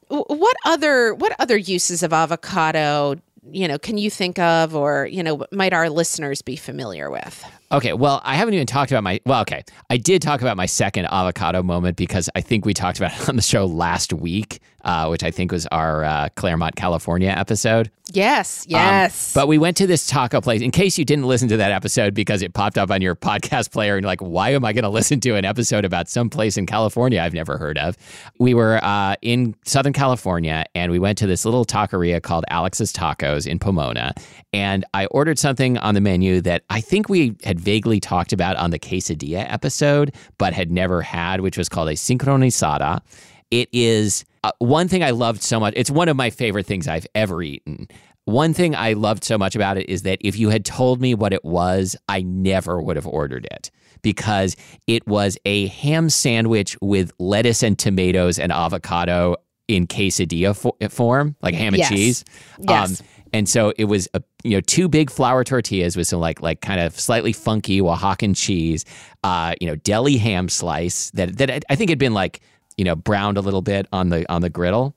What 0.10 0.58
other 0.66 1.14
what 1.14 1.36
other 1.40 1.58
uses 1.58 2.04
of 2.04 2.14
avocado 2.14 3.16
you 3.52 3.68
know, 3.68 3.78
can 3.78 3.98
you 3.98 4.10
think 4.10 4.40
of 4.40 4.76
or, 4.76 5.06
you 5.06 5.22
know, 5.22 5.46
might 5.52 5.74
our 5.74 5.90
listeners 5.90 6.42
be 6.42 6.56
familiar 6.56 7.10
with? 7.12 7.46
Okay, 7.72 7.94
well, 7.94 8.22
I 8.24 8.36
haven't 8.36 8.54
even 8.54 8.68
talked 8.68 8.92
about 8.92 9.04
my. 9.04 9.20
Well, 9.26 9.42
okay, 9.42 9.64
I 9.90 9.98
did 9.98 10.22
talk 10.22 10.42
about 10.42 10.56
my 10.56 10.66
second 10.66 11.06
avocado 11.06 11.64
moment 11.64 11.98
because 11.98 12.30
I 12.36 12.42
think 12.42 12.66
we 12.66 12.74
talked 12.74 13.00
about 13.00 13.20
it 13.20 13.28
on 13.30 13.36
the 13.36 13.42
show 13.42 13.66
last 13.66 14.14
week, 14.14 14.60
uh, 14.86 15.08
which 15.08 15.24
I 15.24 15.32
think 15.32 15.52
was 15.52 15.66
our 15.68 16.06
uh, 16.06 16.30
Claremont, 16.36 16.76
California 16.76 17.30
episode. 17.36 17.92
Yes, 18.12 18.66
yes. 18.68 19.34
Um, 19.36 19.42
but 19.42 19.48
we 19.48 19.58
went 19.58 19.78
to 19.78 19.88
this 19.88 20.06
taco 20.06 20.42
place. 20.42 20.62
In 20.62 20.72
case 20.72 20.98
you 20.98 21.06
didn't 21.06 21.26
listen 21.26 21.48
to 21.48 21.58
that 21.58 21.72
episode 21.72 22.14
because 22.14 22.42
it 22.42 22.54
popped 22.54 22.78
up 22.78 22.92
on 22.92 23.02
your 23.02 23.16
podcast 23.24 23.72
player 23.72 23.96
and 23.96 24.04
you're 24.04 24.10
like, 24.10 24.22
why 24.22 24.50
am 24.50 24.66
I 24.66 24.74
going 24.74 24.84
to 24.84 24.90
listen 24.90 25.22
to 25.22 25.36
an 25.36 25.46
episode 25.46 25.86
about 25.86 26.10
some 26.10 26.30
place 26.30 26.58
in 26.58 26.66
California 26.66 27.22
I've 27.22 27.34
never 27.34 27.58
heard 27.58 27.78
of? 27.78 27.98
We 28.40 28.54
were 28.54 28.84
uh, 28.84 29.16
in 29.22 29.56
Southern 29.64 29.94
California 29.94 30.66
and 30.76 30.92
we 30.92 31.00
went 31.00 31.18
to 31.20 31.28
this 31.28 31.46
little 31.46 31.64
taqueria 31.64 32.22
called 32.22 32.44
Alex's 32.50 32.92
Tacos 32.92 33.48
in 33.48 33.58
Pomona. 33.58 34.14
And 34.52 34.84
I 34.94 35.06
ordered 35.08 35.40
something 35.40 35.78
on 35.78 35.96
the 35.96 36.02
menu 36.02 36.42
that 36.42 36.64
I 36.70 36.82
think 36.82 37.08
we 37.08 37.36
had 37.46 37.58
vaguely 37.58 38.02
talked 38.02 38.34
about 38.34 38.58
on 38.58 38.72
the 38.72 38.80
quesadilla 38.80 39.50
episode, 39.52 40.14
but 40.38 40.54
had 40.54 40.72
never 40.72 41.02
had, 41.02 41.40
which 41.40 41.58
was 41.58 41.70
called 41.70 41.88
a 41.88 41.94
sincronizada. 41.94 43.02
It 43.54 43.70
is 43.72 44.26
uh, 44.44 44.52
one 44.58 44.88
thing 44.88 45.04
I 45.04 45.12
loved 45.12 45.44
so 45.44 45.60
much. 45.60 45.74
It's 45.78 45.92
one 45.92 46.10
of 46.10 46.18
my 46.18 46.30
favorite 46.32 46.66
things 46.66 46.88
I've 46.88 47.06
ever 47.14 47.42
eaten. 47.44 47.88
One 48.26 48.54
thing 48.54 48.74
I 48.76 48.94
loved 48.94 49.24
so 49.24 49.38
much 49.38 49.56
about 49.56 49.78
it 49.78 49.88
is 49.90 50.02
that 50.04 50.18
if 50.22 50.40
you 50.40 50.50
had 50.50 50.66
told 50.66 51.00
me 51.02 51.14
what 51.14 51.34
it 51.34 51.46
was, 51.46 51.96
I 52.10 52.22
never 52.24 52.82
would 52.82 52.96
have 52.96 53.06
ordered 53.06 53.46
it 53.52 53.70
because 54.02 54.56
it 54.88 55.06
was 55.08 55.38
a 55.46 55.68
ham 55.68 56.10
sandwich 56.10 56.76
with 56.82 57.12
lettuce 57.20 57.62
and 57.62 57.78
tomatoes 57.78 58.40
and 58.40 58.52
avocado 58.52 59.36
in 59.68 59.86
quesadilla 59.88 60.56
fo- 60.58 60.76
form, 60.90 61.36
like 61.44 61.54
ham 61.54 61.74
and 61.74 61.78
Yes. 61.80 61.90
cheese. 61.90 62.26
Yes. 62.68 63.04
and 63.34 63.48
so 63.50 63.74
it 63.78 63.86
was 63.86 64.08
a 64.14 64.22
you 64.44 64.52
know 64.52 64.62
two 64.62 64.88
big 64.88 65.10
flour 65.10 65.44
tortillas 65.44 65.96
with 65.98 66.08
some 66.08 66.20
like 66.20 66.42
like 66.42 66.62
kind 66.62 66.80
of 66.80 67.00
slightly 67.00 67.34
funky 67.34 67.82
Oaxacan 67.82 68.36
cheese, 68.36 68.84
uh, 69.24 69.54
you 69.62 69.68
know 69.68 69.76
deli 69.76 70.18
ham 70.18 70.50
slice 70.50 71.12
that 71.12 71.38
that 71.38 71.50
I- 71.52 71.62
I 71.70 71.76
think 71.76 71.90
had 71.90 72.00
been 72.00 72.14
like 72.14 72.42
you 72.78 72.84
know 72.86 72.96
browned 72.96 73.38
a 73.38 73.42
little 73.42 73.62
bit 73.62 73.88
on 73.94 74.10
the 74.10 74.30
on 74.32 74.42
the 74.42 74.50
griddle, 74.50 74.96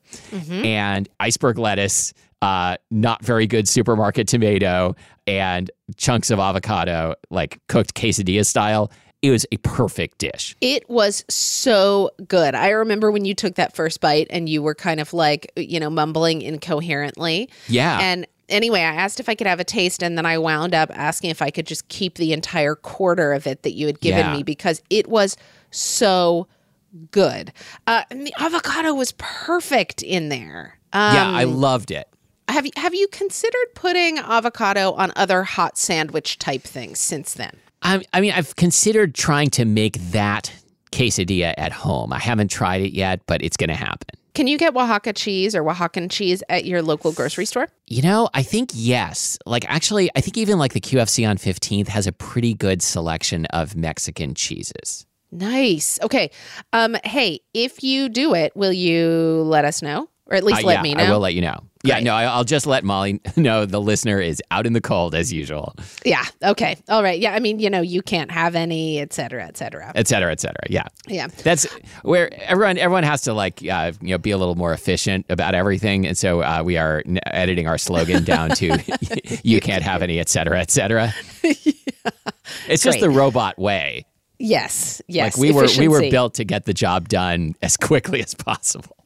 and 0.51 1.09
iceberg 1.21 1.59
lettuce, 1.59 2.13
uh, 2.43 2.77
not 2.91 3.25
very 3.25 3.47
good 3.47 3.69
supermarket 3.69 4.29
tomato, 4.29 4.95
and 5.27 5.71
chunks 5.97 6.31
of 6.31 6.39
avocado 6.39 7.15
like 7.31 7.61
cooked 7.69 7.95
quesadilla 7.95 8.45
style. 8.47 8.91
It 9.23 9.31
was 9.31 9.47
a 9.51 9.57
perfect 9.59 10.19
dish. 10.19 10.55
It 10.61 10.89
was 10.91 11.25
so 11.29 12.11
good. 12.29 12.55
I 12.55 12.69
remember 12.69 13.11
when 13.11 13.25
you 13.25 13.35
took 13.35 13.55
that 13.55 13.75
first 13.75 14.01
bite 14.01 14.27
and 14.31 14.49
you 14.49 14.63
were 14.63 14.75
kind 14.75 15.01
of 15.01 15.13
like, 15.15 15.51
you 15.57 15.81
know, 15.81 15.89
mumbling 15.89 16.43
incoherently. 16.43 17.49
Yeah. 17.67 17.99
And 18.01 18.27
anyway, 18.51 18.81
I 18.81 18.95
asked 18.95 19.19
if 19.19 19.29
I 19.29 19.35
could 19.35 19.47
have 19.47 19.59
a 19.59 19.65
taste, 19.65 20.03
and 20.03 20.17
then 20.19 20.27
I 20.27 20.37
wound 20.39 20.75
up 20.75 20.91
asking 20.95 21.31
if 21.31 21.41
I 21.41 21.51
could 21.51 21.67
just 21.67 21.89
keep 21.89 22.17
the 22.17 22.33
entire 22.35 22.75
quarter 22.77 23.33
of 23.33 23.47
it 23.47 23.63
that 23.63 23.73
you 23.73 23.87
had 23.87 24.01
given 24.01 24.27
Yeah. 24.27 24.37
me 24.37 24.43
because 24.43 24.83
it 24.91 25.09
was 25.09 25.37
so 25.71 26.47
good. 27.11 27.53
Uh, 27.87 28.03
and 28.11 28.27
the 28.27 28.35
avocado 28.39 28.95
was 28.95 29.13
perfect 29.13 30.03
in 30.03 30.29
there. 30.29 30.79
Um, 30.93 31.15
yeah, 31.15 31.31
I 31.31 31.45
loved 31.45 31.91
it. 31.91 32.09
have 32.49 32.65
you 32.65 32.73
have 32.77 32.95
you 32.95 33.09
considered 33.09 33.75
putting 33.75 34.19
avocado 34.19 34.93
on 34.93 35.13
other 35.17 35.43
hot 35.43 35.77
sandwich 35.79 36.39
type 36.39 36.63
things 36.63 36.99
since 36.99 37.35
then? 37.35 37.57
I, 37.83 38.03
I 38.13 38.21
mean, 38.21 38.33
I've 38.33 38.57
considered 38.57 39.15
trying 39.15 39.51
to 39.51 39.65
make 39.65 39.99
that 40.11 40.53
quesadilla 40.93 41.55
at 41.59 41.73
home. 41.73 42.13
I 42.13 42.19
haven't 42.19 42.51
tried 42.51 42.81
it 42.81 42.93
yet, 42.93 43.21
but 43.27 43.43
it's 43.43 43.57
going 43.57 43.69
to 43.69 43.77
happen. 43.77 44.09
Can 44.35 44.47
you 44.47 44.59
get 44.59 44.77
Oaxaca 44.77 45.15
cheese 45.15 45.55
or 45.55 45.63
Oaxacan 45.63 46.11
cheese 46.11 46.43
at 46.51 46.67
your 46.67 46.83
local 46.83 47.13
grocery 47.13 47.47
store? 47.47 47.69
You 47.87 48.03
know, 48.03 48.29
I 48.35 48.43
think 48.43 48.71
yes. 48.75 49.39
Like, 49.47 49.65
actually, 49.67 50.11
I 50.15 50.21
think 50.21 50.37
even 50.37 50.59
like 50.59 50.75
the 50.75 50.81
QFC 50.81 51.29
on 51.29 51.39
15th 51.39 51.89
has 51.89 52.07
a 52.07 52.13
pretty 52.13 52.53
good 52.53 52.83
selection 52.83 53.47
of 53.47 53.77
Mexican 53.77 54.35
cheeses. 54.35 55.06
Nice. 55.33 55.99
Okay. 56.03 56.31
Um, 56.73 56.97
hey, 57.05 57.41
if 57.55 57.83
you 57.83 58.09
do 58.09 58.35
it, 58.35 58.55
will 58.57 58.73
you 58.73 59.43
let 59.47 59.65
us 59.65 59.83
know? 59.83 60.09
Or 60.29 60.35
at 60.35 60.43
least 60.43 60.65
Uh, 60.65 60.67
let 60.67 60.73
yeah, 60.79 60.83
me 60.83 60.95
know? 60.95 61.05
I 61.05 61.11
will 61.11 61.21
let 61.21 61.35
you 61.35 61.41
know. 61.41 61.61
Yeah, 61.85 62.01
no, 62.01 62.13
I, 62.13 62.25
I'll 62.25 62.43
just 62.43 62.67
let 62.67 62.83
Molly 62.83 63.21
know 63.37 63.65
the 63.65 63.81
listener 63.81 64.21
is 64.21 64.43
out 64.51 64.67
in 64.67 64.73
the 64.73 64.81
cold 64.81 65.15
as 65.15 65.33
usual, 65.33 65.73
yeah. 66.05 66.25
Okay. 66.43 66.77
All 66.89 67.01
right. 67.01 67.21
Yeah. 67.21 67.33
I 67.33 67.39
mean, 67.39 67.61
you 67.61 67.71
know, 67.71 67.81
you 67.81 68.03
can't 68.03 68.33
have 68.33 68.57
any, 68.57 68.99
et 68.99 69.13
cetera, 69.13 69.45
et 69.47 69.57
cetera. 69.57 69.93
et 69.95 70.09
cetera, 70.09 70.33
et 70.33 70.41
cetera. 70.41 70.63
Yeah. 70.69 70.87
Yeah. 71.07 71.29
That's 71.45 71.65
where 72.03 72.29
everyone 72.43 72.77
everyone 72.77 73.05
has 73.05 73.23
to 73.23 73.35
like 73.35 73.63
uh, 73.71 73.93
you 74.01 74.09
know 74.09 74.19
be 74.19 74.33
a 74.33 74.37
little 74.37 74.57
more 74.57 74.73
efficient 74.73 75.27
about 75.29 75.55
everything, 75.55 76.05
and 76.09 76.19
so 76.19 76.41
uh, 76.43 76.61
we 76.65 76.77
are 76.77 77.05
n- 77.07 77.21
editing 77.27 77.69
our 77.69 77.79
slogan 77.79 78.25
down 78.25 78.51
to 78.51 78.83
"You 79.45 79.61
can't 79.61 79.85
have 79.85 80.03
any, 80.03 80.19
et 80.19 80.29
cetera, 80.29 80.59
et 80.59 80.73
cetera." 80.73 81.15
It's 82.69 82.83
just 82.83 82.99
the 82.99 83.11
robot 83.11 83.59
way. 83.61 84.07
Yes. 84.39 85.01
Yes. 85.09 85.37
like 85.37 85.41
we 85.41 85.53
were 85.53 85.67
we 85.79 85.89
were 85.89 86.03
built 86.11 86.35
to 86.35 86.45
get 86.45 86.65
the 86.65 86.75
job 86.75 87.09
done 87.09 87.55
as 87.63 87.77
quickly 87.77 88.23
as 88.23 88.35
possible, 88.35 88.97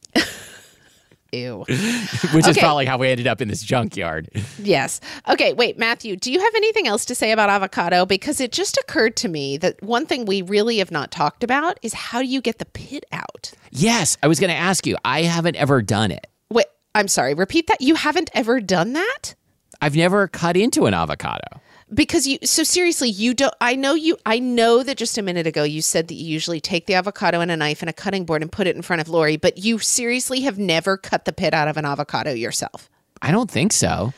Ew. 1.32 1.60
which 2.34 2.48
is 2.48 2.58
probably 2.58 2.86
how 2.86 2.98
we 2.98 3.08
ended 3.08 3.26
up 3.26 3.40
in 3.40 3.48
this 3.48 3.62
junkyard. 3.62 4.28
Yes. 4.58 5.00
Okay. 5.28 5.52
Wait, 5.52 5.78
Matthew, 5.78 6.16
do 6.16 6.32
you 6.32 6.40
have 6.40 6.54
anything 6.56 6.88
else 6.88 7.04
to 7.06 7.14
say 7.14 7.30
about 7.30 7.48
avocado? 7.48 8.04
Because 8.04 8.40
it 8.40 8.50
just 8.50 8.76
occurred 8.78 9.16
to 9.18 9.28
me 9.28 9.56
that 9.58 9.80
one 9.82 10.06
thing 10.06 10.24
we 10.24 10.42
really 10.42 10.78
have 10.78 10.90
not 10.90 11.10
talked 11.12 11.44
about 11.44 11.78
is 11.82 11.94
how 11.94 12.20
do 12.20 12.26
you 12.26 12.40
get 12.40 12.58
the 12.58 12.66
pit 12.66 13.04
out? 13.12 13.52
Yes, 13.70 14.16
I 14.22 14.26
was 14.26 14.40
going 14.40 14.50
to 14.50 14.56
ask 14.56 14.86
you. 14.86 14.96
I 15.04 15.22
haven't 15.22 15.56
ever 15.56 15.82
done 15.82 16.10
it. 16.10 16.26
Wait, 16.50 16.66
I'm 16.94 17.06
sorry. 17.08 17.34
Repeat 17.34 17.68
that. 17.68 17.80
You 17.80 17.94
haven't 17.94 18.30
ever 18.34 18.60
done 18.60 18.94
that? 18.94 19.34
I've 19.80 19.96
never 19.96 20.26
cut 20.28 20.56
into 20.56 20.86
an 20.86 20.94
avocado. 20.94 21.60
Because 21.92 22.26
you 22.26 22.38
so 22.44 22.62
seriously 22.62 23.08
you 23.08 23.34
don't 23.34 23.54
i 23.60 23.74
know 23.74 23.94
you 23.94 24.16
i 24.24 24.38
know 24.38 24.82
that 24.82 24.96
just 24.96 25.18
a 25.18 25.22
minute 25.22 25.46
ago 25.46 25.64
you 25.64 25.82
said 25.82 26.06
that 26.08 26.14
you 26.14 26.26
usually 26.26 26.60
take 26.60 26.86
the 26.86 26.94
avocado 26.94 27.40
and 27.40 27.50
a 27.50 27.56
knife 27.56 27.82
and 27.82 27.90
a 27.90 27.92
cutting 27.92 28.24
board 28.24 28.42
and 28.42 28.52
put 28.52 28.66
it 28.66 28.76
in 28.76 28.82
front 28.82 29.00
of 29.00 29.08
lori 29.08 29.36
but 29.36 29.58
you 29.58 29.78
seriously 29.78 30.42
have 30.42 30.58
never 30.58 30.96
cut 30.96 31.24
the 31.24 31.32
pit 31.32 31.52
out 31.52 31.66
of 31.66 31.76
an 31.76 31.84
avocado 31.84 32.32
yourself 32.32 32.88
I 33.22 33.30
don't 33.30 33.50
think 33.50 33.72
so. 33.72 34.12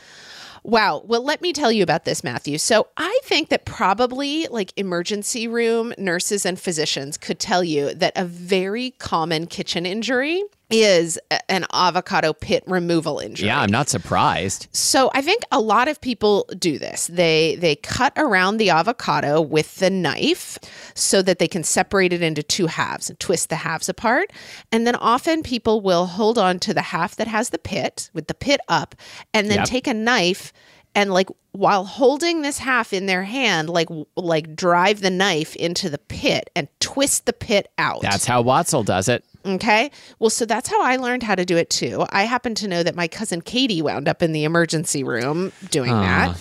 Wow. 0.63 1.03
Well, 1.05 1.23
let 1.23 1.41
me 1.41 1.51
tell 1.51 1.73
you 1.73 1.83
about 1.83 2.05
this, 2.05 2.23
Matthew. 2.23 2.57
So, 2.57 2.87
I 2.95 3.19
think 3.23 3.49
that 3.49 3.65
probably 3.65 4.47
like 4.47 4.71
emergency 4.77 5.45
room 5.45 5.93
nurses 5.97 6.45
and 6.45 6.57
physicians 6.57 7.17
could 7.17 7.37
tell 7.37 7.65
you 7.65 7.93
that 7.95 8.13
a 8.15 8.23
very 8.23 8.91
common 8.91 9.47
kitchen 9.47 9.85
injury 9.85 10.41
is 10.73 11.19
an 11.49 11.65
avocado 11.71 12.33
pit 12.33 12.63
removal 12.67 13.19
injury. 13.19 13.47
Yeah, 13.47 13.61
I'm 13.61 13.69
not 13.71 13.89
surprised. 13.89 14.67
So 14.71 15.11
I 15.13 15.21
think 15.21 15.43
a 15.51 15.59
lot 15.59 15.87
of 15.87 16.01
people 16.01 16.47
do 16.57 16.77
this. 16.79 17.07
They 17.07 17.55
they 17.59 17.75
cut 17.75 18.13
around 18.17 18.57
the 18.57 18.69
avocado 18.71 19.39
with 19.41 19.75
the 19.77 19.89
knife 19.89 20.57
so 20.95 21.21
that 21.21 21.39
they 21.39 21.47
can 21.47 21.63
separate 21.63 22.13
it 22.13 22.21
into 22.21 22.43
two 22.43 22.67
halves 22.67 23.09
and 23.09 23.19
twist 23.19 23.49
the 23.49 23.57
halves 23.57 23.87
apart. 23.89 24.31
And 24.71 24.85
then 24.87 24.95
often 24.95 25.43
people 25.43 25.81
will 25.81 26.05
hold 26.07 26.37
on 26.37 26.59
to 26.59 26.73
the 26.73 26.81
half 26.81 27.15
that 27.17 27.27
has 27.27 27.49
the 27.49 27.59
pit 27.59 28.09
with 28.13 28.27
the 28.27 28.33
pit 28.33 28.59
up 28.67 28.95
and 29.33 29.49
then 29.49 29.59
Yep. 29.59 29.67
take 29.67 29.87
a 29.87 29.93
knife 29.93 30.51
and 30.95 31.11
like 31.13 31.29
while 31.51 31.85
holding 31.85 32.41
this 32.41 32.57
half 32.59 32.93
in 32.93 33.05
their 33.05 33.23
hand 33.23 33.69
like 33.69 33.87
like 34.15 34.55
drive 34.55 35.01
the 35.01 35.09
knife 35.09 35.55
into 35.55 35.89
the 35.89 35.97
pit 35.99 36.49
and 36.55 36.67
twist 36.79 37.25
the 37.25 37.33
pit 37.33 37.67
out. 37.77 38.01
That's 38.01 38.25
how 38.25 38.41
Watzel 38.43 38.83
does 38.85 39.07
it. 39.07 39.23
Okay. 39.45 39.91
Well, 40.19 40.29
so 40.29 40.45
that's 40.45 40.69
how 40.69 40.81
I 40.81 40.95
learned 40.95 41.23
how 41.23 41.35
to 41.35 41.45
do 41.45 41.57
it 41.57 41.69
too. 41.69 42.05
I 42.09 42.23
happen 42.23 42.55
to 42.55 42.67
know 42.67 42.83
that 42.83 42.95
my 42.95 43.07
cousin 43.07 43.41
Katie 43.41 43.81
wound 43.81 44.07
up 44.07 44.21
in 44.23 44.31
the 44.31 44.43
emergency 44.45 45.03
room 45.03 45.51
doing 45.69 45.91
that. 45.91 46.37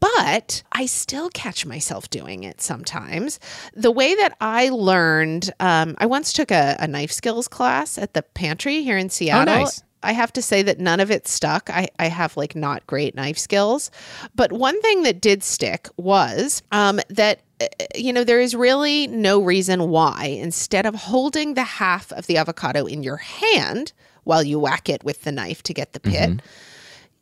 But 0.00 0.62
I 0.72 0.86
still 0.86 1.30
catch 1.30 1.64
myself 1.64 2.10
doing 2.10 2.44
it 2.44 2.60
sometimes. 2.60 3.40
The 3.74 3.90
way 3.90 4.14
that 4.14 4.36
I 4.40 4.68
learned, 4.68 5.50
um, 5.60 5.94
I 5.98 6.06
once 6.06 6.32
took 6.32 6.50
a, 6.50 6.76
a 6.78 6.86
knife 6.86 7.10
skills 7.10 7.48
class 7.48 7.96
at 7.96 8.12
the 8.12 8.22
pantry 8.22 8.82
here 8.82 8.98
in 8.98 9.08
Seattle. 9.08 9.46
nice. 9.60 9.82
I 10.04 10.12
have 10.12 10.32
to 10.34 10.42
say 10.42 10.62
that 10.62 10.78
none 10.78 11.00
of 11.00 11.10
it 11.10 11.26
stuck. 11.26 11.70
I, 11.70 11.88
I 11.98 12.06
have 12.06 12.36
like 12.36 12.54
not 12.54 12.86
great 12.86 13.14
knife 13.14 13.38
skills. 13.38 13.90
But 14.34 14.52
one 14.52 14.80
thing 14.82 15.02
that 15.02 15.20
did 15.20 15.42
stick 15.42 15.88
was 15.96 16.62
um, 16.72 17.00
that, 17.08 17.40
uh, 17.60 17.66
you 17.94 18.12
know, 18.12 18.22
there 18.24 18.40
is 18.40 18.54
really 18.54 19.06
no 19.06 19.42
reason 19.42 19.88
why 19.88 20.26
instead 20.26 20.86
of 20.86 20.94
holding 20.94 21.54
the 21.54 21.64
half 21.64 22.12
of 22.12 22.26
the 22.26 22.36
avocado 22.36 22.84
in 22.86 23.02
your 23.02 23.16
hand 23.16 23.92
while 24.24 24.42
you 24.42 24.58
whack 24.58 24.88
it 24.88 25.02
with 25.04 25.22
the 25.22 25.32
knife 25.32 25.62
to 25.64 25.74
get 25.74 25.92
the 25.92 26.00
pit, 26.00 26.40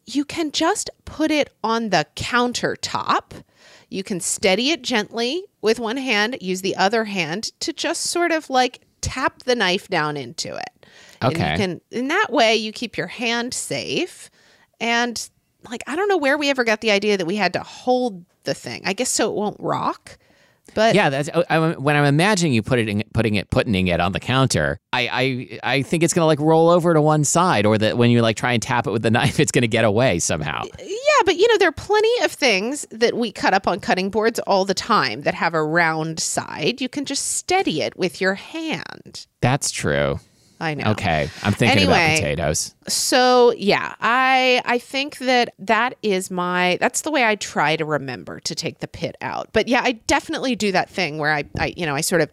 you 0.06 0.24
can 0.24 0.50
just 0.50 0.90
put 1.04 1.30
it 1.30 1.52
on 1.62 1.90
the 1.90 2.06
countertop. 2.16 3.42
You 3.88 4.02
can 4.02 4.20
steady 4.20 4.70
it 4.70 4.82
gently 4.82 5.44
with 5.60 5.78
one 5.78 5.96
hand, 5.98 6.38
use 6.40 6.62
the 6.62 6.76
other 6.76 7.04
hand 7.04 7.52
to 7.60 7.72
just 7.72 8.02
sort 8.04 8.32
of 8.32 8.50
like 8.50 8.80
tap 9.02 9.42
the 9.42 9.54
knife 9.54 9.88
down 9.88 10.16
into 10.16 10.54
it. 10.54 10.86
And 11.20 11.32
you 11.32 11.56
can 11.56 11.80
in 11.90 12.08
that 12.08 12.32
way 12.32 12.56
you 12.56 12.72
keep 12.72 12.96
your 12.96 13.06
hand 13.06 13.54
safe 13.54 14.30
and 14.80 15.28
like 15.68 15.82
I 15.86 15.94
don't 15.94 16.08
know 16.08 16.16
where 16.16 16.38
we 16.38 16.50
ever 16.50 16.64
got 16.64 16.80
the 16.80 16.90
idea 16.90 17.16
that 17.16 17.26
we 17.26 17.36
had 17.36 17.52
to 17.52 17.60
hold 17.60 18.24
the 18.44 18.54
thing. 18.54 18.82
I 18.84 18.92
guess 18.92 19.10
so 19.10 19.30
it 19.30 19.36
won't 19.36 19.58
rock. 19.60 20.18
But 20.74 20.94
Yeah, 20.94 21.10
that's 21.10 21.28
oh, 21.32 21.44
I, 21.50 21.56
I- 21.56 21.72
when 21.76 21.96
I'm 21.96 22.04
imagining 22.04 22.52
you 22.52 22.62
put 22.62 22.78
it 22.78 23.12
putting 23.12 23.34
it 23.36 23.50
putting 23.50 23.86
it 23.88 24.00
on 24.00 24.12
the 24.12 24.20
counter. 24.20 24.78
I, 24.92 25.58
I 25.62 25.76
I 25.76 25.82
think 25.82 26.02
it's 26.02 26.12
gonna 26.14 26.26
like 26.26 26.40
roll 26.40 26.68
over 26.68 26.92
to 26.94 27.00
one 27.00 27.24
side, 27.24 27.66
or 27.66 27.78
that 27.78 27.96
when 27.96 28.10
you 28.10 28.22
like 28.22 28.36
try 28.36 28.52
and 28.52 28.62
tap 28.62 28.86
it 28.86 28.90
with 28.90 29.02
the 29.02 29.10
knife, 29.18 29.40
it's 29.40 29.52
gonna 29.52 29.66
get 29.66 29.84
away 29.84 30.18
somehow. 30.18 30.62
Yeah, 30.78 31.22
but 31.24 31.36
you 31.36 31.46
know, 31.48 31.58
there 31.58 31.68
are 31.68 31.72
plenty 31.72 32.24
of 32.24 32.32
things 32.32 32.86
that 32.90 33.14
we 33.14 33.32
cut 33.32 33.54
up 33.54 33.66
on 33.66 33.80
cutting 33.80 34.10
boards 34.10 34.38
all 34.40 34.64
the 34.64 34.74
time 34.74 35.22
that 35.22 35.34
have 35.34 35.54
a 35.54 35.62
round 35.64 36.20
side. 36.20 36.80
You 36.80 36.88
can 36.88 37.04
just 37.04 37.32
steady 37.36 37.82
it 37.82 37.96
with 37.96 38.20
your 38.20 38.34
hand. 38.34 39.26
That's 39.40 39.70
true. 39.70 40.20
I 40.62 40.74
know. 40.74 40.92
Okay, 40.92 41.28
I'm 41.42 41.52
thinking 41.52 41.84
about 41.84 41.96
potatoes. 42.14 42.74
So 42.88 43.52
yeah, 43.56 43.94
I 44.00 44.62
I 44.64 44.78
think 44.78 45.18
that 45.18 45.54
that 45.58 45.96
is 46.02 46.30
my 46.30 46.78
that's 46.80 47.00
the 47.02 47.10
way 47.10 47.24
I 47.24 47.34
try 47.34 47.76
to 47.76 47.84
remember 47.84 48.38
to 48.40 48.54
take 48.54 48.78
the 48.78 48.88
pit 48.88 49.16
out. 49.20 49.48
But 49.52 49.66
yeah, 49.68 49.80
I 49.82 49.92
definitely 50.06 50.54
do 50.56 50.70
that 50.72 50.88
thing 50.88 51.18
where 51.18 51.32
I 51.32 51.44
I 51.58 51.74
you 51.76 51.84
know 51.84 51.94
I 51.96 52.00
sort 52.00 52.20
of 52.20 52.30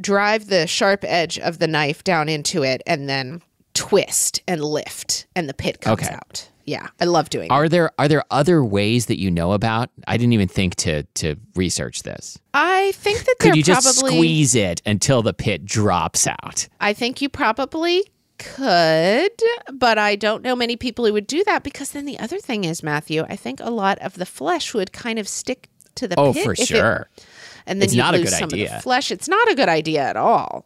drive 0.00 0.46
the 0.46 0.66
sharp 0.66 1.04
edge 1.04 1.38
of 1.38 1.58
the 1.58 1.66
knife 1.66 2.04
down 2.04 2.28
into 2.28 2.62
it 2.62 2.82
and 2.86 3.08
then 3.08 3.42
twist 3.74 4.40
and 4.46 4.62
lift 4.62 5.26
and 5.34 5.48
the 5.48 5.54
pit 5.54 5.80
comes 5.80 6.02
Okay. 6.04 6.14
out. 6.14 6.48
Yeah, 6.70 6.86
I 7.00 7.04
love 7.06 7.30
doing 7.30 7.46
it. 7.46 7.50
Are 7.50 7.68
there 7.68 7.90
are 7.98 8.06
there 8.06 8.22
other 8.30 8.62
ways 8.64 9.06
that 9.06 9.18
you 9.18 9.28
know 9.30 9.52
about? 9.52 9.90
I 10.06 10.16
didn't 10.16 10.34
even 10.34 10.46
think 10.46 10.76
to 10.76 11.02
to 11.14 11.34
research 11.56 12.04
this. 12.04 12.38
I 12.54 12.92
think 12.94 13.24
that 13.24 13.36
Could 13.40 13.56
you 13.56 13.62
just 13.64 13.84
probably 13.98 14.16
squeeze 14.16 14.54
it 14.54 14.80
until 14.86 15.22
the 15.22 15.32
pit 15.34 15.64
drops 15.64 16.26
out? 16.28 16.68
I 16.80 16.92
think 16.92 17.20
you 17.20 17.28
probably 17.28 18.04
could, 18.38 19.32
but 19.72 19.98
I 19.98 20.14
don't 20.16 20.42
know 20.42 20.54
many 20.54 20.76
people 20.76 21.04
who 21.06 21.12
would 21.12 21.26
do 21.26 21.42
that 21.44 21.62
because 21.64 21.90
then 21.90 22.04
the 22.06 22.18
other 22.18 22.38
thing 22.38 22.64
is, 22.64 22.82
Matthew, 22.82 23.24
I 23.28 23.36
think 23.36 23.60
a 23.60 23.70
lot 23.70 23.98
of 23.98 24.14
the 24.14 24.26
flesh 24.26 24.72
would 24.74 24.92
kind 24.92 25.18
of 25.18 25.26
stick 25.28 25.68
to 25.96 26.06
the 26.06 26.18
Oh, 26.18 26.32
pit 26.32 26.44
for 26.44 26.52
if 26.52 26.60
it- 26.60 26.66
sure. 26.66 27.08
and 27.66 27.80
then 27.80 27.86
It's 27.86 27.94
you 27.94 28.02
lose 28.12 28.30
some 28.36 28.44
of 28.44 28.50
the 28.50 28.68
flesh. 28.82 29.10
It's 29.10 29.28
not 29.28 29.50
a 29.50 29.54
good 29.54 29.68
idea 29.68 30.02
at 30.02 30.16
all. 30.16 30.64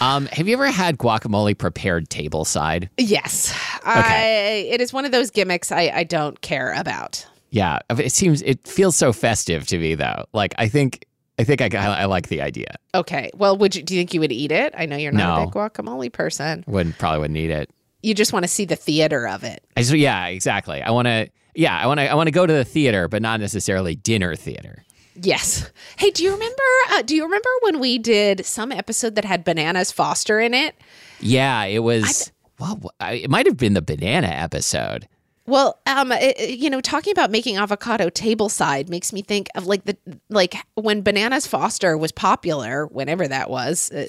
Um, 0.00 0.26
have 0.26 0.46
you 0.48 0.54
ever 0.54 0.70
had 0.70 0.98
guacamole 0.98 1.56
prepared 1.56 2.08
table 2.10 2.44
side? 2.44 2.90
Yes, 2.98 3.54
I, 3.84 4.66
it 4.68 4.80
is 4.80 4.92
one 4.92 5.04
of 5.04 5.12
those 5.12 5.30
gimmicks 5.30 5.72
I, 5.72 5.90
I 5.94 6.04
don't 6.04 6.40
care 6.40 6.72
about. 6.74 7.26
Yeah, 7.50 7.78
it 7.90 8.12
seems 8.12 8.42
it 8.42 8.66
feels 8.66 8.96
so 8.96 9.12
festive 9.12 9.66
to 9.68 9.78
me 9.78 9.94
though. 9.94 10.26
Like 10.32 10.54
I 10.58 10.68
think 10.68 11.06
I 11.38 11.44
think 11.44 11.60
I, 11.62 11.68
I 11.68 12.04
like 12.06 12.28
the 12.28 12.42
idea. 12.42 12.76
Okay, 12.94 13.30
well, 13.34 13.56
would 13.56 13.76
you? 13.76 13.82
Do 13.82 13.94
you 13.94 14.00
think 14.00 14.14
you 14.14 14.20
would 14.20 14.32
eat 14.32 14.52
it? 14.52 14.74
I 14.76 14.86
know 14.86 14.96
you're 14.96 15.12
not 15.12 15.42
a 15.42 15.46
big 15.46 15.54
guacamole 15.54 16.12
person. 16.12 16.64
Wouldn't 16.66 16.98
probably 16.98 17.20
wouldn't 17.20 17.38
eat 17.38 17.50
it. 17.50 17.70
You 18.02 18.14
just 18.14 18.32
want 18.32 18.44
to 18.44 18.48
see 18.48 18.64
the 18.64 18.76
theater 18.76 19.26
of 19.26 19.44
it. 19.44 19.64
I 19.76 19.80
just 19.80 19.92
yeah, 19.94 20.26
exactly. 20.26 20.82
I 20.82 20.90
want 20.90 21.06
to 21.06 21.28
yeah, 21.54 21.76
I 21.76 21.86
want 21.86 22.00
to 22.00 22.10
I 22.10 22.14
want 22.14 22.26
to 22.26 22.32
go 22.32 22.46
to 22.46 22.52
the 22.52 22.64
theater, 22.64 23.08
but 23.08 23.22
not 23.22 23.40
necessarily 23.40 23.94
dinner 23.94 24.34
theater. 24.36 24.84
Yes. 25.20 25.70
Hey, 25.96 26.10
do 26.10 26.22
you 26.24 26.32
remember? 26.32 26.62
Uh, 26.90 27.02
do 27.02 27.14
you 27.16 27.24
remember 27.24 27.48
when 27.62 27.78
we 27.80 27.98
did 27.98 28.44
some 28.44 28.70
episode 28.72 29.14
that 29.14 29.24
had 29.24 29.44
bananas 29.44 29.90
Foster 29.92 30.40
in 30.40 30.54
it? 30.54 30.74
Yeah, 31.20 31.64
it 31.64 31.80
was. 31.80 32.30
well, 32.58 32.90
it 33.00 33.30
might 33.30 33.46
have 33.46 33.56
been 33.56 33.74
the 33.74 33.82
banana 33.82 34.28
episode. 34.28 35.08
Well, 35.46 35.78
um, 35.86 36.10
it- 36.12 36.58
you 36.58 36.68
know, 36.68 36.80
talking 36.80 37.12
about 37.12 37.30
making 37.30 37.56
avocado 37.56 38.10
tableside 38.10 38.88
makes 38.88 39.12
me 39.12 39.22
think 39.22 39.48
of 39.54 39.66
like 39.66 39.84
the 39.84 39.96
like 40.28 40.56
when 40.74 41.02
bananas 41.02 41.46
Foster 41.46 41.96
was 41.96 42.10
popular, 42.12 42.86
whenever 42.86 43.28
that 43.28 43.48
was, 43.48 43.90
uh, 43.92 44.08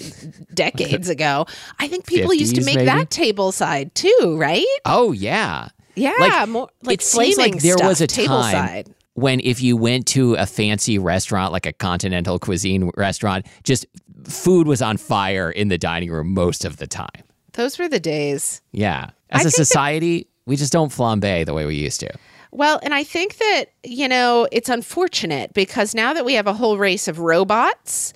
decades 0.53 1.09
ago. 1.17 1.45
I 1.79 1.87
think 1.87 2.07
people 2.07 2.33
used 2.33 2.55
to 2.55 2.63
make 2.65 2.75
maybe? 2.77 2.85
that 2.87 3.09
tableside 3.11 3.93
too, 3.93 4.35
right? 4.39 4.65
Oh 4.85 5.11
yeah. 5.11 5.69
Yeah, 5.95 6.13
Like, 6.19 6.49
more 6.49 6.69
like 6.83 6.93
it 6.95 7.01
seems 7.03 7.37
like 7.37 7.57
there 7.59 7.75
was 7.77 8.01
a 8.01 8.07
stuff, 8.07 8.25
time 8.25 8.85
tableside. 8.85 8.93
When 9.17 9.39
if 9.39 9.63
you 9.63 9.75
went 9.75 10.05
to 10.05 10.35
a 10.35 10.45
fancy 10.45 10.99
restaurant 10.99 11.51
like 11.51 11.65
a 11.65 11.73
continental 11.73 12.37
cuisine 12.37 12.91
restaurant, 12.95 13.47
just 13.63 13.87
food 14.25 14.67
was 14.67 14.79
on 14.79 14.95
fire 14.95 15.49
in 15.49 15.69
the 15.69 15.77
dining 15.77 16.11
room 16.11 16.35
most 16.35 16.63
of 16.63 16.77
the 16.77 16.85
time. 16.85 17.23
Those 17.53 17.79
were 17.79 17.89
the 17.89 17.99
days. 17.99 18.61
Yeah. 18.73 19.09
As 19.31 19.41
a 19.41 19.43
think 19.45 19.55
that- 19.55 19.65
society, 19.65 20.27
we 20.45 20.55
just 20.55 20.71
don't 20.71 20.89
flambe 20.91 21.47
the 21.47 21.53
way 21.55 21.65
we 21.65 21.75
used 21.75 21.99
to. 22.01 22.13
Well, 22.51 22.79
and 22.83 22.93
I 22.93 23.03
think 23.03 23.37
that, 23.37 23.65
you 23.83 24.07
know, 24.07 24.47
it's 24.51 24.69
unfortunate 24.69 25.51
because 25.53 25.95
now 25.95 26.13
that 26.13 26.23
we 26.23 26.35
have 26.35 26.45
a 26.45 26.53
whole 26.53 26.77
race 26.77 27.07
of 27.07 27.17
robots, 27.17 28.13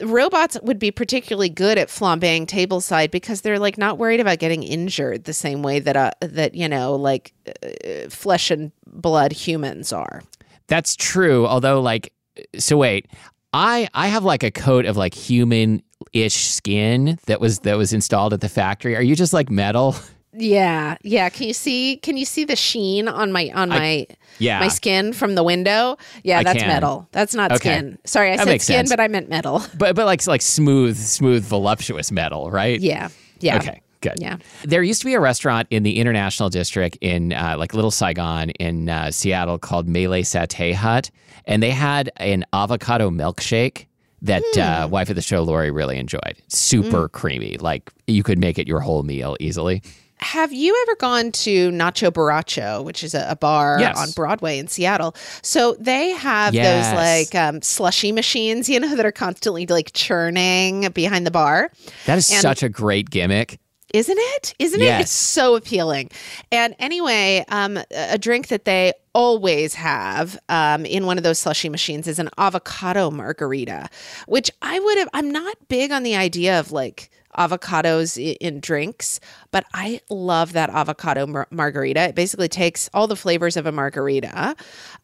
robots 0.00 0.56
would 0.62 0.78
be 0.78 0.92
particularly 0.92 1.48
good 1.48 1.76
at 1.76 1.88
flambeing 1.88 2.46
tableside 2.46 3.10
because 3.10 3.40
they're 3.40 3.58
like 3.58 3.78
not 3.78 3.98
worried 3.98 4.20
about 4.20 4.38
getting 4.38 4.62
injured 4.62 5.24
the 5.24 5.32
same 5.32 5.62
way 5.62 5.80
that 5.80 5.96
uh, 5.96 6.10
that 6.20 6.54
you 6.54 6.68
know 6.68 6.94
like 6.94 7.32
uh, 7.48 8.08
flesh 8.08 8.50
and 8.52 8.70
blood 8.86 9.32
humans 9.32 9.92
are. 9.92 10.22
That's 10.68 10.96
true. 10.96 11.46
Although, 11.46 11.80
like, 11.80 12.12
so 12.58 12.76
wait, 12.76 13.06
I 13.52 13.88
I 13.94 14.08
have 14.08 14.24
like 14.24 14.42
a 14.42 14.50
coat 14.50 14.84
of 14.86 14.96
like 14.96 15.14
human 15.14 15.82
ish 16.12 16.48
skin 16.48 17.18
that 17.26 17.40
was 17.40 17.60
that 17.60 17.76
was 17.76 17.92
installed 17.92 18.32
at 18.32 18.40
the 18.40 18.48
factory. 18.48 18.96
Are 18.96 19.02
you 19.02 19.16
just 19.16 19.32
like 19.32 19.50
metal? 19.50 19.94
Yeah, 20.38 20.98
yeah. 21.02 21.30
Can 21.30 21.46
you 21.46 21.54
see? 21.54 21.96
Can 21.96 22.18
you 22.18 22.26
see 22.26 22.44
the 22.44 22.56
sheen 22.56 23.08
on 23.08 23.32
my 23.32 23.50
on 23.54 23.70
my 23.70 24.06
Yeah. 24.38 24.60
my 24.60 24.68
skin 24.68 25.14
from 25.14 25.34
the 25.34 25.42
window? 25.42 25.96
Yeah, 26.24 26.40
I 26.40 26.42
that's 26.42 26.58
can. 26.58 26.68
metal. 26.68 27.08
That's 27.12 27.34
not 27.34 27.52
Okay. 27.52 27.70
skin. 27.78 27.98
Sorry, 28.04 28.32
I 28.32 28.36
That 28.36 28.44
said 28.46 28.60
skin, 28.60 28.76
sense. 28.80 28.90
but 28.90 29.00
I 29.00 29.08
meant 29.08 29.30
metal. 29.30 29.62
But 29.78 29.96
but 29.96 30.04
like 30.04 30.26
like 30.26 30.42
smooth, 30.42 30.98
smooth, 30.98 31.42
voluptuous 31.42 32.12
metal, 32.12 32.50
right? 32.50 32.78
Yeah, 32.78 33.08
yeah. 33.40 33.56
Okay. 33.56 33.80
Good. 34.08 34.18
Yeah. 34.20 34.36
There 34.64 34.82
used 34.82 35.00
to 35.00 35.06
be 35.06 35.14
a 35.14 35.20
restaurant 35.20 35.68
in 35.70 35.82
the 35.82 35.98
International 35.98 36.48
District 36.48 36.96
in 37.00 37.32
uh, 37.32 37.56
like 37.58 37.74
Little 37.74 37.90
Saigon 37.90 38.50
in 38.50 38.88
uh, 38.88 39.10
Seattle 39.10 39.58
called 39.58 39.88
Malay 39.88 40.22
Satay 40.22 40.72
Hut, 40.74 41.10
and 41.44 41.62
they 41.62 41.70
had 41.70 42.10
an 42.16 42.44
avocado 42.52 43.10
milkshake 43.10 43.86
that 44.22 44.42
uh, 44.56 44.88
wife 44.90 45.10
of 45.10 45.16
the 45.16 45.22
show 45.22 45.42
Lori 45.42 45.70
really 45.70 45.98
enjoyed. 45.98 46.36
Super 46.48 47.08
creamy, 47.08 47.56
like 47.58 47.90
you 48.06 48.22
could 48.22 48.38
make 48.38 48.58
it 48.58 48.66
your 48.66 48.80
whole 48.80 49.02
meal 49.02 49.36
easily. 49.40 49.82
Have 50.18 50.50
you 50.50 50.74
ever 50.86 50.96
gone 50.96 51.30
to 51.30 51.70
Nacho 51.72 52.10
Borracho, 52.10 52.82
which 52.82 53.04
is 53.04 53.14
a, 53.14 53.26
a 53.28 53.36
bar 53.36 53.76
Yes. 53.78 53.98
on 53.98 54.10
Broadway 54.12 54.58
in 54.58 54.66
Seattle? 54.66 55.14
So 55.42 55.76
they 55.78 56.12
have 56.12 56.54
Yes. 56.54 56.86
those 56.88 56.94
like 56.96 57.34
um, 57.34 57.60
slushy 57.60 58.12
machines, 58.12 58.66
you 58.70 58.80
know, 58.80 58.96
that 58.96 59.04
are 59.04 59.12
constantly 59.12 59.66
like 59.66 59.90
churning 59.92 60.88
behind 60.94 61.26
the 61.26 61.30
bar. 61.30 61.70
That 62.06 62.16
is 62.16 62.30
And- 62.30 62.40
such 62.40 62.62
a 62.62 62.70
great 62.70 63.10
gimmick. 63.10 63.60
Isn't 63.94 64.18
it? 64.18 64.54
Isn't 64.58 64.82
it? 64.82 65.00
It's 65.00 65.12
so 65.12 65.54
appealing. 65.54 66.10
And 66.50 66.74
anyway, 66.78 67.44
um, 67.48 67.78
a 67.90 68.18
drink 68.18 68.48
that 68.48 68.64
they 68.64 68.92
always 69.12 69.74
have 69.74 70.38
um, 70.48 70.84
in 70.84 71.06
one 71.06 71.18
of 71.18 71.24
those 71.24 71.38
slushy 71.38 71.68
machines 71.68 72.06
is 72.06 72.18
an 72.18 72.28
avocado 72.36 73.10
margarita, 73.10 73.88
which 74.26 74.50
I 74.60 74.78
would 74.78 74.98
have. 74.98 75.08
I'm 75.14 75.30
not 75.30 75.56
big 75.68 75.92
on 75.92 76.02
the 76.02 76.16
idea 76.16 76.58
of 76.58 76.72
like 76.72 77.10
avocados 77.38 78.36
in 78.40 78.60
drinks, 78.60 79.20
but 79.50 79.64
I 79.72 80.00
love 80.10 80.52
that 80.54 80.70
avocado 80.70 81.26
mar- 81.26 81.48
margarita. 81.50 82.08
It 82.08 82.14
basically 82.14 82.48
takes 82.48 82.90
all 82.92 83.06
the 83.06 83.16
flavors 83.16 83.56
of 83.56 83.66
a 83.66 83.72
margarita, 83.72 84.56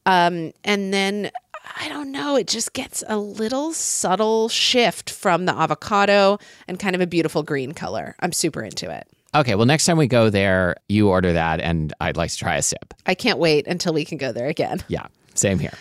um, 0.07 0.53
and 0.64 0.93
then 0.93 1.30
I 1.79 1.89
don't 1.89 2.11
know, 2.12 2.37
it 2.37 2.47
just 2.47 2.73
gets 2.73 3.03
a 3.07 3.16
little 3.16 3.73
subtle 3.73 4.49
shift 4.49 5.11
from 5.11 5.47
the 5.47 5.55
avocado 5.55 6.39
and 6.68 6.79
kind 6.79 6.95
of 6.95 7.01
a 7.01 7.07
beautiful 7.07 7.43
green 7.43 7.73
color. 7.73 8.14
I'm 8.20 8.33
super 8.33 8.62
into 8.62 8.91
it. 8.91 9.07
Okay, 9.35 9.55
well, 9.55 9.64
next 9.66 9.87
time 9.87 9.97
we 9.97 10.07
go 10.07 10.29
there, 10.29 10.77
you 10.89 11.09
order 11.09 11.33
that, 11.33 11.59
and 11.61 11.93
I'd 12.01 12.18
like 12.18 12.31
to 12.31 12.37
try 12.37 12.57
a 12.57 12.62
sip. 12.62 12.93
I 13.07 13.14
can't 13.14 13.39
wait 13.39 13.66
until 13.66 13.95
we 13.95 14.05
can 14.05 14.18
go 14.18 14.33
there 14.33 14.49
again. 14.49 14.83
Yeah, 14.89 15.07
same 15.35 15.59
here. 15.59 15.73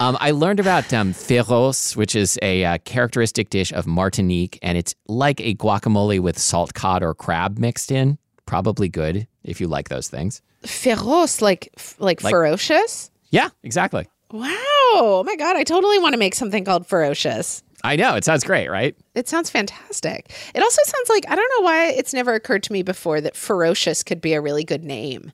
Um, 0.00 0.16
I 0.20 0.32
learned 0.32 0.58
about 0.60 0.92
um, 0.92 1.12
féroce, 1.14 1.96
which 1.96 2.16
is 2.16 2.38
a 2.42 2.64
uh, 2.64 2.78
characteristic 2.84 3.48
dish 3.48 3.72
of 3.72 3.86
Martinique, 3.86 4.58
and 4.60 4.76
it's 4.76 4.94
like 5.06 5.40
a 5.40 5.54
guacamole 5.54 6.18
with 6.20 6.36
salt 6.38 6.74
cod 6.74 7.02
or 7.02 7.14
crab 7.14 7.58
mixed 7.58 7.92
in. 7.92 8.18
Probably 8.44 8.88
good 8.88 9.26
if 9.44 9.60
you 9.60 9.68
like 9.68 9.88
those 9.88 10.08
things. 10.08 10.42
Féroce, 10.64 11.40
like 11.40 11.68
like, 11.98 12.22
Like- 12.24 12.32
ferocious. 12.32 13.10
Yeah, 13.30 13.48
exactly. 13.62 14.06
Wow! 14.38 14.52
Oh 14.98 15.22
my 15.26 15.36
god! 15.36 15.56
I 15.56 15.64
totally 15.64 15.98
want 15.98 16.12
to 16.14 16.18
make 16.18 16.34
something 16.34 16.64
called 16.64 16.86
ferocious. 16.86 17.62
I 17.84 17.96
know. 17.96 18.16
It 18.16 18.24
sounds 18.24 18.42
great, 18.44 18.68
right? 18.68 18.96
It 19.14 19.28
sounds 19.28 19.50
fantastic. 19.50 20.32
It 20.54 20.62
also 20.62 20.82
sounds 20.84 21.08
like 21.08 21.24
I 21.28 21.36
don't 21.36 21.50
know 21.58 21.64
why 21.64 21.86
it's 21.88 22.12
never 22.12 22.34
occurred 22.34 22.62
to 22.64 22.72
me 22.72 22.82
before 22.82 23.20
that 23.20 23.36
ferocious 23.36 24.02
could 24.02 24.20
be 24.20 24.32
a 24.32 24.40
really 24.40 24.64
good 24.64 24.84
name. 24.84 25.32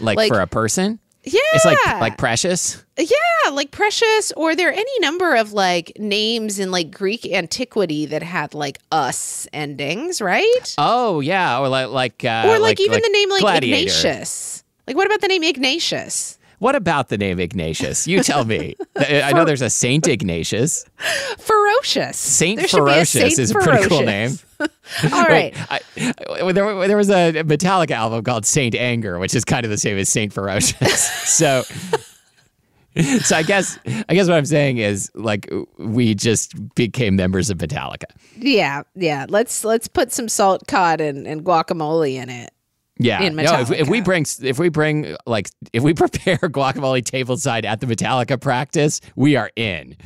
Like, 0.00 0.16
Like- 0.16 0.32
for 0.32 0.40
a 0.40 0.46
person. 0.46 0.98
Yeah, 1.24 1.38
It's 1.52 1.64
like 1.64 1.78
like 2.00 2.18
precious. 2.18 2.82
Yeah, 2.98 3.50
like 3.52 3.70
precious, 3.70 4.32
or 4.32 4.56
there 4.56 4.70
are 4.70 4.72
any 4.72 4.98
number 4.98 5.36
of 5.36 5.52
like 5.52 5.92
names 5.96 6.58
in 6.58 6.72
like 6.72 6.90
Greek 6.90 7.24
antiquity 7.24 8.06
that 8.06 8.24
had 8.24 8.54
like 8.54 8.78
us 8.90 9.46
endings, 9.52 10.20
right? 10.20 10.74
Oh 10.78 11.20
yeah, 11.20 11.60
or 11.60 11.68
like 11.68 11.90
like 11.90 12.24
uh, 12.24 12.48
or 12.48 12.58
like, 12.58 12.80
even 12.80 13.00
the 13.00 13.08
name 13.08 13.30
like 13.30 13.40
Gladiator. 13.40 13.82
Ignatius. 13.82 14.64
Like, 14.88 14.96
what 14.96 15.06
about 15.06 15.20
the 15.20 15.28
name 15.28 15.44
Ignatius? 15.44 16.38
What 16.62 16.76
about 16.76 17.08
the 17.08 17.18
name 17.18 17.40
Ignatius? 17.40 18.06
You 18.06 18.22
tell 18.22 18.44
me. 18.44 18.76
I 18.96 19.32
know 19.32 19.44
there's 19.44 19.62
a 19.62 19.68
Saint 19.68 20.06
Ignatius. 20.06 20.84
Ferocious. 21.36 22.16
Saint 22.16 22.60
There 22.60 22.68
Ferocious 22.68 23.10
Saint 23.10 23.38
is 23.40 23.50
a 23.50 23.54
pretty 23.54 23.88
cool 23.88 24.02
name. 24.02 24.38
All 24.60 25.24
right. 25.24 25.52
I, 25.72 25.80
I- 25.96 26.52
there, 26.52 26.86
there 26.86 26.96
was 26.96 27.10
a 27.10 27.32
Metallica 27.32 27.90
album 27.90 28.22
called 28.22 28.46
Saint 28.46 28.76
Anger, 28.76 29.18
which 29.18 29.34
is 29.34 29.44
kind 29.44 29.64
of 29.64 29.70
the 29.70 29.76
same 29.76 29.98
as 29.98 30.08
Saint 30.08 30.32
Ferocious. 30.32 31.02
so, 31.28 31.64
so 32.94 33.36
I 33.36 33.42
guess 33.42 33.76
I 34.08 34.14
guess 34.14 34.28
what 34.28 34.36
I'm 34.36 34.46
saying 34.46 34.78
is 34.78 35.10
like 35.16 35.52
we 35.78 36.14
just 36.14 36.54
became 36.76 37.16
members 37.16 37.50
of 37.50 37.58
Metallica. 37.58 38.04
Yeah, 38.36 38.84
yeah. 38.94 39.26
Let's 39.28 39.64
let's 39.64 39.88
put 39.88 40.12
some 40.12 40.28
salt 40.28 40.68
cod 40.68 41.00
and, 41.00 41.26
and 41.26 41.42
guacamole 41.42 42.14
in 42.14 42.28
it. 42.30 42.52
Yeah, 42.98 43.22
in 43.22 43.36
no. 43.36 43.60
If, 43.60 43.70
if 43.70 43.88
we 43.88 44.00
bring 44.00 44.26
if 44.42 44.58
we 44.58 44.68
bring 44.68 45.16
like 45.26 45.50
if 45.72 45.82
we 45.82 45.94
prepare 45.94 46.36
guacamole 46.36 47.02
tableside 47.02 47.64
at 47.64 47.80
the 47.80 47.86
Metallica 47.86 48.40
practice, 48.40 49.00
we 49.16 49.36
are 49.36 49.50
in. 49.56 49.96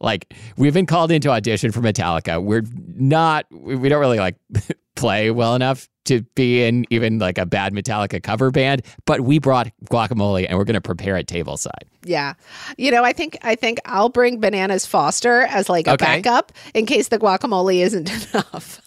Like 0.00 0.34
we've 0.56 0.74
been 0.74 0.86
called 0.86 1.12
into 1.12 1.30
audition 1.30 1.70
for 1.70 1.80
Metallica. 1.80 2.42
We're 2.42 2.64
not. 2.96 3.46
We 3.50 3.76
we 3.76 3.88
don't 3.88 4.00
really 4.00 4.18
like 4.18 4.34
play 4.96 5.30
well 5.30 5.54
enough 5.54 5.88
to 6.06 6.22
be 6.34 6.64
in 6.64 6.84
even 6.90 7.20
like 7.20 7.38
a 7.38 7.46
bad 7.46 7.72
Metallica 7.72 8.20
cover 8.20 8.50
band. 8.50 8.82
But 9.06 9.20
we 9.20 9.38
brought 9.38 9.70
guacamole 9.84 10.44
and 10.48 10.58
we're 10.58 10.64
going 10.64 10.74
to 10.74 10.80
prepare 10.80 11.16
it 11.16 11.28
tableside. 11.28 11.84
Yeah. 12.02 12.34
You 12.76 12.90
know, 12.90 13.04
I 13.04 13.12
think 13.12 13.38
I 13.42 13.54
think 13.54 13.78
I'll 13.84 14.08
bring 14.08 14.40
bananas 14.40 14.84
Foster 14.84 15.42
as 15.42 15.68
like 15.68 15.86
a 15.86 15.92
Okay. 15.92 16.20
backup 16.20 16.50
in 16.74 16.86
case 16.86 17.06
the 17.06 17.20
guacamole 17.20 17.78
isn't 17.78 18.10
enough. 18.34 18.80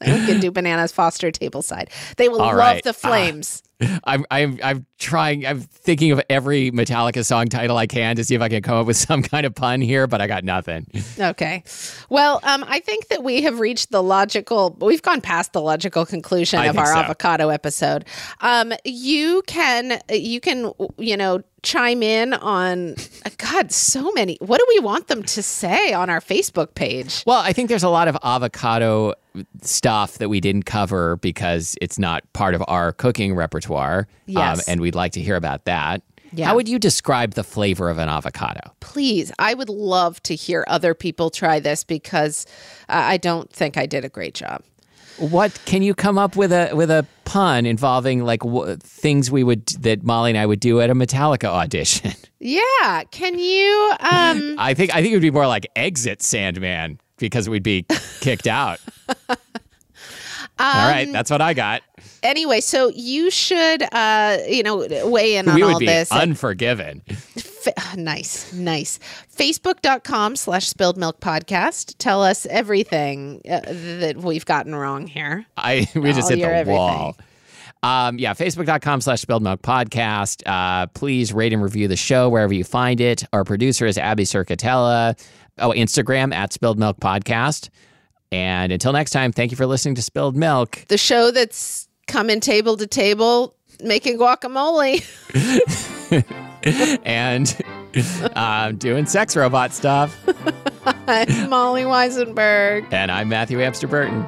We 0.00 0.26
can 0.26 0.40
do 0.40 0.50
bananas 0.52 0.92
Foster 0.92 1.30
tableside. 1.30 1.88
They 2.16 2.28
will 2.28 2.40
All 2.40 2.48
love 2.48 2.56
right. 2.56 2.84
the 2.84 2.92
flames. 2.92 3.62
I'm 4.04 4.24
I'm 4.30 4.58
I'm 4.62 4.86
trying. 4.98 5.46
I'm 5.46 5.60
thinking 5.60 6.10
of 6.10 6.20
every 6.28 6.70
Metallica 6.72 7.24
song 7.24 7.46
title 7.46 7.76
I 7.76 7.86
can 7.86 8.16
to 8.16 8.24
see 8.24 8.34
if 8.34 8.40
I 8.40 8.48
can 8.48 8.60
come 8.60 8.76
up 8.76 8.86
with 8.86 8.96
some 9.08 9.22
kind 9.22 9.46
of 9.46 9.54
pun 9.54 9.80
here, 9.80 10.06
but 10.06 10.20
I 10.20 10.26
got 10.26 10.44
nothing. 10.44 10.86
Okay. 11.18 11.64
Well, 12.10 12.40
um, 12.44 12.64
I 12.68 12.78
think 12.78 13.08
that 13.08 13.24
we 13.24 13.42
have 13.42 13.58
reached 13.58 13.90
the 13.90 14.02
logical, 14.02 14.76
we've 14.80 15.02
gone 15.02 15.20
past 15.20 15.52
the 15.52 15.60
logical 15.60 16.06
conclusion 16.06 16.60
I 16.60 16.66
of 16.66 16.78
our 16.78 16.86
so. 16.86 16.98
avocado 16.98 17.48
episode. 17.48 18.04
Um, 18.40 18.72
you 18.84 19.42
can, 19.46 20.00
you 20.10 20.40
can, 20.40 20.72
you 20.96 21.16
know, 21.16 21.42
chime 21.62 22.02
in 22.04 22.34
on, 22.34 22.94
God, 23.38 23.72
so 23.72 24.12
many. 24.12 24.38
What 24.40 24.58
do 24.58 24.66
we 24.68 24.78
want 24.78 25.08
them 25.08 25.24
to 25.24 25.42
say 25.42 25.92
on 25.92 26.08
our 26.08 26.20
Facebook 26.20 26.74
page? 26.74 27.24
Well, 27.26 27.40
I 27.40 27.52
think 27.52 27.68
there's 27.68 27.82
a 27.82 27.88
lot 27.88 28.06
of 28.06 28.16
avocado 28.22 29.14
stuff 29.62 30.18
that 30.18 30.28
we 30.28 30.40
didn't 30.40 30.64
cover 30.64 31.16
because 31.16 31.76
it's 31.80 31.98
not 31.98 32.30
part 32.32 32.54
of 32.54 32.62
our 32.68 32.92
cooking 32.92 33.34
repertoire. 33.34 34.08
Um, 34.36 34.60
and 34.68 34.80
we'd 34.80 34.94
like 34.94 35.12
to 35.12 35.20
hear 35.20 35.36
about 35.36 35.64
that. 35.64 36.02
Yeah. 36.32 36.46
How 36.46 36.56
would 36.56 36.68
you 36.68 36.78
describe 36.78 37.34
the 37.34 37.44
flavor 37.44 37.88
of 37.88 37.98
an 37.98 38.08
avocado? 38.08 38.60
Please, 38.80 39.32
I 39.38 39.54
would 39.54 39.70
love 39.70 40.22
to 40.24 40.34
hear 40.34 40.64
other 40.68 40.94
people 40.94 41.30
try 41.30 41.58
this 41.58 41.84
because 41.84 42.46
uh, 42.88 42.92
I 42.96 43.16
don't 43.16 43.50
think 43.50 43.76
I 43.78 43.86
did 43.86 44.04
a 44.04 44.08
great 44.10 44.34
job. 44.34 44.62
What 45.18 45.58
can 45.64 45.82
you 45.82 45.94
come 45.94 46.16
up 46.16 46.36
with 46.36 46.52
a 46.52 46.70
with 46.74 46.90
a 46.92 47.04
pun 47.24 47.66
involving 47.66 48.24
like 48.24 48.40
w- 48.40 48.76
things 48.76 49.32
we 49.32 49.42
would 49.42 49.66
that 49.80 50.04
Molly 50.04 50.30
and 50.30 50.38
I 50.38 50.46
would 50.46 50.60
do 50.60 50.80
at 50.80 50.90
a 50.90 50.94
Metallica 50.94 51.46
audition? 51.46 52.12
Yeah. 52.40 53.02
Can 53.10 53.36
you, 53.36 53.92
um, 53.98 54.54
I 54.58 54.72
think 54.72 54.94
I 54.94 55.02
think 55.02 55.12
it 55.12 55.16
would 55.16 55.22
be 55.22 55.32
more 55.32 55.48
like 55.48 55.66
exit 55.74 56.22
Sandman 56.22 57.00
because 57.16 57.48
we'd 57.48 57.64
be 57.64 57.84
kicked 58.20 58.46
out. 58.46 58.78
All 60.58 60.88
right, 60.90 61.08
that's 61.12 61.30
what 61.30 61.40
I 61.40 61.54
got. 61.54 61.82
anyway, 62.22 62.60
so 62.60 62.88
you 62.88 63.30
should, 63.30 63.82
uh, 63.92 64.38
you 64.48 64.62
know, 64.62 64.86
weigh 65.08 65.36
in 65.36 65.48
on 65.48 65.54
we 65.54 65.62
all 65.62 65.74
would 65.74 65.78
be 65.78 65.86
this. 65.86 66.10
unforgiven. 66.10 67.00
Fa- 67.02 67.72
nice, 67.96 68.52
nice. 68.52 68.98
Facebook.com 69.36 70.34
slash 70.36 70.66
spilled 70.68 70.96
milk 70.96 71.20
podcast. 71.20 71.94
Tell 71.98 72.22
us 72.22 72.44
everything 72.46 73.40
uh, 73.48 73.60
that 74.00 74.16
we've 74.16 74.44
gotten 74.46 74.74
wrong 74.74 75.06
here. 75.06 75.46
I 75.56 75.86
we 75.94 76.12
just 76.12 76.22
All 76.22 76.36
hit 76.36 76.40
the 76.40 76.46
everything. 76.52 76.74
wall. 76.76 77.16
Um, 77.84 78.18
yeah, 78.18 78.34
facebook.com 78.34 79.00
slash 79.00 79.20
spilled 79.20 79.44
milk 79.44 79.62
podcast. 79.62 80.42
Uh, 80.44 80.88
please 80.88 81.32
rate 81.32 81.52
and 81.52 81.62
review 81.62 81.86
the 81.86 81.94
show 81.96 82.28
wherever 82.28 82.52
you 82.52 82.64
find 82.64 83.00
it. 83.00 83.22
Our 83.32 83.44
producer 83.44 83.86
is 83.86 83.96
Abby 83.96 84.24
Cerquitella. 84.24 85.16
Oh, 85.58 85.70
Instagram 85.70 86.34
at 86.34 86.52
spilled 86.52 86.78
milk 86.80 86.98
podcast. 86.98 87.68
And 88.30 88.72
until 88.72 88.92
next 88.92 89.12
time, 89.12 89.32
thank 89.32 89.50
you 89.50 89.56
for 89.56 89.66
listening 89.66 89.94
to 89.96 90.02
Spilled 90.02 90.36
Milk. 90.36 90.84
The 90.88 90.98
show 90.98 91.30
that's 91.30 91.88
coming 92.06 92.40
table 92.40 92.76
to 92.76 92.86
table 92.86 93.54
making 93.82 94.18
guacamole. 94.18 95.02
and 97.04 97.56
um, 98.34 98.76
doing 98.76 99.06
sex 99.06 99.36
robot 99.36 99.72
stuff. 99.72 100.16
I'm 101.06 101.48
Molly 101.48 101.82
Wizenberg. 101.82 102.86
And 102.92 103.10
I'm 103.10 103.28
Matthew 103.28 103.60
Amster 103.62 103.86
Burton. 103.86 104.26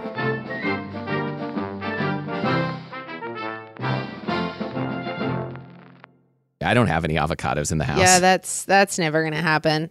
I 6.63 6.75
don't 6.75 6.89
have 6.89 7.05
any 7.05 7.15
avocados 7.15 7.73
in 7.73 7.79
the 7.79 7.85
house. 7.85 7.99
Yeah, 7.99 8.21
that's 8.21 8.65
that's 8.65 8.99
never 8.99 9.25
gonna 9.25 9.43
happen. 9.43 9.91